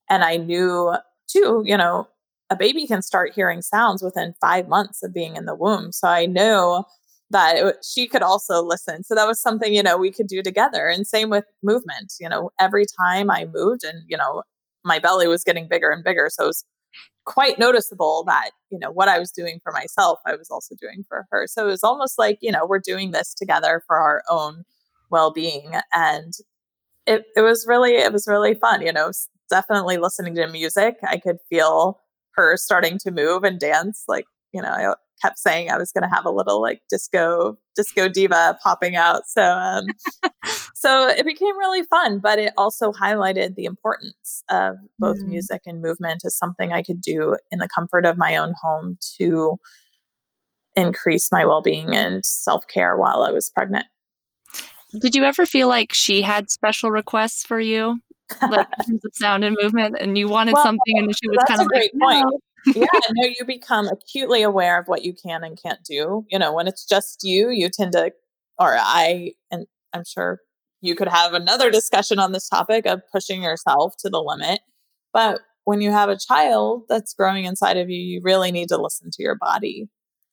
And 0.10 0.24
I 0.24 0.38
knew 0.38 0.94
too, 1.28 1.64
you 1.66 1.78
know, 1.78 2.08
a 2.50 2.56
baby 2.56 2.86
can 2.86 3.02
start 3.02 3.34
hearing 3.34 3.62
sounds 3.62 4.04
within 4.04 4.36
five 4.40 4.68
months 4.68 5.02
of 5.02 5.14
being 5.14 5.36
in 5.36 5.46
the 5.46 5.56
womb. 5.56 5.92
So 5.92 6.08
I 6.08 6.26
knew 6.26 6.84
that 7.34 7.58
it, 7.58 7.76
she 7.84 8.08
could 8.08 8.22
also 8.22 8.64
listen. 8.64 9.04
So 9.04 9.16
that 9.16 9.28
was 9.28 9.40
something, 9.40 9.74
you 9.74 9.84
know, 9.84 9.98
we 9.98 10.12
could 10.12 10.28
do 10.28 10.42
together. 10.42 10.88
And 10.88 11.06
same 11.06 11.30
with 11.30 11.46
movement. 11.62 12.14
You 12.20 12.30
know, 12.30 12.52
every 12.60 12.86
time 12.86 13.30
I 13.30 13.46
moved 13.46 13.84
and, 13.84 14.04
you 14.08 14.18
know, 14.18 14.44
my 14.86 15.00
belly 15.00 15.28
was 15.28 15.44
getting 15.44 15.68
bigger 15.68 15.92
and 15.92 16.04
bigger. 16.04 16.30
So 16.32 16.46
it 16.46 16.48
was 16.48 16.66
quite 17.26 17.60
noticeable 17.60 18.24
that, 18.28 18.52
you 18.70 18.80
know, 18.80 18.92
what 18.92 19.10
I 19.10 19.20
was 19.20 19.32
doing 19.32 19.60
for 19.64 19.72
myself, 19.74 20.20
I 20.26 20.36
was 20.36 20.50
also 20.50 20.76
doing 20.80 21.04
for 21.08 21.26
her. 21.32 21.48
So 21.48 21.68
it 21.68 21.72
was 21.72 21.84
almost 21.84 22.18
like, 22.18 22.38
you 22.42 22.52
know, 22.52 22.66
we're 22.66 22.80
doing 22.80 23.12
this 23.12 23.34
together 23.34 23.84
for 23.88 23.98
our 23.98 24.24
own 24.30 24.64
well 25.10 25.32
being. 25.32 25.74
And 25.94 26.34
it, 27.06 27.26
it 27.36 27.42
was 27.42 27.66
really, 27.68 27.96
it 27.96 28.14
was 28.14 28.28
really 28.28 28.56
fun, 28.56 28.82
you 28.82 28.94
know, 28.94 29.12
definitely 29.50 29.98
listening 29.98 30.36
to 30.36 30.48
music. 30.48 30.96
I 31.08 31.18
could 31.18 31.38
feel 31.50 32.00
her 32.36 32.58
starting 32.58 32.98
to 33.00 33.12
move 33.12 33.44
and 33.44 33.60
dance 33.60 34.06
like 34.08 34.26
you 34.54 34.62
know, 34.62 34.96
kept 35.24 35.40
saying 35.40 35.70
I 35.70 35.78
was 35.78 35.92
going 35.92 36.08
to 36.08 36.14
have 36.14 36.26
a 36.26 36.32
little 36.32 36.62
like 36.62 36.82
disco 36.90 37.58
disco 37.76 38.10
diva 38.10 38.58
popping 38.62 38.96
out. 38.96 39.24
So 39.28 39.44
um, 39.44 39.86
so 40.76 41.08
it 41.08 41.26
became 41.26 41.58
really 41.58 41.84
fun, 41.84 42.20
but 42.20 42.40
it 42.40 42.54
also 42.58 42.92
highlighted 42.92 43.56
the 43.56 43.66
importance 43.66 44.44
of 44.50 44.76
both 45.00 45.18
mm. 45.20 45.28
music 45.28 45.62
and 45.66 45.82
movement 45.82 46.24
as 46.26 46.38
something 46.38 46.74
I 46.74 46.84
could 46.84 47.02
do 47.02 47.38
in 47.52 47.60
the 47.60 47.70
comfort 47.70 48.06
of 48.06 48.18
my 48.18 48.36
own 48.36 48.54
home 48.62 48.98
to 49.18 49.58
increase 50.76 51.32
my 51.32 51.46
well-being 51.46 51.96
and 51.96 52.26
self-care 52.26 52.98
while 52.98 53.24
I 53.24 53.32
was 53.32 53.52
pregnant. 53.52 53.86
Did 55.00 55.16
you 55.16 55.24
ever 55.24 55.46
feel 55.46 55.68
like 55.68 55.94
she 55.94 56.22
had 56.22 56.50
special 56.52 56.92
requests 56.92 57.44
for 57.44 57.60
you? 57.60 58.00
like 58.50 58.68
sound 59.14 59.44
and 59.44 59.56
movement 59.62 59.96
and 60.00 60.18
you 60.18 60.28
wanted 60.28 60.54
well, 60.54 60.64
something 60.64 60.98
and 60.98 61.16
she 61.16 61.28
was 61.28 61.38
kind 61.48 61.62
of 61.62 61.68
like, 61.72 61.92
no 61.94 62.40
yeah, 62.68 62.86
no, 63.12 63.28
you 63.28 63.46
become 63.46 63.88
acutely 63.88 64.42
aware 64.42 64.80
of 64.80 64.88
what 64.88 65.04
you 65.04 65.14
can 65.14 65.44
and 65.44 65.62
can't 65.62 65.84
do. 65.84 66.26
You 66.30 66.40
know, 66.40 66.54
when 66.54 66.68
it's 66.68 66.86
just 66.86 67.24
you, 67.24 67.50
you 67.50 67.70
tend 67.70 67.94
to, 67.94 68.12
or 68.60 68.76
I, 68.80 69.34
and 69.52 69.68
I'm 69.94 70.04
sure 70.06 70.40
you 70.82 70.96
could 70.96 71.08
have 71.08 71.34
another 71.34 71.72
discussion 71.72 72.20
on 72.20 72.32
this 72.32 72.50
topic 72.50 72.86
of 72.86 73.02
pushing 73.12 73.44
yourself 73.44 73.96
to 74.00 74.10
the 74.10 74.22
limit. 74.22 74.62
But 75.14 75.42
when 75.66 75.82
you 75.82 75.92
have 75.92 76.10
a 76.10 76.18
child 76.18 76.84
that's 76.90 77.14
growing 77.14 77.46
inside 77.46 77.78
of 77.78 77.90
you, 77.90 78.00
you 78.00 78.22
really 78.22 78.52
need 78.52 78.70
to 78.70 78.78
listen 78.78 79.10
to 79.12 79.24
your 79.24 79.36
body. 79.36 79.88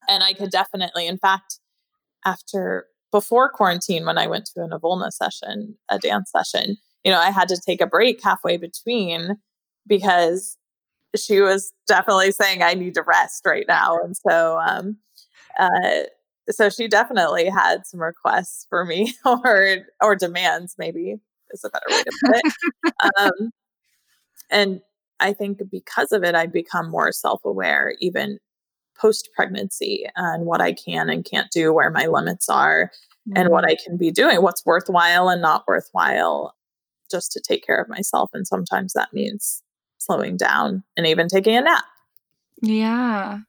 And 0.08 0.22
I 0.22 0.32
could 0.32 0.50
definitely, 0.50 1.06
in 1.06 1.18
fact, 1.18 1.60
after 2.24 2.86
before 3.12 3.48
quarantine, 3.48 4.06
when 4.06 4.18
I 4.18 4.26
went 4.26 4.46
to 4.46 4.62
an 4.62 4.70
Evolna 4.70 5.10
session, 5.10 5.76
a 5.88 5.98
dance 5.98 6.30
session, 6.30 6.76
you 7.04 7.10
know, 7.10 7.18
I 7.18 7.30
had 7.30 7.48
to 7.48 7.60
take 7.64 7.80
a 7.80 7.86
break 7.86 8.22
halfway 8.22 8.56
between 8.56 9.36
because 9.86 10.56
she 11.16 11.40
was 11.40 11.72
definitely 11.86 12.32
saying 12.32 12.62
I 12.62 12.74
need 12.74 12.94
to 12.94 13.02
rest 13.02 13.44
right 13.44 13.64
now. 13.66 13.98
And 13.98 14.16
so 14.16 14.58
um, 14.60 14.96
uh, 15.58 16.04
so 16.52 16.68
she 16.68 16.88
definitely 16.88 17.48
had 17.48 17.86
some 17.86 18.00
requests 18.00 18.66
for 18.68 18.84
me 18.84 19.14
or 19.24 19.78
or 20.02 20.16
demands 20.16 20.74
maybe 20.78 21.16
is 21.52 21.64
a 21.64 21.70
better 21.70 21.86
way 21.88 22.02
to 22.02 22.12
put 22.24 22.36
it 22.36 23.02
um, 23.18 23.50
and 24.50 24.80
i 25.20 25.32
think 25.32 25.60
because 25.70 26.12
of 26.12 26.22
it 26.22 26.34
i've 26.34 26.52
become 26.52 26.90
more 26.90 27.12
self-aware 27.12 27.94
even 28.00 28.38
post 29.00 29.28
pregnancy 29.34 30.06
and 30.16 30.46
what 30.46 30.60
i 30.60 30.72
can 30.72 31.08
and 31.08 31.24
can't 31.24 31.50
do 31.50 31.72
where 31.72 31.90
my 31.90 32.06
limits 32.06 32.48
are 32.48 32.90
mm-hmm. 33.28 33.36
and 33.36 33.50
what 33.50 33.64
mm-hmm. 33.64 33.72
i 33.72 33.84
can 33.84 33.96
be 33.96 34.10
doing 34.10 34.42
what's 34.42 34.64
worthwhile 34.64 35.28
and 35.28 35.42
not 35.42 35.64
worthwhile 35.66 36.54
just 37.10 37.32
to 37.32 37.40
take 37.40 37.66
care 37.66 37.80
of 37.80 37.88
myself 37.88 38.30
and 38.32 38.46
sometimes 38.46 38.92
that 38.92 39.12
means 39.12 39.62
slowing 40.00 40.36
down 40.36 40.82
and 40.96 41.06
even 41.06 41.28
taking 41.28 41.56
a 41.56 41.60
nap 41.60 41.84
yeah 42.62 43.40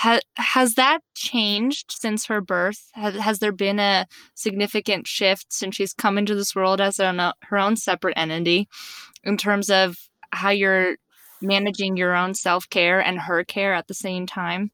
ha- 0.00 0.20
has 0.36 0.74
that 0.74 1.00
changed 1.14 1.92
since 1.92 2.26
her 2.26 2.40
birth? 2.40 2.90
Has, 2.94 3.14
has 3.16 3.38
there 3.38 3.52
been 3.52 3.78
a 3.78 4.06
significant 4.34 5.06
shift 5.06 5.52
since 5.52 5.76
she's 5.76 5.92
come 5.92 6.16
into 6.16 6.34
this 6.34 6.54
world 6.54 6.80
as 6.80 6.98
a, 6.98 7.34
her 7.42 7.58
own 7.58 7.76
separate 7.76 8.16
entity 8.16 8.66
in 9.24 9.36
terms 9.36 9.68
of 9.68 9.96
how 10.32 10.50
you're 10.50 10.96
managing 11.42 11.98
your 11.98 12.14
own 12.14 12.34
self 12.34 12.68
care 12.70 13.00
and 13.00 13.20
her 13.20 13.44
care 13.44 13.74
at 13.74 13.88
the 13.88 13.94
same 13.94 14.26
time? 14.26 14.70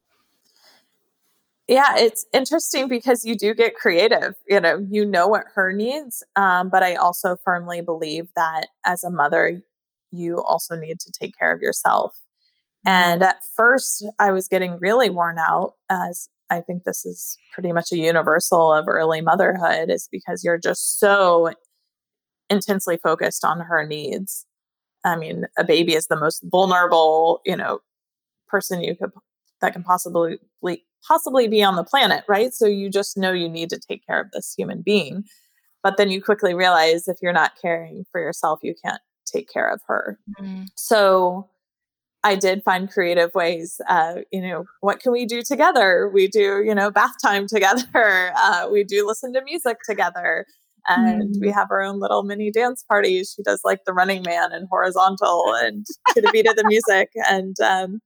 Yeah, 1.67 1.97
it's 1.97 2.25
interesting 2.31 2.87
because 2.87 3.25
you 3.25 3.35
do 3.35 3.53
get 3.53 3.75
creative. 3.75 4.35
You 4.47 4.61
know, 4.61 4.87
you 4.89 5.05
know 5.05 5.27
what 5.27 5.43
her 5.55 5.73
needs, 5.73 6.23
um, 6.37 6.69
but 6.69 6.81
I 6.81 6.95
also 6.95 7.35
firmly 7.43 7.81
believe 7.81 8.29
that 8.37 8.67
as 8.85 9.03
a 9.03 9.11
mother, 9.11 9.61
you 10.11 10.41
also 10.43 10.75
need 10.75 10.99
to 11.01 11.11
take 11.11 11.37
care 11.37 11.53
of 11.53 11.61
yourself. 11.61 12.13
Mm-hmm. 12.85 12.89
And 12.89 13.23
at 13.23 13.43
first, 13.55 14.05
I 14.19 14.31
was 14.31 14.47
getting 14.47 14.77
really 14.79 15.09
worn 15.09 15.37
out, 15.39 15.73
as 15.89 16.29
I 16.49 16.61
think 16.61 16.83
this 16.83 17.05
is 17.05 17.37
pretty 17.53 17.73
much 17.73 17.91
a 17.91 17.97
universal 17.97 18.71
of 18.71 18.87
early 18.87 19.21
motherhood, 19.21 19.89
is 19.89 20.07
because 20.11 20.43
you're 20.43 20.57
just 20.57 20.99
so 20.99 21.51
intensely 22.49 22.97
focused 22.97 23.43
on 23.43 23.59
her 23.59 23.85
needs. 23.85 24.45
I 25.03 25.15
mean, 25.15 25.45
a 25.57 25.63
baby 25.63 25.93
is 25.95 26.07
the 26.07 26.19
most 26.19 26.43
vulnerable, 26.45 27.41
you 27.45 27.55
know, 27.55 27.79
person 28.47 28.81
you 28.81 28.95
could 28.95 29.11
that 29.61 29.73
can 29.73 29.83
possibly 29.83 30.39
possibly 31.07 31.47
be 31.47 31.63
on 31.63 31.75
the 31.75 31.83
planet, 31.83 32.23
right? 32.27 32.53
So 32.53 32.65
you 32.65 32.89
just 32.89 33.17
know 33.17 33.31
you 33.31 33.49
need 33.49 33.69
to 33.69 33.79
take 33.79 34.05
care 34.05 34.19
of 34.19 34.31
this 34.31 34.53
human 34.57 34.81
being. 34.81 35.23
But 35.83 35.97
then 35.97 36.09
you 36.11 36.21
quickly 36.21 36.53
realize 36.53 37.07
if 37.07 37.17
you're 37.21 37.33
not 37.33 37.53
caring 37.61 38.05
for 38.11 38.19
yourself, 38.19 38.59
you 38.61 38.73
can't 38.83 39.01
take 39.31 39.49
care 39.51 39.67
of 39.67 39.81
her. 39.87 40.19
Mm-hmm. 40.39 40.63
So 40.75 41.49
I 42.23 42.35
did 42.35 42.63
find 42.63 42.91
creative 42.91 43.33
ways. 43.33 43.79
Uh, 43.87 44.15
you 44.31 44.41
know, 44.41 44.65
what 44.81 44.99
can 44.99 45.11
we 45.11 45.25
do 45.25 45.41
together? 45.41 46.09
We 46.13 46.27
do, 46.27 46.63
you 46.65 46.75
know, 46.75 46.91
bath 46.91 47.15
time 47.23 47.47
together. 47.47 47.83
Uh, 48.37 48.67
we 48.71 48.83
do 48.83 49.05
listen 49.05 49.33
to 49.33 49.43
music 49.43 49.77
together. 49.87 50.45
And 50.87 51.35
mm. 51.35 51.41
we 51.41 51.51
have 51.51 51.67
our 51.69 51.81
own 51.81 51.99
little 51.99 52.23
mini 52.23 52.51
dance 52.51 52.83
parties. 52.87 53.33
She 53.35 53.43
does 53.43 53.61
like 53.63 53.83
the 53.85 53.93
running 53.93 54.23
man 54.23 54.51
and 54.51 54.67
horizontal 54.69 55.53
and 55.55 55.85
to 56.13 56.21
the 56.21 56.29
beat 56.31 56.47
of 56.47 56.55
the 56.55 56.63
music. 56.65 57.09
And 57.29 57.59
um, 57.59 57.99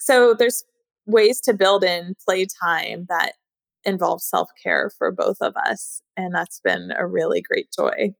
so 0.00 0.34
there's 0.34 0.64
ways 1.06 1.40
to 1.42 1.54
build 1.54 1.84
in 1.84 2.14
playtime 2.24 3.06
that 3.08 3.32
involves 3.84 4.24
self 4.24 4.48
care 4.62 4.90
for 4.98 5.10
both 5.10 5.38
of 5.40 5.54
us. 5.56 6.02
And 6.16 6.34
that's 6.34 6.60
been 6.60 6.92
a 6.96 7.06
really 7.06 7.40
great 7.40 7.68
joy. 7.76 8.14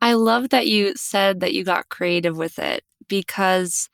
I 0.00 0.14
love 0.14 0.50
that 0.50 0.66
you 0.66 0.92
said 0.96 1.40
that 1.40 1.52
you 1.54 1.64
got 1.64 1.88
creative 1.88 2.36
with 2.36 2.58
it 2.58 2.82
because 3.08 3.88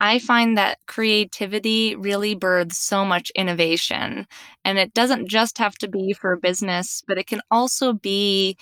I 0.00 0.18
find 0.18 0.58
that 0.58 0.78
creativity 0.86 1.96
really 1.96 2.34
births 2.34 2.78
so 2.78 3.04
much 3.04 3.30
innovation. 3.36 4.26
And 4.64 4.78
it 4.78 4.94
doesn't 4.94 5.28
just 5.28 5.58
have 5.58 5.76
to 5.78 5.88
be 5.88 6.12
for 6.14 6.36
business, 6.36 7.02
but 7.06 7.18
it 7.18 7.26
can 7.26 7.42
also 7.50 7.94
be 7.94 8.56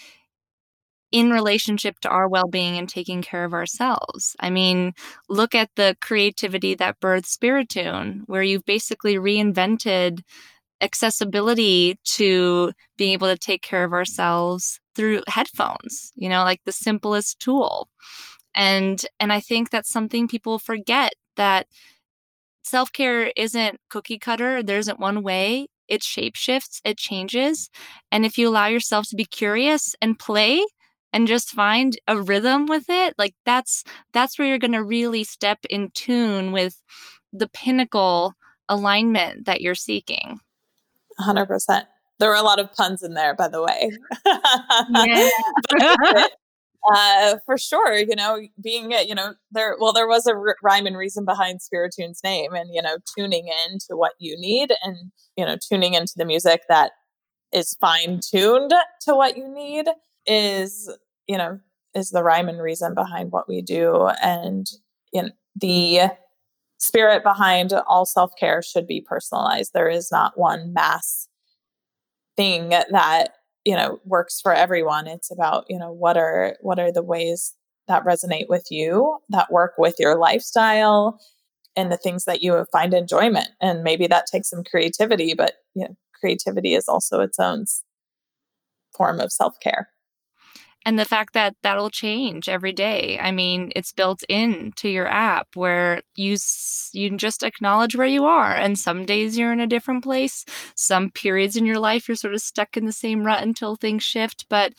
in 1.13 1.31
relationship 1.31 2.01
to 2.01 2.09
our 2.09 2.29
well 2.29 2.49
being 2.49 2.77
and 2.77 2.89
taking 2.89 3.23
care 3.23 3.45
of 3.45 3.55
ourselves. 3.55 4.35
I 4.41 4.51
mean, 4.51 4.93
look 5.29 5.55
at 5.55 5.71
the 5.77 5.97
creativity 6.01 6.75
that 6.77 6.99
birthed 7.01 7.27
Spiritune, 7.27 8.23
where 8.27 8.43
you've 8.43 8.65
basically 8.65 9.15
reinvented 9.17 10.23
accessibility 10.81 11.99
to 12.05 12.73
being 12.97 13.13
able 13.13 13.29
to 13.29 13.39
take 13.39 13.63
care 13.63 13.85
of 13.85 13.93
ourselves 13.93 14.81
through 14.95 15.23
headphones, 15.29 16.13
you 16.15 16.29
know, 16.29 16.45
like 16.45 16.61
the 16.65 16.73
simplest 16.73 17.41
tool 17.41 17.89
and 18.57 19.07
and 19.19 19.33
i 19.33 19.41
think 19.41 19.71
that's 19.71 19.91
something 19.91 20.29
people 20.29 20.59
forget 20.61 21.13
that 21.37 21.67
self 22.65 22.93
care 22.93 23.31
isn't 23.37 23.79
cookie 23.91 24.19
cutter. 24.19 24.63
There 24.63 24.79
isn't 24.79 24.99
one 25.01 25.23
way. 25.23 25.69
It 25.89 26.01
shapeshifts, 26.01 26.81
it 26.85 26.97
changes. 26.99 27.71
And 28.11 28.25
if 28.25 28.39
you 28.39 28.49
allow 28.49 28.67
yourself 28.67 29.07
to 29.09 29.17
be 29.17 29.27
curious 29.27 29.95
and 30.01 30.19
play 30.19 30.65
and 31.13 31.29
just 31.29 31.51
find 31.51 31.97
a 32.09 32.21
rhythm 32.21 32.67
with 32.67 32.87
it, 32.89 33.15
like 33.19 33.35
that's 33.45 33.85
that's 34.13 34.39
where 34.39 34.49
you're 34.49 34.59
going 34.59 34.73
to 34.73 34.83
really 34.83 35.25
step 35.25 35.59
in 35.71 35.91
tune 35.95 36.53
with 36.53 36.81
the 37.33 37.49
pinnacle 37.49 38.33
alignment 38.69 39.45
that 39.47 39.61
you're 39.61 39.75
seeking. 39.75 40.41
100%. 41.21 41.83
There 42.21 42.29
were 42.29 42.37
a 42.37 42.43
lot 42.43 42.61
of 42.61 42.73
puns 42.73 43.03
in 43.03 43.15
there, 43.15 43.35
by 43.35 43.49
the 43.49 43.63
way. 43.63 43.91
Yeah. 44.95 45.29
uh, 46.95 47.37
for 47.47 47.57
sure, 47.57 47.97
you 47.97 48.15
know, 48.15 48.41
being, 48.63 48.93
you 48.93 49.15
know, 49.15 49.35
there, 49.51 49.77
well, 49.81 49.93
there 49.93 50.07
was 50.07 50.27
a 50.27 50.35
r- 50.35 50.57
rhyme 50.63 50.87
and 50.87 50.97
reason 50.97 51.25
behind 51.25 51.63
Spiritune's 51.63 52.21
name 52.23 52.55
and, 52.55 52.71
you 52.73 52.83
know, 52.83 52.99
tuning 53.17 53.49
in 53.49 53.79
to 53.89 53.97
what 53.97 54.13
you 54.19 54.39
need 54.39 54.73
and, 54.83 55.11
you 55.37 55.45
know, 55.45 55.57
tuning 55.57 55.95
into 55.95 56.13
the 56.17 56.25
music 56.25 56.63
that 56.69 56.93
is 57.53 57.75
fine 57.81 58.21
tuned 58.21 58.73
to 59.01 59.15
what 59.15 59.37
you 59.37 59.49
need 59.49 59.87
is, 60.27 60.93
you 61.27 61.39
know, 61.39 61.59
is 61.95 62.11
the 62.11 62.23
rhyme 62.23 62.49
and 62.49 62.61
reason 62.61 62.95
behind 62.95 63.33
what 63.33 63.49
we 63.49 63.63
do. 63.63 64.09
And, 64.23 64.67
you 65.13 65.23
know, 65.23 65.31
the 65.57 66.01
spirit 66.85 67.23
behind 67.23 67.73
all 67.87 68.07
self 68.07 68.33
care 68.39 68.63
should 68.63 68.87
be 68.87 69.01
personalized. 69.01 69.73
There 69.73 69.89
is 69.89 70.11
not 70.13 70.39
one 70.39 70.73
mass 70.73 71.29
thing 72.37 72.71
that 72.71 73.29
you 73.65 73.75
know 73.77 74.01
works 74.05 74.41
for 74.41 74.53
everyone. 74.53 75.07
It's 75.07 75.31
about 75.31 75.65
you 75.69 75.79
know 75.79 75.93
what 75.93 76.17
are 76.17 76.57
what 76.61 76.79
are 76.79 76.93
the 76.93 77.03
ways 77.03 77.55
that 77.89 78.05
resonate 78.05 78.49
with 78.49 78.67
you 78.71 79.19
that 79.29 79.53
work 79.53 79.75
with 79.79 79.97
your 79.99 80.17
lifestyle 80.17 81.21
and 81.77 81.91
the 81.91 81.97
things 81.97 82.25
that 82.25 82.43
you 82.43 82.65
find 82.73 82.95
enjoyment. 82.95 83.49
And 83.61 83.83
maybe 83.83 84.07
that 84.07 84.27
takes 84.27 84.51
some 84.51 84.65
creativity 84.65 85.35
but 85.35 85.55
you 85.75 85.85
know 85.85 85.97
creativity 86.21 86.75
is 86.75 86.89
also 86.89 87.21
its 87.21 87.39
own 87.39 87.67
form 88.97 89.21
of 89.21 89.33
self-care 89.33 89.89
and 90.85 90.99
the 90.99 91.05
fact 91.05 91.33
that 91.35 91.57
that'll 91.63 91.91
change 91.91 92.49
every 92.49 92.73
day. 92.73 93.19
I 93.21 93.31
mean 93.31 93.73
it's 93.75 93.93
built 93.93 94.23
into 94.25 94.89
your 94.89 95.09
app 95.09 95.49
where 95.55 96.03
you 96.15 96.37
you 96.93 97.17
just 97.17 97.43
acknowledge 97.43 97.97
where 97.97 98.07
you 98.07 98.25
are. 98.25 98.55
And 98.55 98.79
some 98.79 99.05
days 99.05 99.39
you're 99.39 99.53
in 99.53 99.61
a 99.61 99.67
different 99.67 100.05
place. 100.05 100.45
Some 100.75 101.11
periods 101.11 101.57
in 101.57 101.67
your 101.67 101.79
life 101.79 102.09
you're 102.09 102.17
sort 102.17 102.35
of 102.35 102.41
stuck 102.41 102.77
in 102.77 102.87
the 102.87 102.93
same 102.93 103.25
rut 103.25 103.43
until 103.43 103.77
things 103.77 104.03
shift. 104.03 104.47
But 104.49 104.75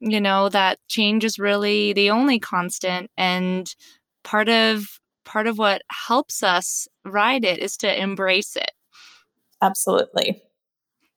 you 0.00 0.20
know 0.20 0.48
that 0.50 0.78
change 0.88 1.24
is 1.24 1.38
really 1.38 1.92
the 1.92 2.10
only 2.10 2.38
constant. 2.38 3.10
And 3.16 3.74
part 4.22 4.48
of 4.48 5.00
part 5.24 5.46
of 5.46 5.58
what 5.58 5.82
helps 5.90 6.42
us 6.42 6.88
ride 7.04 7.44
it 7.44 7.58
is 7.58 7.76
to 7.78 8.02
embrace 8.02 8.56
it. 8.56 8.72
Absolutely. 9.60 10.42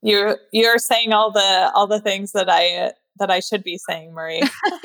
You're 0.01 0.37
you're 0.51 0.79
saying 0.79 1.13
all 1.13 1.31
the 1.31 1.71
all 1.75 1.87
the 1.87 2.01
things 2.01 2.31
that 2.31 2.49
i 2.49 2.91
that 3.17 3.31
I 3.31 3.39
should 3.39 3.63
be 3.63 3.77
saying, 3.77 4.13
Marie. 4.13 4.41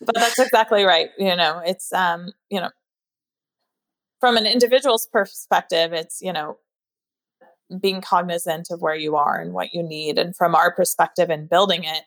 but 0.00 0.14
that's 0.14 0.38
exactly 0.38 0.84
right. 0.84 1.10
You 1.18 1.36
know, 1.36 1.60
it's 1.64 1.92
um, 1.92 2.32
you 2.50 2.60
know, 2.60 2.70
from 4.20 4.36
an 4.36 4.46
individual's 4.46 5.06
perspective, 5.06 5.92
it's, 5.92 6.20
you 6.20 6.32
know, 6.32 6.58
being 7.80 8.00
cognizant 8.00 8.68
of 8.70 8.82
where 8.82 8.94
you 8.94 9.16
are 9.16 9.40
and 9.40 9.52
what 9.52 9.72
you 9.72 9.82
need. 9.82 10.18
And 10.18 10.36
from 10.36 10.54
our 10.54 10.72
perspective 10.72 11.30
in 11.30 11.46
building 11.46 11.84
it, 11.84 12.02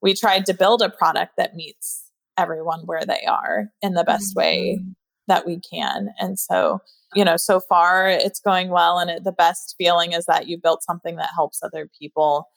we 0.00 0.14
tried 0.14 0.46
to 0.46 0.54
build 0.54 0.82
a 0.82 0.90
product 0.90 1.32
that 1.36 1.56
meets 1.56 2.10
everyone 2.38 2.80
where 2.80 3.04
they 3.04 3.24
are 3.28 3.70
in 3.82 3.94
the 3.94 4.04
best 4.04 4.30
mm-hmm. 4.30 4.40
way 4.40 4.80
that 5.26 5.46
we 5.46 5.58
can. 5.58 6.10
And 6.20 6.38
so, 6.38 6.80
you 7.14 7.24
know, 7.24 7.36
so 7.36 7.58
far 7.58 8.08
it's 8.08 8.40
going 8.40 8.68
well. 8.68 8.98
And 8.98 9.10
it, 9.10 9.24
the 9.24 9.32
best 9.32 9.74
feeling 9.76 10.12
is 10.12 10.26
that 10.26 10.46
you 10.46 10.58
built 10.58 10.84
something 10.84 11.16
that 11.16 11.30
helps 11.34 11.62
other 11.62 11.90
people 11.98 12.48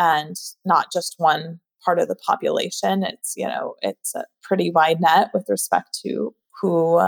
and 0.00 0.34
not 0.64 0.90
just 0.90 1.16
one 1.18 1.60
part 1.84 1.98
of 1.98 2.08
the 2.08 2.16
population. 2.16 3.02
It's, 3.02 3.34
you 3.36 3.46
know, 3.46 3.74
it's 3.82 4.14
a 4.14 4.24
pretty 4.42 4.70
wide 4.70 5.00
net 5.00 5.30
with 5.34 5.44
respect 5.48 5.98
to 6.02 6.34
who, 6.60 6.98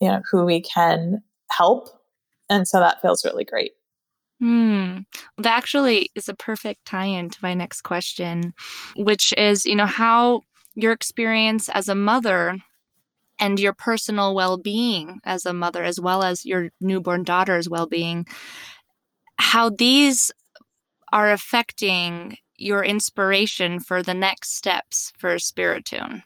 you 0.00 0.08
know, 0.08 0.22
who 0.30 0.44
we 0.44 0.60
can 0.60 1.22
help. 1.50 1.88
And 2.48 2.68
so 2.68 2.78
that 2.78 3.02
feels 3.02 3.24
really 3.24 3.44
great. 3.44 3.72
Hmm. 4.40 4.98
That 5.38 5.56
actually 5.58 6.10
is 6.14 6.28
a 6.28 6.34
perfect 6.34 6.84
tie 6.84 7.06
in 7.06 7.30
to 7.30 7.38
my 7.42 7.52
next 7.52 7.82
question, 7.82 8.54
which 8.96 9.34
is, 9.36 9.66
you 9.66 9.74
know, 9.74 9.86
how 9.86 10.42
your 10.76 10.92
experience 10.92 11.68
as 11.68 11.88
a 11.88 11.94
mother 11.96 12.58
and 13.40 13.58
your 13.58 13.72
personal 13.72 14.36
well 14.36 14.56
being 14.56 15.18
as 15.24 15.46
a 15.46 15.52
mother, 15.52 15.82
as 15.82 16.00
well 16.00 16.22
as 16.22 16.46
your 16.46 16.70
newborn 16.80 17.24
daughter's 17.24 17.68
well 17.68 17.86
being, 17.86 18.26
how 19.36 19.68
these 19.68 20.30
are 21.14 21.30
affecting 21.30 22.36
your 22.56 22.84
inspiration 22.84 23.78
for 23.78 24.02
the 24.02 24.12
next 24.12 24.56
steps 24.56 25.12
for 25.16 25.36
Spiritune? 25.36 26.24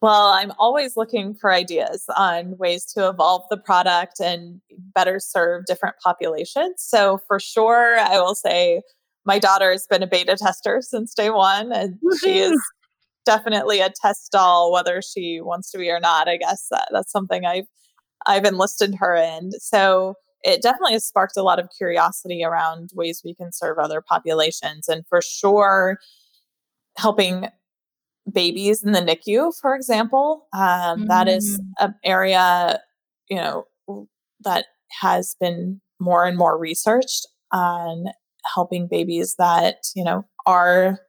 Well, 0.00 0.28
I'm 0.28 0.52
always 0.58 0.96
looking 0.96 1.34
for 1.34 1.52
ideas 1.52 2.04
on 2.16 2.56
ways 2.56 2.86
to 2.94 3.08
evolve 3.08 3.42
the 3.50 3.56
product 3.58 4.20
and 4.20 4.60
better 4.94 5.20
serve 5.20 5.66
different 5.66 5.96
populations. 6.02 6.76
So, 6.78 7.20
for 7.26 7.38
sure, 7.38 7.98
I 7.98 8.18
will 8.18 8.34
say 8.34 8.80
my 9.26 9.38
daughter 9.38 9.70
has 9.70 9.86
been 9.86 10.02
a 10.02 10.06
beta 10.06 10.36
tester 10.36 10.80
since 10.80 11.12
day 11.12 11.30
one, 11.30 11.70
and 11.70 11.98
she 12.22 12.38
is 12.38 12.58
definitely 13.26 13.80
a 13.80 13.90
test 13.90 14.32
doll, 14.32 14.72
whether 14.72 15.02
she 15.02 15.40
wants 15.42 15.70
to 15.72 15.78
be 15.78 15.90
or 15.90 16.00
not. 16.00 16.28
I 16.28 16.38
guess 16.38 16.68
that, 16.70 16.88
that's 16.90 17.12
something 17.12 17.44
I've 17.44 17.66
I've 18.24 18.44
enlisted 18.44 18.94
her 18.94 19.14
in. 19.14 19.50
So 19.58 20.14
it 20.44 20.62
definitely 20.62 20.92
has 20.92 21.04
sparked 21.04 21.36
a 21.36 21.42
lot 21.42 21.58
of 21.58 21.68
curiosity 21.76 22.44
around 22.44 22.90
ways 22.94 23.22
we 23.24 23.34
can 23.34 23.52
serve 23.52 23.78
other 23.78 24.00
populations, 24.00 24.88
and 24.88 25.04
for 25.08 25.20
sure, 25.22 25.98
helping 26.96 27.48
babies 28.32 28.82
in 28.82 28.92
the 28.92 29.00
NICU, 29.00 29.52
for 29.60 29.74
example. 29.74 30.46
Um, 30.52 31.04
mm. 31.04 31.06
That 31.08 31.28
is 31.28 31.58
mm. 31.58 31.64
an 31.80 31.94
area, 32.04 32.80
you 33.28 33.36
know, 33.36 33.66
that 34.40 34.66
has 35.00 35.36
been 35.40 35.80
more 36.00 36.24
and 36.24 36.36
more 36.36 36.58
researched 36.58 37.26
on 37.52 38.06
helping 38.54 38.86
babies 38.86 39.34
that, 39.38 39.76
you 39.94 40.04
know, 40.04 40.24
are 40.46 41.00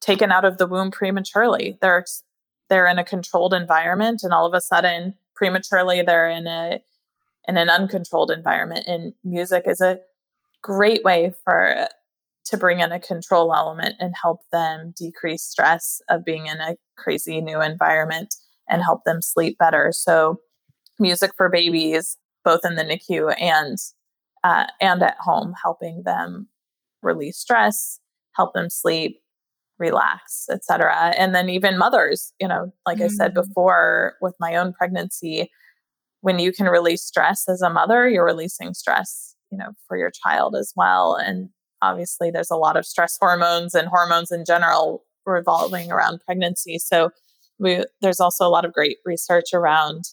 taken 0.00 0.32
out 0.32 0.44
of 0.44 0.58
the 0.58 0.66
womb 0.66 0.90
prematurely. 0.90 1.78
They're 1.80 2.04
they're 2.68 2.86
in 2.86 2.98
a 2.98 3.04
controlled 3.04 3.54
environment 3.54 4.20
and 4.22 4.32
all 4.32 4.46
of 4.46 4.54
a 4.54 4.60
sudden 4.60 5.14
prematurely 5.34 6.02
they're 6.02 6.28
in 6.28 6.46
a 6.46 6.80
in 7.48 7.56
an 7.56 7.70
uncontrolled 7.70 8.30
environment 8.30 8.86
and 8.86 9.14
music 9.24 9.64
is 9.66 9.80
a 9.80 9.98
great 10.62 11.02
way 11.02 11.32
for 11.44 11.88
to 12.44 12.56
bring 12.56 12.80
in 12.80 12.92
a 12.92 13.00
control 13.00 13.54
element 13.54 13.94
and 13.98 14.14
help 14.20 14.40
them 14.52 14.92
decrease 14.96 15.42
stress 15.42 16.00
of 16.08 16.24
being 16.24 16.46
in 16.46 16.58
a 16.58 16.76
crazy 16.96 17.40
new 17.40 17.60
environment 17.60 18.34
and 18.68 18.82
help 18.82 19.04
them 19.04 19.20
sleep 19.20 19.56
better. 19.58 19.92
So, 19.92 20.40
music 20.98 21.32
for 21.36 21.48
babies, 21.48 22.16
both 22.44 22.60
in 22.64 22.74
the 22.74 22.84
NICU 22.84 23.34
and 23.40 23.78
uh, 24.44 24.66
and 24.80 25.02
at 25.02 25.16
home, 25.18 25.54
helping 25.62 26.02
them 26.04 26.48
release 27.02 27.38
stress, 27.38 27.98
help 28.36 28.54
them 28.54 28.70
sleep, 28.70 29.20
relax, 29.78 30.46
etc. 30.50 31.12
And 31.18 31.34
then 31.34 31.48
even 31.48 31.78
mothers, 31.78 32.32
you 32.40 32.48
know, 32.48 32.72
like 32.86 32.98
mm-hmm. 32.98 33.04
I 33.04 33.08
said 33.08 33.32
mm. 33.32 33.46
before, 33.46 34.14
with 34.20 34.34
my 34.38 34.56
own 34.56 34.72
pregnancy, 34.72 35.50
when 36.20 36.38
you 36.38 36.52
can 36.52 36.66
release 36.66 37.02
stress 37.02 37.48
as 37.48 37.62
a 37.62 37.70
mother, 37.70 38.08
you're 38.08 38.24
releasing 38.24 38.74
stress, 38.74 39.34
you 39.50 39.58
know, 39.58 39.72
for 39.86 39.96
your 39.96 40.10
child 40.10 40.56
as 40.56 40.72
well. 40.76 41.14
And 41.14 41.50
obviously 41.82 42.30
there's 42.30 42.50
a 42.50 42.56
lot 42.56 42.76
of 42.76 42.84
stress 42.84 43.16
hormones 43.20 43.74
and 43.74 43.88
hormones 43.88 44.32
in 44.32 44.44
general 44.44 45.04
revolving 45.26 45.92
around 45.92 46.20
pregnancy. 46.24 46.78
So 46.78 47.10
we, 47.58 47.84
there's 48.00 48.20
also 48.20 48.46
a 48.46 48.50
lot 48.50 48.64
of 48.64 48.72
great 48.72 48.98
research 49.04 49.52
around 49.52 50.04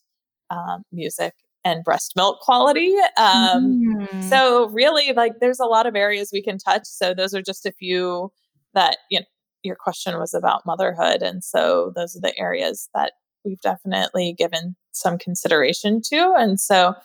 um, 0.50 0.84
music 0.92 1.34
and 1.64 1.84
breast 1.84 2.14
milk 2.16 2.40
quality. 2.42 2.94
Um, 3.18 3.82
mm. 3.98 4.24
So 4.30 4.70
really, 4.70 5.14
like, 5.14 5.40
there's 5.40 5.60
a 5.60 5.66
lot 5.66 5.88
of 5.88 5.96
areas 5.96 6.30
we 6.32 6.44
can 6.44 6.58
touch. 6.58 6.86
So 6.86 7.14
those 7.14 7.34
are 7.34 7.42
just 7.42 7.66
a 7.66 7.72
few 7.72 8.32
that 8.74 8.98
you 9.10 9.20
know. 9.20 9.26
Your 9.64 9.76
question 9.76 10.20
was 10.20 10.36
about 10.36 10.64
motherhood, 10.64 11.24
and 11.24 11.44
so 11.44 11.92
those 11.96 12.16
are 12.16 12.22
the 12.22 12.38
areas 12.38 12.88
that 12.94 13.14
we've 13.44 13.60
definitely 13.62 14.36
given 14.38 14.76
some 14.96 15.18
consideration 15.18 16.02
to. 16.02 16.34
And 16.38 16.60
so 16.60 16.96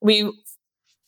we 0.00 0.30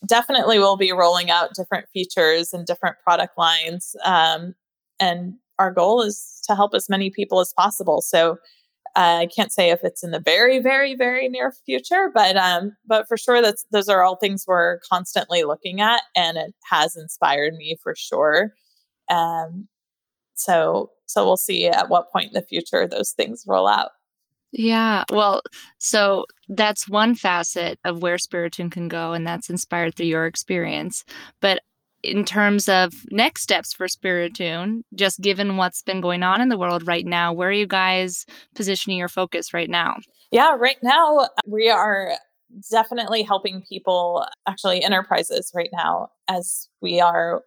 definitely 0.06 0.58
will 0.58 0.76
be 0.76 0.92
rolling 0.92 1.30
out 1.30 1.54
different 1.54 1.88
features 1.92 2.52
and 2.52 2.66
different 2.66 2.96
product 3.02 3.36
lines. 3.38 3.96
Um, 4.04 4.54
and 5.00 5.34
our 5.58 5.70
goal 5.70 6.02
is 6.02 6.40
to 6.46 6.54
help 6.54 6.74
as 6.74 6.88
many 6.88 7.10
people 7.10 7.40
as 7.40 7.52
possible. 7.52 8.00
So 8.02 8.38
uh, 8.96 9.18
I 9.22 9.26
can't 9.26 9.52
say 9.52 9.70
if 9.70 9.82
it's 9.82 10.04
in 10.04 10.12
the 10.12 10.20
very, 10.20 10.60
very, 10.60 10.94
very 10.94 11.28
near 11.28 11.52
future, 11.66 12.10
but 12.14 12.36
um, 12.36 12.76
but 12.86 13.08
for 13.08 13.16
sure, 13.16 13.42
that's 13.42 13.64
those 13.72 13.88
are 13.88 14.04
all 14.04 14.16
things 14.16 14.44
we're 14.46 14.78
constantly 14.88 15.42
looking 15.42 15.80
at, 15.80 16.02
and 16.14 16.36
it 16.36 16.54
has 16.70 16.94
inspired 16.94 17.54
me 17.54 17.76
for 17.82 17.96
sure. 17.96 18.54
Um, 19.10 19.66
so 20.36 20.92
so 21.06 21.24
we'll 21.24 21.36
see 21.36 21.66
at 21.66 21.88
what 21.88 22.12
point 22.12 22.28
in 22.28 22.34
the 22.34 22.42
future 22.42 22.86
those 22.86 23.10
things 23.10 23.44
roll 23.48 23.66
out. 23.66 23.90
Yeah. 24.56 25.02
Well, 25.10 25.42
so 25.78 26.26
that's 26.48 26.88
one 26.88 27.16
facet 27.16 27.80
of 27.84 28.02
where 28.02 28.16
Spiritune 28.16 28.70
can 28.70 28.86
go, 28.86 29.12
and 29.12 29.26
that's 29.26 29.50
inspired 29.50 29.96
through 29.96 30.06
your 30.06 30.26
experience. 30.26 31.04
But 31.40 31.62
in 32.04 32.24
terms 32.24 32.68
of 32.68 32.92
next 33.10 33.42
steps 33.42 33.72
for 33.72 33.88
Spiritune, 33.88 34.82
just 34.94 35.20
given 35.20 35.56
what's 35.56 35.82
been 35.82 36.00
going 36.00 36.22
on 36.22 36.40
in 36.40 36.50
the 36.50 36.58
world 36.58 36.86
right 36.86 37.04
now, 37.04 37.32
where 37.32 37.48
are 37.48 37.52
you 37.52 37.66
guys 37.66 38.26
positioning 38.54 38.96
your 38.96 39.08
focus 39.08 39.52
right 39.52 39.68
now? 39.70 39.96
Yeah, 40.30 40.54
right 40.56 40.76
now 40.82 41.28
we 41.46 41.68
are 41.68 42.12
definitely 42.70 43.22
helping 43.22 43.60
people, 43.68 44.24
actually, 44.46 44.84
enterprises 44.84 45.50
right 45.52 45.70
now, 45.72 46.10
as 46.28 46.68
we 46.80 47.00
are 47.00 47.42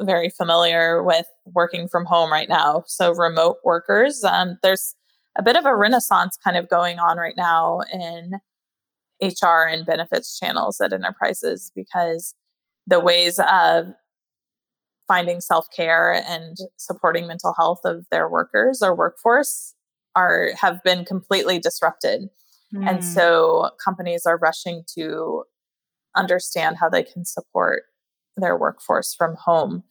very 0.00 0.30
familiar 0.30 1.04
with 1.04 1.26
working 1.44 1.86
from 1.86 2.06
home 2.06 2.32
right 2.32 2.48
now. 2.48 2.82
So, 2.88 3.12
remote 3.12 3.58
workers, 3.64 4.24
um, 4.24 4.58
there's 4.64 4.96
a 5.38 5.42
bit 5.42 5.56
of 5.56 5.64
a 5.64 5.76
renaissance 5.76 6.36
kind 6.42 6.56
of 6.56 6.68
going 6.68 6.98
on 6.98 7.16
right 7.16 7.36
now 7.36 7.80
in 7.92 8.40
HR 9.22 9.66
and 9.68 9.86
benefits 9.86 10.38
channels 10.38 10.80
at 10.80 10.92
enterprises 10.92 11.70
because 11.74 12.34
the 12.86 13.00
ways 13.00 13.38
of 13.38 13.86
finding 15.06 15.40
self-care 15.40 16.22
and 16.26 16.56
supporting 16.76 17.26
mental 17.26 17.54
health 17.56 17.80
of 17.84 18.06
their 18.10 18.28
workers 18.28 18.80
or 18.82 18.94
workforce 18.94 19.74
are 20.16 20.50
have 20.60 20.82
been 20.82 21.04
completely 21.04 21.58
disrupted. 21.58 22.28
Mm. 22.74 22.88
And 22.88 22.98
hmm. 22.98 23.04
so 23.04 23.70
companies 23.84 24.26
are 24.26 24.38
rushing 24.38 24.84
to 24.96 25.44
understand 26.16 26.76
how 26.78 26.88
they 26.88 27.02
can 27.02 27.24
support 27.24 27.84
their 28.36 28.56
workforce 28.56 29.14
from 29.14 29.34
home. 29.36 29.82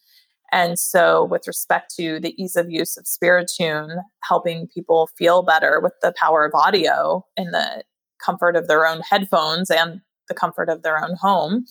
And 0.51 0.79
so, 0.79 1.25
with 1.25 1.47
respect 1.47 1.93
to 1.95 2.19
the 2.19 2.33
ease 2.41 2.55
of 2.55 2.71
use 2.71 2.97
of 2.97 3.05
Spiritune, 3.05 3.97
helping 4.23 4.67
people 4.67 5.09
feel 5.17 5.43
better 5.43 5.79
with 5.81 5.93
the 6.01 6.13
power 6.17 6.45
of 6.45 6.53
audio 6.55 7.25
in 7.37 7.51
the 7.51 7.83
comfort 8.23 8.55
of 8.55 8.67
their 8.67 8.85
own 8.85 9.01
headphones 9.01 9.69
and 9.69 10.01
the 10.27 10.33
comfort 10.33 10.69
of 10.69 10.81
their 10.81 11.03
own 11.03 11.15
home, 11.19 11.65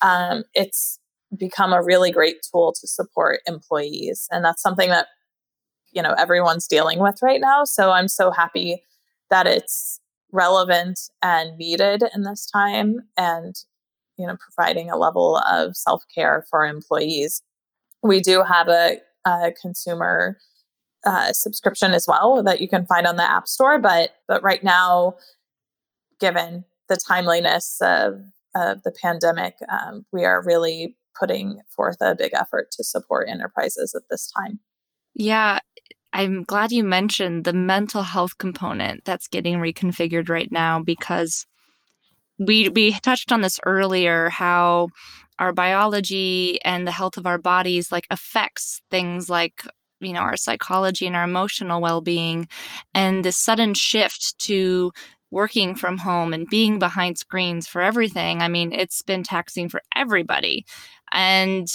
um, 0.00 0.44
it's 0.54 0.98
become 1.36 1.72
a 1.72 1.82
really 1.82 2.10
great 2.10 2.36
tool 2.50 2.72
to 2.80 2.86
support 2.86 3.40
employees. 3.46 4.26
And 4.30 4.44
that's 4.44 4.62
something 4.62 4.88
that, 4.90 5.08
you 5.92 6.02
know, 6.02 6.12
everyone's 6.12 6.66
dealing 6.66 7.00
with 7.00 7.18
right 7.22 7.40
now. 7.40 7.64
So, 7.64 7.90
I'm 7.90 8.08
so 8.08 8.30
happy 8.30 8.82
that 9.30 9.46
it's 9.46 10.00
relevant 10.32 11.00
and 11.22 11.56
needed 11.56 12.02
in 12.14 12.22
this 12.22 12.46
time 12.46 13.00
and, 13.16 13.54
you 14.18 14.26
know, 14.26 14.36
providing 14.38 14.90
a 14.90 14.96
level 14.98 15.38
of 15.38 15.76
self 15.76 16.02
care 16.14 16.44
for 16.50 16.66
employees 16.66 17.42
we 18.02 18.20
do 18.20 18.42
have 18.42 18.68
a, 18.68 18.98
a 19.26 19.52
consumer 19.60 20.38
uh, 21.04 21.32
subscription 21.32 21.92
as 21.92 22.06
well 22.08 22.42
that 22.42 22.60
you 22.60 22.68
can 22.68 22.86
find 22.86 23.06
on 23.06 23.16
the 23.16 23.30
App 23.30 23.48
Store. 23.48 23.78
But 23.78 24.16
but 24.26 24.42
right 24.42 24.62
now, 24.62 25.14
given 26.20 26.64
the 26.88 26.96
timeliness 26.96 27.78
of, 27.80 28.20
of 28.54 28.82
the 28.82 28.92
pandemic, 29.02 29.56
um, 29.68 30.04
we 30.12 30.24
are 30.24 30.42
really 30.44 30.96
putting 31.18 31.60
forth 31.74 31.98
a 32.00 32.14
big 32.14 32.32
effort 32.34 32.70
to 32.72 32.84
support 32.84 33.28
enterprises 33.28 33.94
at 33.94 34.02
this 34.10 34.30
time. 34.32 34.60
Yeah, 35.14 35.58
I'm 36.12 36.44
glad 36.44 36.72
you 36.72 36.84
mentioned 36.84 37.44
the 37.44 37.52
mental 37.52 38.02
health 38.02 38.38
component 38.38 39.04
that's 39.04 39.28
getting 39.28 39.58
reconfigured 39.58 40.28
right 40.28 40.50
now 40.50 40.80
because 40.80 41.46
we 42.38 42.68
we 42.68 42.92
touched 43.00 43.32
on 43.32 43.40
this 43.40 43.58
earlier 43.66 44.28
how 44.30 44.88
our 45.38 45.52
biology 45.52 46.60
and 46.64 46.86
the 46.86 46.92
health 46.92 47.16
of 47.16 47.26
our 47.26 47.38
bodies 47.38 47.92
like 47.92 48.06
affects 48.10 48.80
things 48.90 49.28
like 49.30 49.64
you 50.00 50.12
know 50.12 50.20
our 50.20 50.36
psychology 50.36 51.06
and 51.06 51.16
our 51.16 51.24
emotional 51.24 51.80
well-being. 51.80 52.48
And 52.94 53.24
this 53.24 53.36
sudden 53.36 53.74
shift 53.74 54.38
to 54.40 54.92
working 55.30 55.74
from 55.74 55.98
home 55.98 56.32
and 56.32 56.48
being 56.48 56.78
behind 56.78 57.18
screens 57.18 57.66
for 57.66 57.82
everything 57.82 58.40
i 58.40 58.48
mean 58.48 58.72
it's 58.72 59.02
been 59.02 59.22
taxing 59.22 59.68
for 59.68 59.82
everybody. 59.94 60.64
And 61.12 61.68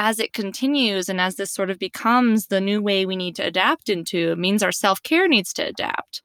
as 0.00 0.18
it 0.18 0.32
continues 0.32 1.10
and 1.10 1.20
as 1.20 1.36
this 1.36 1.52
sort 1.52 1.68
of 1.70 1.78
becomes 1.78 2.46
the 2.46 2.60
new 2.60 2.82
way 2.82 3.04
we 3.04 3.14
need 3.14 3.36
to 3.36 3.46
adapt 3.46 3.88
into 3.88 4.32
it 4.32 4.38
means 4.38 4.62
our 4.62 4.72
self-care 4.72 5.28
needs 5.28 5.52
to 5.52 5.62
adapt 5.62 6.22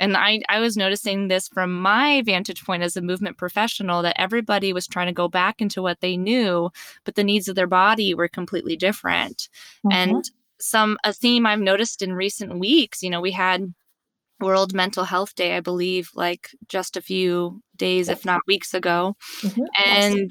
and 0.00 0.16
I, 0.16 0.40
I 0.48 0.60
was 0.60 0.76
noticing 0.76 1.28
this 1.28 1.48
from 1.48 1.80
my 1.80 2.22
vantage 2.22 2.64
point 2.64 2.82
as 2.82 2.96
a 2.96 3.02
movement 3.02 3.36
professional 3.36 4.02
that 4.02 4.20
everybody 4.20 4.72
was 4.72 4.86
trying 4.86 5.08
to 5.08 5.12
go 5.12 5.28
back 5.28 5.60
into 5.60 5.82
what 5.82 6.00
they 6.00 6.16
knew, 6.16 6.70
but 7.04 7.16
the 7.16 7.24
needs 7.24 7.48
of 7.48 7.56
their 7.56 7.66
body 7.66 8.14
were 8.14 8.28
completely 8.28 8.76
different. 8.76 9.48
Mm-hmm. 9.84 9.92
And 9.92 10.30
some 10.60 10.98
a 11.04 11.12
theme 11.12 11.46
I've 11.46 11.60
noticed 11.60 12.02
in 12.02 12.12
recent 12.12 12.58
weeks, 12.58 13.02
you 13.02 13.10
know, 13.10 13.20
we 13.20 13.32
had 13.32 13.74
World 14.40 14.72
Mental 14.72 15.04
Health 15.04 15.34
Day, 15.34 15.56
I 15.56 15.60
believe, 15.60 16.10
like 16.14 16.50
just 16.68 16.96
a 16.96 17.02
few 17.02 17.60
days, 17.76 18.08
if 18.08 18.24
not 18.24 18.40
weeks 18.46 18.74
ago. 18.74 19.16
Mm-hmm. 19.40 19.62
And 19.84 20.30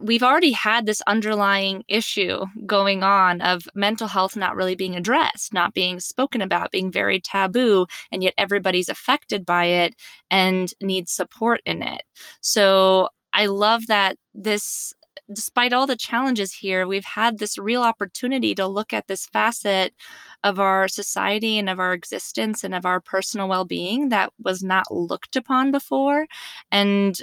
we've 0.00 0.22
already 0.22 0.52
had 0.52 0.86
this 0.86 1.02
underlying 1.06 1.84
issue 1.88 2.44
going 2.66 3.02
on 3.02 3.40
of 3.40 3.68
mental 3.74 4.08
health 4.08 4.36
not 4.36 4.56
really 4.56 4.74
being 4.74 4.96
addressed, 4.96 5.52
not 5.52 5.74
being 5.74 6.00
spoken 6.00 6.40
about, 6.42 6.70
being 6.70 6.90
very 6.90 7.20
taboo, 7.20 7.86
and 8.10 8.22
yet 8.22 8.34
everybody's 8.38 8.88
affected 8.88 9.44
by 9.44 9.66
it 9.66 9.94
and 10.30 10.72
needs 10.80 11.12
support 11.12 11.60
in 11.66 11.82
it. 11.82 12.02
So 12.40 13.08
I 13.32 13.46
love 13.46 13.86
that 13.88 14.16
this 14.34 14.94
despite 15.32 15.72
all 15.72 15.86
the 15.86 15.96
challenges 15.96 16.52
here, 16.52 16.86
we've 16.86 17.04
had 17.04 17.38
this 17.38 17.56
real 17.56 17.82
opportunity 17.82 18.54
to 18.54 18.66
look 18.66 18.92
at 18.92 19.06
this 19.06 19.26
facet 19.26 19.94
of 20.42 20.58
our 20.58 20.88
society 20.88 21.58
and 21.58 21.68
of 21.70 21.78
our 21.78 21.92
existence 21.92 22.64
and 22.64 22.74
of 22.74 22.84
our 22.84 23.00
personal 23.00 23.48
well 23.48 23.64
being 23.64 24.08
that 24.08 24.32
was 24.42 24.62
not 24.62 24.90
looked 24.90 25.36
upon 25.36 25.70
before. 25.70 26.26
And 26.72 27.20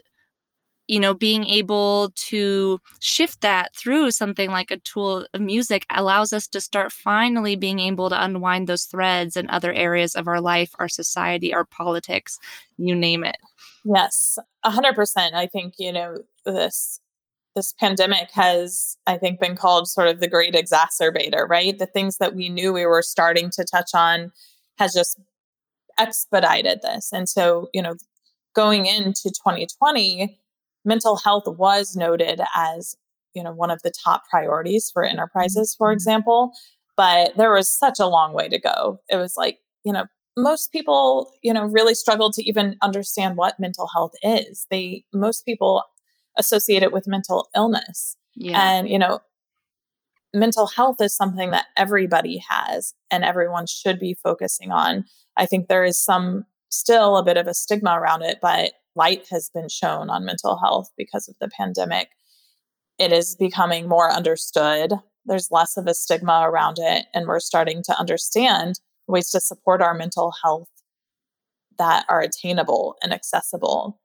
you 0.87 0.99
know, 0.99 1.13
being 1.13 1.45
able 1.45 2.11
to 2.15 2.79
shift 2.99 3.41
that 3.41 3.75
through 3.75 4.11
something 4.11 4.49
like 4.49 4.71
a 4.71 4.77
tool 4.77 5.27
of 5.33 5.41
music 5.41 5.85
allows 5.89 6.31
us 6.31 6.47
to 6.47 6.61
start 6.61 6.91
finally 6.91 7.55
being 7.55 7.79
able 7.79 8.09
to 8.09 8.23
unwind 8.23 8.67
those 8.67 8.85
threads 8.85 9.35
in 9.35 9.49
other 9.49 9.73
areas 9.73 10.15
of 10.15 10.27
our 10.27 10.39
life, 10.39 10.71
our 10.79 10.87
society, 10.87 11.53
our 11.53 11.65
politics, 11.65 12.39
you 12.77 12.95
name 12.95 13.23
it. 13.23 13.37
Yes, 13.83 14.37
100%. 14.65 15.33
I 15.33 15.47
think, 15.47 15.73
you 15.77 15.91
know, 15.91 16.17
this 16.45 16.99
this 17.55 17.73
pandemic 17.73 18.29
has 18.33 18.97
i 19.07 19.17
think 19.17 19.39
been 19.39 19.55
called 19.55 19.87
sort 19.87 20.07
of 20.07 20.19
the 20.19 20.27
great 20.27 20.53
exacerbator 20.53 21.49
right 21.49 21.79
the 21.79 21.87
things 21.87 22.17
that 22.17 22.35
we 22.35 22.49
knew 22.49 22.71
we 22.71 22.85
were 22.85 23.01
starting 23.01 23.49
to 23.49 23.65
touch 23.65 23.89
on 23.95 24.31
has 24.77 24.93
just 24.93 25.19
expedited 25.97 26.79
this 26.83 27.11
and 27.11 27.27
so 27.27 27.67
you 27.73 27.81
know 27.81 27.95
going 28.53 28.85
into 28.85 29.23
2020 29.23 30.39
mental 30.87 31.17
health 31.17 31.43
was 31.45 31.95
noted 31.95 32.41
as 32.55 32.95
you 33.35 33.43
know 33.43 33.51
one 33.51 33.69
of 33.69 33.83
the 33.83 33.91
top 33.91 34.23
priorities 34.29 34.89
for 34.91 35.03
enterprises 35.03 35.75
for 35.77 35.89
mm-hmm. 35.89 35.93
example 35.93 36.53
but 36.97 37.37
there 37.37 37.53
was 37.53 37.69
such 37.69 37.99
a 37.99 38.07
long 38.07 38.33
way 38.33 38.49
to 38.49 38.59
go. 38.59 38.99
It 39.07 39.15
was 39.15 39.37
like 39.37 39.59
you 39.85 39.93
know 39.93 40.05
most 40.35 40.71
people 40.73 41.31
you 41.43 41.53
know 41.53 41.65
really 41.65 41.95
struggle 41.95 42.31
to 42.33 42.43
even 42.43 42.75
understand 42.81 43.37
what 43.37 43.59
mental 43.59 43.87
health 43.93 44.13
is. 44.23 44.65
They 44.69 45.05
most 45.13 45.45
people 45.45 45.83
associate 46.37 46.83
it 46.83 46.91
with 46.91 47.07
mental 47.07 47.47
illness. 47.55 48.17
Yeah. 48.39 48.61
and 48.61 48.89
you 48.89 48.99
know 48.99 49.19
mental 50.33 50.67
health 50.67 50.97
is 50.99 51.15
something 51.15 51.51
that 51.51 51.67
everybody 51.77 52.43
has 52.49 52.93
and 53.09 53.23
everyone 53.23 53.65
should 53.65 53.99
be 53.99 54.15
focusing 54.21 54.71
on. 54.71 55.05
I 55.37 55.45
think 55.45 55.67
there 55.67 55.85
is 55.85 55.97
some 55.97 56.45
still 56.69 57.17
a 57.17 57.23
bit 57.23 57.37
of 57.37 57.47
a 57.47 57.53
stigma 57.53 57.97
around 57.97 58.23
it 58.23 58.39
but 58.41 58.73
light 58.97 59.27
has 59.29 59.49
been 59.53 59.69
shown 59.69 60.09
on 60.09 60.25
mental 60.25 60.57
health 60.57 60.91
because 60.97 61.29
of 61.29 61.35
the 61.39 61.47
pandemic. 61.47 62.09
It 62.97 63.13
is 63.13 63.35
becoming 63.35 63.87
more 63.87 64.11
understood. 64.11 64.93
There's 65.25 65.51
less 65.51 65.77
of 65.77 65.87
a 65.87 65.93
stigma 65.93 66.41
around 66.43 66.77
it, 66.79 67.05
and 67.13 67.27
we're 67.27 67.39
starting 67.39 67.83
to 67.83 67.99
understand 67.99 68.79
ways 69.07 69.29
to 69.31 69.39
support 69.39 69.81
our 69.81 69.93
mental 69.93 70.33
health 70.43 70.69
that 71.77 72.05
are 72.09 72.21
attainable 72.21 72.95
and 73.03 73.13
accessible. 73.13 73.99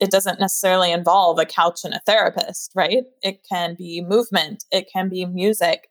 It 0.00 0.10
doesn't 0.10 0.40
necessarily 0.40 0.90
involve 0.90 1.38
a 1.38 1.44
couch 1.44 1.80
and 1.84 1.94
a 1.94 2.00
therapist, 2.04 2.72
right? 2.74 3.04
It 3.22 3.46
can 3.48 3.76
be 3.76 4.00
movement, 4.00 4.64
it 4.72 4.90
can 4.92 5.08
be 5.08 5.24
music, 5.24 5.88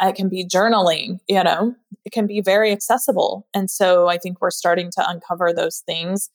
it 0.00 0.14
can 0.14 0.28
be 0.28 0.44
journaling, 0.44 1.18
you 1.28 1.42
know, 1.42 1.74
it 2.04 2.12
can 2.12 2.28
be 2.28 2.40
very 2.40 2.70
accessible. 2.70 3.48
And 3.52 3.68
so 3.70 4.08
I 4.08 4.18
think 4.18 4.40
we're 4.40 4.52
starting 4.52 4.90
to 4.92 5.08
uncover 5.08 5.52
those 5.52 5.82
things 5.84 6.30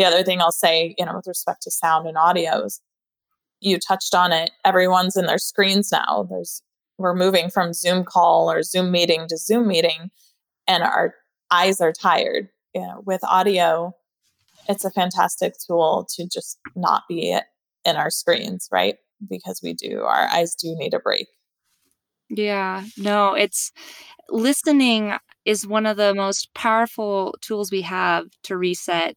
the 0.00 0.06
other 0.06 0.22
thing 0.22 0.40
I'll 0.40 0.50
say, 0.50 0.94
you 0.96 1.04
know, 1.04 1.14
with 1.14 1.26
respect 1.26 1.62
to 1.62 1.70
sound 1.70 2.08
and 2.08 2.16
audios, 2.16 2.80
you 3.60 3.78
touched 3.78 4.14
on 4.14 4.32
it. 4.32 4.50
Everyone's 4.64 5.14
in 5.14 5.26
their 5.26 5.36
screens 5.36 5.92
now. 5.92 6.26
There's 6.30 6.62
we're 6.96 7.14
moving 7.14 7.50
from 7.50 7.74
Zoom 7.74 8.04
call 8.04 8.50
or 8.50 8.62
Zoom 8.62 8.90
meeting 8.90 9.26
to 9.28 9.36
Zoom 9.36 9.68
meeting, 9.68 10.10
and 10.66 10.82
our 10.82 11.14
eyes 11.50 11.82
are 11.82 11.92
tired. 11.92 12.48
You 12.74 12.80
know, 12.80 13.02
with 13.04 13.22
audio, 13.24 13.94
it's 14.70 14.86
a 14.86 14.90
fantastic 14.90 15.54
tool 15.66 16.08
to 16.14 16.26
just 16.26 16.58
not 16.74 17.02
be 17.06 17.38
in 17.84 17.96
our 17.96 18.10
screens, 18.10 18.68
right? 18.72 18.96
Because 19.28 19.60
we 19.62 19.74
do, 19.74 20.00
our 20.00 20.28
eyes 20.28 20.54
do 20.54 20.74
need 20.76 20.94
a 20.94 20.98
break. 20.98 21.26
Yeah, 22.30 22.84
no, 22.96 23.34
it's 23.34 23.70
listening 24.30 25.12
is 25.44 25.66
one 25.66 25.86
of 25.86 25.96
the 25.96 26.14
most 26.14 26.52
powerful 26.54 27.34
tools 27.40 27.70
we 27.70 27.82
have 27.82 28.26
to 28.44 28.56
reset. 28.56 29.16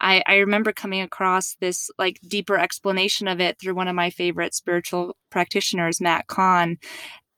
I, 0.00 0.22
I 0.26 0.36
remember 0.36 0.72
coming 0.72 1.00
across 1.00 1.56
this 1.60 1.90
like 1.98 2.20
deeper 2.26 2.56
explanation 2.56 3.26
of 3.26 3.40
it 3.40 3.58
through 3.58 3.74
one 3.74 3.88
of 3.88 3.94
my 3.94 4.10
favorite 4.10 4.54
spiritual 4.54 5.16
practitioners, 5.30 6.00
Matt 6.00 6.26
Kahn. 6.28 6.76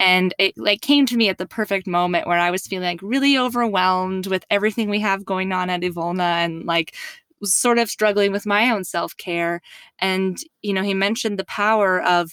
And 0.01 0.35
it 0.39 0.55
like 0.57 0.81
came 0.81 1.07
to 1.07 1.17
me 1.17 1.29
at 1.29 1.39
the 1.39 1.47
perfect 1.47 1.87
moment 1.87 2.27
where 2.27 2.39
I 2.39 2.51
was 2.51 2.67
feeling 2.67 2.87
like 2.87 3.03
really 3.03 3.37
overwhelmed 3.37 4.27
with 4.27 4.45
everything 4.51 4.89
we 4.89 5.01
have 5.01 5.25
going 5.25 5.53
on 5.53 5.71
at 5.71 5.81
Evolna 5.81 6.45
and 6.45 6.65
like 6.67 6.95
was 7.41 7.55
sort 7.55 7.79
of 7.79 7.89
struggling 7.89 8.33
with 8.33 8.47
my 8.47 8.71
own 8.71 8.85
self-care. 8.85 9.61
And, 9.99 10.39
you 10.63 10.73
know, 10.73 10.83
he 10.83 10.95
mentioned 10.95 11.39
the 11.39 11.45
power 11.45 12.01
of 12.03 12.31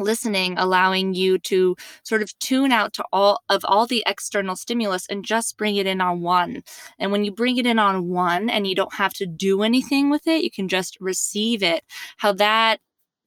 listening 0.00 0.54
allowing 0.58 1.14
you 1.14 1.38
to 1.38 1.76
sort 2.02 2.22
of 2.22 2.36
tune 2.38 2.72
out 2.72 2.92
to 2.94 3.04
all 3.12 3.40
of 3.48 3.64
all 3.64 3.86
the 3.86 4.02
external 4.06 4.56
stimulus 4.56 5.06
and 5.08 5.24
just 5.24 5.56
bring 5.56 5.76
it 5.76 5.86
in 5.86 6.00
on 6.00 6.20
one. 6.20 6.62
And 6.98 7.12
when 7.12 7.24
you 7.24 7.32
bring 7.32 7.56
it 7.56 7.66
in 7.66 7.78
on 7.78 8.08
one 8.08 8.50
and 8.50 8.66
you 8.66 8.74
don't 8.74 8.94
have 8.94 9.14
to 9.14 9.26
do 9.26 9.62
anything 9.62 10.10
with 10.10 10.26
it 10.26 10.42
you 10.42 10.50
can 10.50 10.68
just 10.68 10.96
receive 11.00 11.62
it. 11.62 11.84
How 12.18 12.32
that 12.32 12.80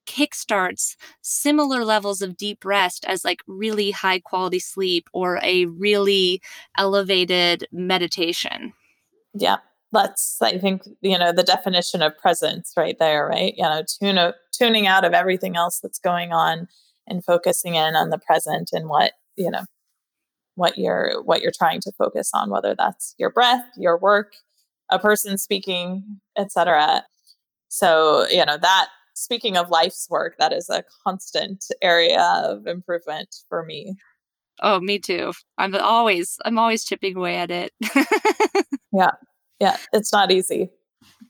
kickstarts 0.05 0.95
similar 1.21 1.85
levels 1.85 2.21
of 2.21 2.35
deep 2.35 2.65
rest 2.65 3.05
as 3.05 3.23
like 3.23 3.39
really 3.47 3.91
high 3.91 4.19
quality 4.19 4.59
sleep 4.59 5.09
or 5.13 5.39
a 5.41 5.65
really 5.65 6.41
elevated 6.77 7.67
meditation. 7.71 8.73
Yeah 9.33 9.57
that's 9.93 10.41
i 10.41 10.57
think 10.57 10.81
you 11.01 11.17
know 11.17 11.31
the 11.31 11.43
definition 11.43 12.01
of 12.01 12.17
presence 12.17 12.73
right 12.75 12.97
there 12.99 13.27
right? 13.27 13.53
You 13.57 13.63
know 13.63 13.83
tune 13.99 14.33
tuning 14.51 14.87
out 14.87 15.05
of 15.05 15.13
everything 15.13 15.55
else 15.55 15.79
that's 15.79 15.99
going 15.99 16.33
on 16.33 16.67
and 17.07 17.23
focusing 17.23 17.75
in 17.75 17.95
on 17.95 18.09
the 18.09 18.17
present 18.17 18.71
and 18.73 18.89
what 18.89 19.13
you 19.37 19.49
know 19.49 19.63
what 20.55 20.77
you're 20.77 21.21
what 21.23 21.41
you're 21.41 21.51
trying 21.55 21.79
to 21.81 21.91
focus 21.97 22.31
on 22.33 22.49
whether 22.49 22.75
that's 22.75 23.15
your 23.17 23.29
breath 23.29 23.65
your 23.77 23.97
work 23.97 24.33
a 24.89 24.99
person 24.99 25.37
speaking 25.37 26.19
etc 26.37 27.03
so 27.69 28.27
you 28.29 28.45
know 28.45 28.57
that 28.57 28.87
speaking 29.15 29.57
of 29.57 29.69
life's 29.69 30.07
work 30.09 30.35
that 30.39 30.51
is 30.51 30.69
a 30.69 30.83
constant 31.03 31.65
area 31.81 32.21
of 32.43 32.67
improvement 32.67 33.35
for 33.47 33.63
me. 33.63 33.95
Oh 34.61 34.79
me 34.79 34.99
too. 34.99 35.33
I'm 35.57 35.75
always 35.75 36.37
i'm 36.45 36.59
always 36.59 36.83
chipping 36.83 37.15
away 37.15 37.37
at 37.37 37.51
it. 37.51 37.71
Yeah 38.95 39.09
yeah 39.63 39.77
it's 39.93 40.11
not 40.11 40.31
easy 40.31 40.69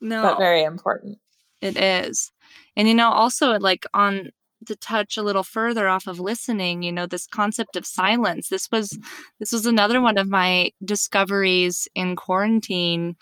no 0.01 0.21
but 0.23 0.37
very 0.37 0.63
important 0.63 1.17
it 1.61 1.77
is 1.77 2.31
and, 2.75 2.87
you 2.87 2.93
know, 2.93 3.11
also 3.11 3.59
like 3.59 3.85
on 3.93 4.29
to 4.65 4.75
touch 4.77 5.17
a 5.17 5.23
little 5.23 5.43
further 5.43 5.89
off 5.89 6.07
of 6.07 6.19
listening, 6.19 6.83
you 6.83 6.91
know, 6.91 7.05
this 7.05 7.27
concept 7.27 7.75
of 7.75 7.85
silence. 7.85 8.47
This 8.49 8.69
was 8.71 8.97
this 9.39 9.51
was 9.51 9.65
another 9.65 10.01
one 10.01 10.17
of 10.17 10.29
my 10.29 10.71
discoveries 10.83 11.87
in 11.95 12.15
quarantine. 12.15 13.15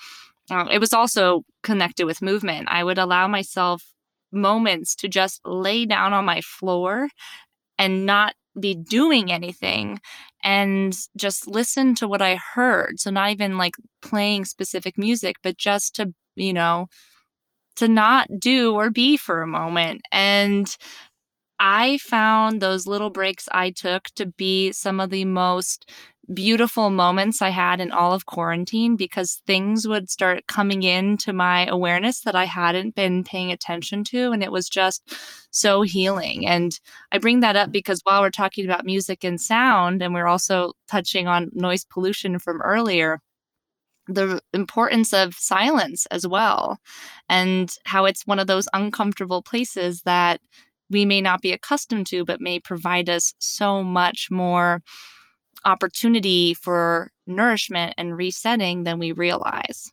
Uh, 0.50 0.68
it 0.72 0.80
was 0.80 0.94
also 0.94 1.44
connected 1.64 2.06
with 2.06 2.22
movement. 2.22 2.68
I 2.70 2.84
would 2.84 3.00
allow 3.00 3.28
myself 3.28 3.84
moments 4.32 4.96
to 4.98 5.08
just 5.08 5.42
lay 5.46 5.86
down 5.86 6.14
on 6.14 6.26
my 6.26 6.42
floor 6.42 7.10
and 7.78 8.06
not 8.06 8.36
be 8.60 8.76
doing 8.76 9.32
anything 9.32 10.00
and 10.44 10.96
just 11.18 11.48
listen 11.48 11.96
to 11.96 12.08
what 12.08 12.22
I 12.22 12.36
heard. 12.54 13.00
So 13.00 13.10
not 13.10 13.32
even 13.32 13.58
like 13.58 13.76
playing 14.02 14.46
specific 14.46 14.98
music, 14.98 15.38
but 15.44 15.58
just 15.58 15.96
to, 15.96 16.14
you 16.36 16.54
know, 16.54 16.88
to 17.78 17.88
not 17.88 18.28
do 18.40 18.76
or 18.76 18.90
be 18.90 19.18
for 19.18 19.42
a 19.42 19.48
moment. 19.48 20.02
And 20.12 20.76
I 21.64 22.00
found 22.00 22.60
those 22.60 22.88
little 22.88 23.12
breaks 23.12 23.48
I 23.52 23.70
took 23.70 24.06
to 24.16 24.26
be 24.26 24.72
some 24.72 25.00
of 25.00 25.12
the 25.12 25.26
most 25.26 25.92
beautiful 26.34 26.90
moments 26.90 27.40
I 27.40 27.50
had 27.50 27.80
in 27.80 27.92
all 27.92 28.14
of 28.14 28.26
quarantine 28.26 28.96
because 28.96 29.44
things 29.46 29.88
would 29.88 30.10
start 30.10 30.48
coming 30.48 30.82
into 30.82 31.34
my 31.34 31.68
awareness 31.68 32.22
that 32.22 32.36
I 32.36 32.46
hadn't 32.46 32.96
been 32.96 33.24
paying 33.24 33.52
attention 33.52 34.04
to. 34.06 34.32
And 34.32 34.42
it 34.42 34.52
was 34.52 34.70
just 34.70 35.04
so 35.52 35.84
healing. 35.84 36.48
And 36.48 36.80
I 37.12 37.20
bring 37.20 37.42
that 37.42 37.56
up 37.56 37.72
because 37.72 38.02
while 38.06 38.22
we're 38.22 38.32
talking 38.32 38.66
about 38.66 38.84
music 38.84 39.24
and 39.24 39.40
sound, 39.40 40.02
and 40.02 40.16
we're 40.16 40.28
also 40.28 40.74
touching 40.90 41.28
on 41.28 41.52
noise 41.54 41.86
pollution 41.86 42.40
from 42.40 42.60
earlier, 42.64 43.20
the 44.08 44.42
importance 44.54 45.14
of 45.14 45.36
silence 45.36 46.08
as 46.08 46.26
well, 46.26 46.80
and 47.30 47.76
how 47.86 48.06
it's 48.06 48.26
one 48.26 48.40
of 48.40 48.48
those 48.48 48.68
uncomfortable 48.74 49.44
places 49.44 50.02
that 50.04 50.42
we 50.92 51.06
may 51.06 51.22
not 51.22 51.42
be 51.42 51.52
accustomed 51.52 52.08
to, 52.08 52.26
but 52.26 52.42
may 52.42 52.60
provide 52.60 53.10
us 53.10 53.34
so 53.40 53.84
much 53.84 54.28
more 54.30 54.82
opportunity 55.66 56.54
for 56.54 57.12
nourishment 57.28 57.94
and 57.98 58.18
resetting 58.18 58.84
than 58.84 59.00
we 59.00 59.12
realize. 59.12 59.92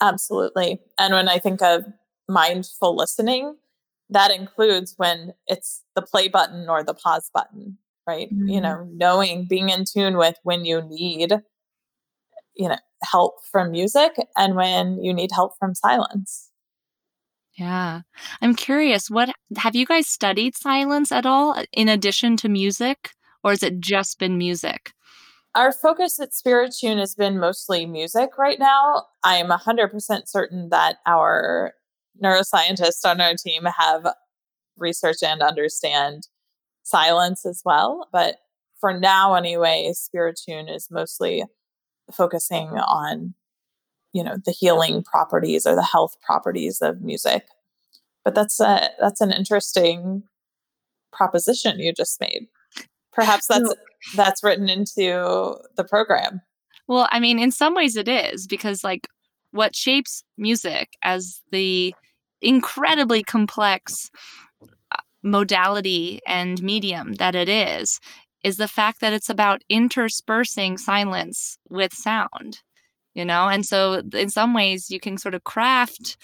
Absolutely. 0.00 0.80
And 0.98 1.14
when 1.14 1.28
I 1.28 1.38
think 1.38 1.62
of 1.62 1.84
mindful 2.28 2.96
listening, 2.96 3.56
that 4.10 4.30
includes 4.30 4.94
when 4.96 5.34
it's 5.46 5.82
the 5.94 6.02
play 6.02 6.28
button 6.28 6.68
or 6.68 6.82
the 6.82 6.94
pause 6.94 7.30
button, 7.32 7.78
right? 8.06 8.28
Mm-hmm. 8.32 8.48
You 8.48 8.60
know, 8.60 8.88
knowing, 8.92 9.46
being 9.48 9.68
in 9.68 9.84
tune 9.84 10.16
with 10.16 10.36
when 10.42 10.64
you 10.64 10.82
need, 10.82 11.32
you 12.54 12.68
know, 12.68 12.78
help 13.02 13.34
from 13.50 13.72
music 13.72 14.12
and 14.36 14.54
when 14.54 15.02
you 15.02 15.12
need 15.12 15.30
help 15.32 15.52
from 15.58 15.74
silence. 15.74 16.50
Yeah. 17.56 18.02
I'm 18.42 18.54
curious, 18.54 19.10
what 19.10 19.30
have 19.56 19.74
you 19.74 19.86
guys 19.86 20.06
studied 20.06 20.56
silence 20.56 21.10
at 21.10 21.24
all 21.24 21.52
uh, 21.52 21.64
in 21.72 21.88
addition 21.88 22.36
to 22.38 22.48
music 22.48 23.10
or 23.42 23.50
has 23.50 23.62
it 23.62 23.80
just 23.80 24.18
been 24.18 24.36
music? 24.36 24.92
Our 25.54 25.72
focus 25.72 26.20
at 26.20 26.32
Spiritune 26.32 26.98
has 26.98 27.14
been 27.14 27.38
mostly 27.38 27.86
music 27.86 28.36
right 28.36 28.58
now. 28.58 29.04
I 29.24 29.36
am 29.36 29.48
100% 29.48 30.28
certain 30.28 30.68
that 30.68 30.96
our 31.06 31.72
neuroscientists 32.22 33.04
on 33.06 33.22
our 33.22 33.34
team 33.34 33.64
have 33.64 34.06
researched 34.76 35.22
and 35.22 35.40
understand 35.40 36.28
silence 36.82 37.46
as 37.46 37.62
well. 37.64 38.06
But 38.12 38.36
for 38.78 38.92
now, 38.98 39.34
anyway, 39.34 39.90
Spiritune 39.94 40.74
is 40.74 40.88
mostly 40.90 41.44
focusing 42.12 42.68
on 42.68 43.34
you 44.16 44.24
know 44.24 44.36
the 44.44 44.52
healing 44.52 45.02
properties 45.02 45.66
or 45.66 45.74
the 45.74 45.82
health 45.82 46.16
properties 46.22 46.80
of 46.80 47.02
music. 47.02 47.46
But 48.24 48.34
that's 48.34 48.58
a 48.60 48.88
that's 48.98 49.20
an 49.20 49.30
interesting 49.30 50.22
proposition 51.12 51.78
you 51.78 51.92
just 51.92 52.20
made. 52.20 52.48
Perhaps 53.12 53.46
that's 53.46 53.74
that's 54.16 54.42
written 54.42 54.68
into 54.68 55.56
the 55.76 55.84
program. 55.84 56.40
Well 56.88 57.08
i 57.10 57.20
mean 57.20 57.38
in 57.38 57.50
some 57.50 57.74
ways 57.74 57.96
it 57.96 58.08
is 58.08 58.46
because 58.46 58.82
like 58.84 59.08
what 59.50 59.74
shapes 59.74 60.22
music 60.36 60.96
as 61.02 61.40
the 61.50 61.94
incredibly 62.42 63.22
complex 63.22 64.10
uh, 64.62 64.96
modality 65.22 66.20
and 66.26 66.62
medium 66.62 67.14
that 67.14 67.34
it 67.34 67.48
is 67.48 67.98
is 68.44 68.56
the 68.56 68.68
fact 68.68 69.00
that 69.00 69.12
it's 69.12 69.30
about 69.30 69.62
interspersing 69.68 70.78
silence 70.78 71.58
with 71.68 71.92
sound 71.92 72.60
you 73.16 73.24
know 73.24 73.48
and 73.48 73.66
so 73.66 74.02
in 74.12 74.30
some 74.30 74.54
ways 74.54 74.90
you 74.90 75.00
can 75.00 75.16
sort 75.18 75.34
of 75.34 75.44
craft 75.44 76.16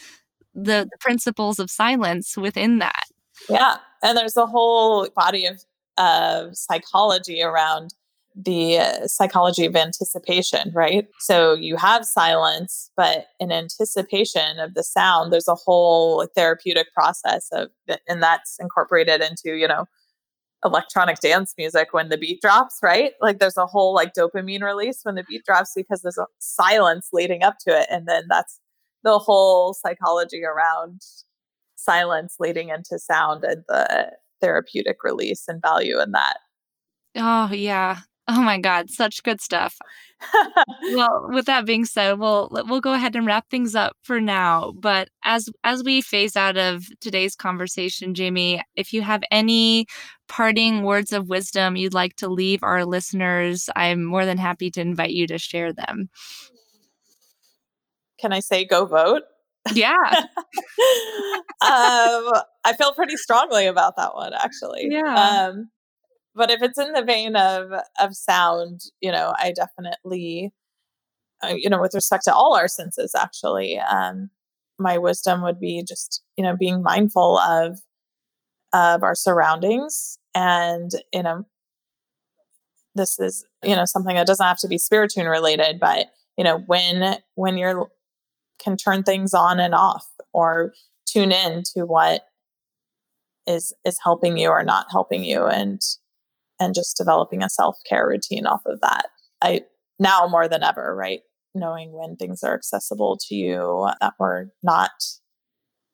the, 0.54 0.86
the 0.90 0.98
principles 1.00 1.58
of 1.58 1.70
silence 1.70 2.36
within 2.36 2.78
that 2.78 3.04
yeah 3.48 3.76
and 4.02 4.16
there's 4.16 4.36
a 4.36 4.46
whole 4.46 5.08
body 5.16 5.46
of 5.46 5.60
of 5.98 6.56
psychology 6.56 7.42
around 7.42 7.94
the 8.34 8.78
uh, 8.78 9.06
psychology 9.06 9.66
of 9.66 9.76
anticipation, 9.76 10.70
right? 10.74 11.06
So 11.20 11.54
you 11.54 11.76
have 11.76 12.04
silence, 12.04 12.90
but 12.96 13.26
in 13.38 13.52
anticipation 13.52 14.58
of 14.58 14.74
the 14.74 14.82
sound, 14.82 15.32
there's 15.32 15.48
a 15.48 15.54
whole 15.54 16.26
therapeutic 16.34 16.92
process 16.94 17.48
of, 17.52 17.68
and 18.08 18.22
that's 18.22 18.56
incorporated 18.58 19.20
into, 19.20 19.56
you 19.56 19.68
know, 19.68 19.86
electronic 20.64 21.18
dance 21.20 21.54
music 21.58 21.88
when 21.92 22.08
the 22.08 22.16
beat 22.16 22.40
drops, 22.40 22.78
right? 22.82 23.12
Like 23.20 23.38
there's 23.38 23.56
a 23.56 23.66
whole 23.66 23.94
like 23.94 24.14
dopamine 24.14 24.62
release 24.62 25.00
when 25.02 25.16
the 25.16 25.24
beat 25.24 25.44
drops 25.44 25.72
because 25.74 26.02
there's 26.02 26.18
a 26.18 26.26
silence 26.38 27.08
leading 27.12 27.42
up 27.42 27.56
to 27.66 27.80
it. 27.80 27.86
And 27.90 28.06
then 28.06 28.24
that's 28.28 28.60
the 29.02 29.18
whole 29.18 29.74
psychology 29.74 30.42
around 30.44 31.00
silence 31.76 32.36
leading 32.38 32.68
into 32.68 32.98
sound 32.98 33.44
and 33.44 33.64
the 33.68 34.12
therapeutic 34.40 35.02
release 35.02 35.44
and 35.48 35.60
value 35.60 36.00
in 36.00 36.12
that. 36.12 36.38
Oh, 37.16 37.50
yeah. 37.52 37.98
Oh 38.28 38.40
my 38.40 38.58
God, 38.58 38.88
such 38.88 39.22
good 39.22 39.40
stuff. 39.40 39.76
well, 40.92 41.26
with 41.28 41.46
that 41.46 41.66
being 41.66 41.84
said, 41.84 42.18
we'll 42.18 42.48
we'll 42.66 42.80
go 42.80 42.92
ahead 42.92 43.16
and 43.16 43.26
wrap 43.26 43.50
things 43.50 43.74
up 43.74 43.96
for 44.02 44.20
now. 44.20 44.72
But 44.78 45.08
as 45.24 45.48
as 45.64 45.82
we 45.82 46.00
phase 46.00 46.36
out 46.36 46.56
of 46.56 46.84
today's 47.00 47.34
conversation, 47.34 48.14
Jamie, 48.14 48.62
if 48.76 48.92
you 48.92 49.02
have 49.02 49.22
any 49.32 49.86
parting 50.28 50.82
words 50.82 51.12
of 51.12 51.28
wisdom 51.28 51.76
you'd 51.76 51.94
like 51.94 52.14
to 52.16 52.28
leave 52.28 52.62
our 52.62 52.84
listeners, 52.84 53.68
I'm 53.74 54.04
more 54.04 54.24
than 54.24 54.38
happy 54.38 54.70
to 54.70 54.80
invite 54.80 55.10
you 55.10 55.26
to 55.26 55.38
share 55.38 55.72
them. 55.72 56.08
Can 58.20 58.32
I 58.32 58.38
say 58.38 58.64
go 58.64 58.86
vote? 58.86 59.22
Yeah. 59.74 59.94
um, 60.14 60.24
I 61.60 62.74
feel 62.78 62.92
pretty 62.92 63.16
strongly 63.16 63.66
about 63.66 63.96
that 63.96 64.14
one, 64.14 64.32
actually. 64.32 64.88
Yeah. 64.90 65.48
Um, 65.50 65.70
but 66.34 66.50
if 66.50 66.62
it's 66.62 66.78
in 66.78 66.92
the 66.92 67.04
vein 67.04 67.36
of 67.36 67.70
of 68.00 68.14
sound, 68.14 68.82
you 69.00 69.12
know, 69.12 69.34
I 69.38 69.52
definitely, 69.52 70.52
uh, 71.42 71.54
you 71.56 71.70
know, 71.70 71.80
with 71.80 71.94
respect 71.94 72.24
to 72.24 72.34
all 72.34 72.56
our 72.56 72.68
senses, 72.68 73.14
actually, 73.14 73.78
um, 73.78 74.30
my 74.78 74.98
wisdom 74.98 75.42
would 75.42 75.60
be 75.60 75.82
just 75.86 76.22
you 76.36 76.44
know 76.44 76.56
being 76.56 76.82
mindful 76.82 77.38
of 77.38 77.80
of 78.72 79.02
our 79.02 79.14
surroundings, 79.14 80.18
and 80.34 80.90
you 81.12 81.22
know, 81.22 81.44
this 82.94 83.18
is 83.18 83.44
you 83.64 83.76
know 83.76 83.84
something 83.84 84.16
that 84.16 84.26
doesn't 84.26 84.46
have 84.46 84.58
to 84.58 84.68
be 84.68 84.78
Spirituun 84.78 85.30
related, 85.30 85.80
but 85.80 86.08
you 86.38 86.44
know 86.44 86.58
when 86.66 87.18
when 87.34 87.56
you're 87.58 87.88
can 88.62 88.76
turn 88.76 89.02
things 89.02 89.34
on 89.34 89.60
and 89.60 89.74
off 89.74 90.06
or 90.32 90.72
tune 91.06 91.32
in 91.32 91.62
to 91.74 91.84
what 91.84 92.22
is 93.46 93.72
is 93.84 93.98
helping 94.02 94.36
you 94.36 94.48
or 94.48 94.62
not 94.62 94.86
helping 94.90 95.24
you 95.24 95.46
and 95.46 95.80
and 96.62 96.74
just 96.74 96.96
developing 96.96 97.42
a 97.42 97.50
self-care 97.50 98.06
routine 98.06 98.46
off 98.46 98.62
of 98.66 98.80
that. 98.80 99.06
I 99.42 99.62
now 99.98 100.26
more 100.28 100.48
than 100.48 100.62
ever 100.62 100.94
right? 100.94 101.20
Knowing 101.54 101.92
when 101.92 102.16
things 102.16 102.42
are 102.42 102.54
accessible 102.54 103.18
to 103.28 103.34
you 103.34 103.88
that 104.00 104.14
were 104.18 104.50
not 104.62 104.90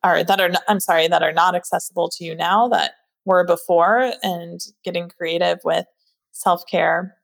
or 0.05 0.23
that 0.23 0.41
are 0.41 0.51
i'm 0.69 0.79
sorry 0.79 1.09
that 1.09 1.25
are 1.25 1.33
not 1.33 1.57
accessible 1.57 2.09
to 2.09 2.25
you 2.25 2.37
now 2.37 2.69
that 2.69 2.93
were 3.25 3.45
before 3.45 4.13
and 4.23 4.61
getting 4.85 5.09
creative 5.09 5.59
with 5.65 5.87
self-care 6.31 7.19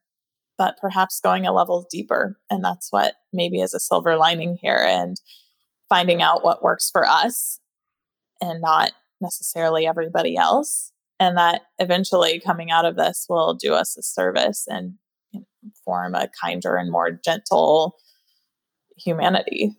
but 0.56 0.76
perhaps 0.80 1.20
going 1.20 1.46
a 1.46 1.52
level 1.52 1.86
deeper. 1.90 2.38
And 2.50 2.64
that's 2.64 2.88
what 2.90 3.14
maybe 3.32 3.60
is 3.60 3.74
a 3.74 3.80
silver 3.80 4.16
lining 4.16 4.58
here 4.60 4.84
and 4.88 5.16
finding 5.88 6.22
out 6.22 6.44
what 6.44 6.62
works 6.62 6.90
for 6.90 7.06
us 7.06 7.60
and 8.40 8.60
not 8.60 8.92
necessarily 9.20 9.86
everybody 9.86 10.36
else 10.36 10.92
and 11.20 11.36
that 11.36 11.62
eventually 11.78 12.40
coming 12.40 12.70
out 12.70 12.84
of 12.84 12.96
this 12.96 13.26
will 13.28 13.54
do 13.54 13.74
us 13.74 13.96
a 13.96 14.02
service 14.02 14.66
and 14.68 14.94
form 15.84 16.14
a 16.14 16.28
kinder 16.42 16.76
and 16.76 16.90
more 16.90 17.10
gentle 17.10 17.96
humanity. 18.96 19.76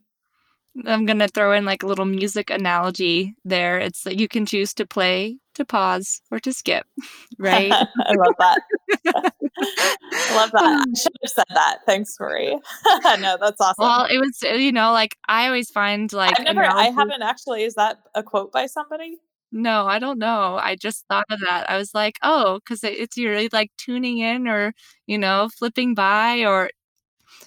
I'm 0.86 1.06
going 1.06 1.20
to 1.20 1.28
throw 1.28 1.54
in 1.54 1.64
like 1.64 1.84
a 1.84 1.88
little 1.88 2.06
music 2.06 2.50
analogy 2.50 3.36
there. 3.46 3.80
It's 3.80 4.04
that 4.04 4.18
you 4.18 4.28
can 4.28 4.46
choose 4.46 4.74
to 4.74 4.86
play, 4.86 5.38
to 5.54 5.64
pause, 5.64 6.22
or 6.32 6.40
to 6.42 6.52
skip, 6.52 6.86
right? 7.40 7.72
I 7.72 8.14
love 8.14 8.36
that. 8.40 8.62
I 9.08 10.36
love 10.36 10.52
that. 10.52 10.62
I 10.62 10.74
um, 10.74 10.96
should 10.96 11.14
have 11.24 11.32
said 11.32 11.46
that. 11.54 11.80
Thanks, 11.86 12.18
Marie. 12.20 12.52
no, 13.20 13.38
that's 13.40 13.62
awesome. 13.62 13.76
Well, 13.78 14.06
it 14.12 14.18
was, 14.18 14.42
you 14.42 14.74
know, 14.74 14.92
like 14.92 15.16
I 15.30 15.48
always 15.48 15.72
find 15.72 16.12
like. 16.12 16.38
I've 16.38 16.46
never, 16.46 16.66
I 16.66 16.86
haven't 16.88 17.22
actually. 17.22 17.64
Is 17.64 17.76
that 17.76 18.00
a 18.14 18.22
quote 18.22 18.52
by 18.52 18.66
somebody? 18.66 19.18
No, 19.52 19.86
I 19.88 20.00
don't 20.00 20.20
know. 20.20 20.60
I 20.62 20.76
just 20.76 21.06
thought 21.08 21.26
of 21.30 21.40
that. 21.42 21.70
I 21.70 21.78
was 21.78 21.94
like, 21.94 22.18
oh, 22.24 22.60
because 22.60 22.84
it's 22.84 23.18
you're 23.18 23.48
like 23.54 23.72
tuning 23.78 24.18
in 24.18 24.48
or, 24.48 24.74
you 25.08 25.18
know, 25.18 25.50
flipping 25.58 25.96
by 25.96 26.46
or 26.46 26.70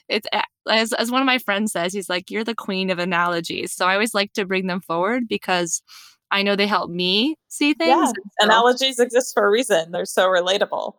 it's 0.08 0.26
as 0.68 0.92
as 0.92 1.10
one 1.10 1.22
of 1.22 1.26
my 1.26 1.38
friends 1.38 1.72
says, 1.72 1.92
he's 1.92 2.08
like, 2.08 2.30
you're 2.30 2.44
the 2.44 2.54
queen 2.54 2.90
of 2.90 2.98
analogies. 2.98 3.72
So 3.72 3.86
I 3.86 3.94
always 3.94 4.14
like 4.14 4.32
to 4.34 4.46
bring 4.46 4.66
them 4.66 4.80
forward 4.80 5.28
because 5.28 5.82
I 6.30 6.42
know 6.42 6.56
they 6.56 6.66
help 6.66 6.90
me 6.90 7.36
see 7.48 7.74
things. 7.74 7.90
Yeah. 7.90 8.06
So- 8.06 8.46
analogies 8.46 8.98
exist 8.98 9.34
for 9.34 9.46
a 9.46 9.50
reason. 9.50 9.92
They're 9.92 10.04
so 10.04 10.28
relatable. 10.28 10.94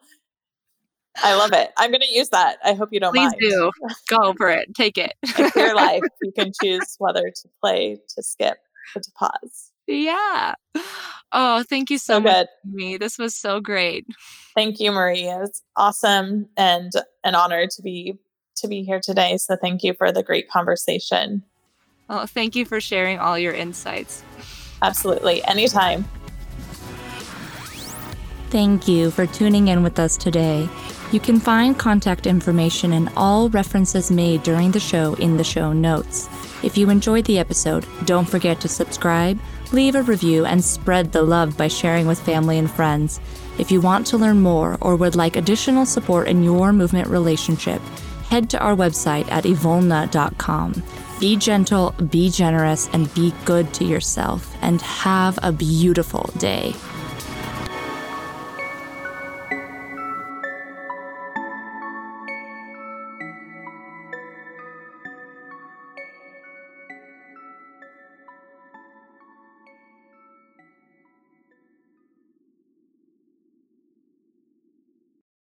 I 1.22 1.36
love 1.36 1.54
it. 1.54 1.72
I'm 1.78 1.92
going 1.92 2.02
to 2.02 2.12
use 2.12 2.30
that. 2.30 2.60
I 2.64 2.74
hope 2.74 2.90
you 2.92 3.00
don't 3.00 3.16
mind. 3.16 3.34
Please 3.40 3.52
mind. 3.52 3.72
do. 3.82 3.92
Go 4.08 4.34
for 4.38 4.50
it. 4.50 4.74
Take 4.76 4.98
it. 4.98 5.14
your 5.56 5.76
life. 5.76 6.02
You 6.22 6.32
can 6.32 6.52
choose 6.64 6.96
whether 7.00 7.24
to 7.24 7.50
play, 7.62 8.00
to 8.16 8.24
skip, 8.24 8.58
or 8.96 9.02
to 9.02 9.12
pause. 9.18 9.69
Yeah. 9.90 10.54
Oh, 11.32 11.64
thank 11.68 11.90
you 11.90 11.98
so, 11.98 12.16
so 12.16 12.20
much, 12.20 12.48
me. 12.64 12.98
This 12.98 13.18
was 13.18 13.36
so 13.36 13.60
great. 13.60 14.06
Thank 14.56 14.80
you, 14.80 14.92
Marie. 14.92 15.28
It's 15.28 15.64
awesome 15.76 16.48
and 16.58 16.92
an 17.24 17.34
honor 17.34 17.66
to 17.66 17.82
be 17.82 18.20
to 18.58 18.68
be 18.68 18.84
here 18.84 19.00
today. 19.02 19.38
So 19.38 19.56
thank 19.56 19.84
you 19.84 19.94
for 19.94 20.12
the 20.12 20.22
great 20.22 20.50
conversation. 20.50 21.44
Well, 22.08 22.28
thank 22.28 22.56
you 22.56 22.66
for 22.66 22.80
sharing 22.80 23.20
all 23.20 23.40
your 23.40 23.54
insights. 23.54 24.24
Absolutely. 24.82 25.44
Anytime. 25.46 26.06
Thank 28.50 28.88
you 28.88 29.12
for 29.12 29.26
tuning 29.28 29.70
in 29.70 29.84
with 29.84 30.00
us 30.00 30.18
today. 30.18 30.68
You 31.12 31.20
can 31.20 31.40
find 31.40 31.78
contact 31.78 32.28
information 32.28 32.94
and 32.94 33.10
all 33.16 33.50
references 33.50 34.12
made 34.12 34.44
during 34.44 34.72
the 34.72 34.80
show 34.80 35.14
in 35.16 35.38
the 35.38 35.44
show 35.44 35.74
notes. 35.74 36.28
If 36.64 36.78
you 36.78 36.90
enjoyed 36.90 37.26
the 37.26 37.40
episode, 37.40 37.86
don't 38.06 38.28
forget 38.28 38.60
to 38.62 38.68
subscribe, 38.68 39.40
Leave 39.72 39.94
a 39.94 40.02
review 40.02 40.46
and 40.46 40.64
spread 40.64 41.12
the 41.12 41.22
love 41.22 41.56
by 41.56 41.68
sharing 41.68 42.08
with 42.08 42.20
family 42.20 42.58
and 42.58 42.72
friends. 42.72 43.20
If 43.60 43.70
you 43.70 43.82
want 43.82 44.08
to 44.08 44.18
learn 44.18 44.42
more 44.42 44.78
or 44.82 44.96
would 44.96 45.16
like 45.16 45.36
additional 45.36 45.86
support 45.86 46.28
in 46.28 46.44
your 46.44 46.74
movement 46.74 47.08
relationship, 47.08 47.82
head 48.30 48.50
to 48.50 48.60
our 48.60 48.76
website 48.76 49.30
at 49.32 49.44
evolna.com. 49.44 50.84
Be 51.20 51.36
gentle, 51.36 51.92
be 52.10 52.30
generous, 52.30 52.90
and 52.94 53.14
be 53.14 53.34
good 53.46 53.72
to 53.76 53.84
yourself, 53.86 54.56
and 54.62 54.82
have 54.82 55.38
a 55.44 55.52
beautiful 55.52 56.32
day. 56.38 56.74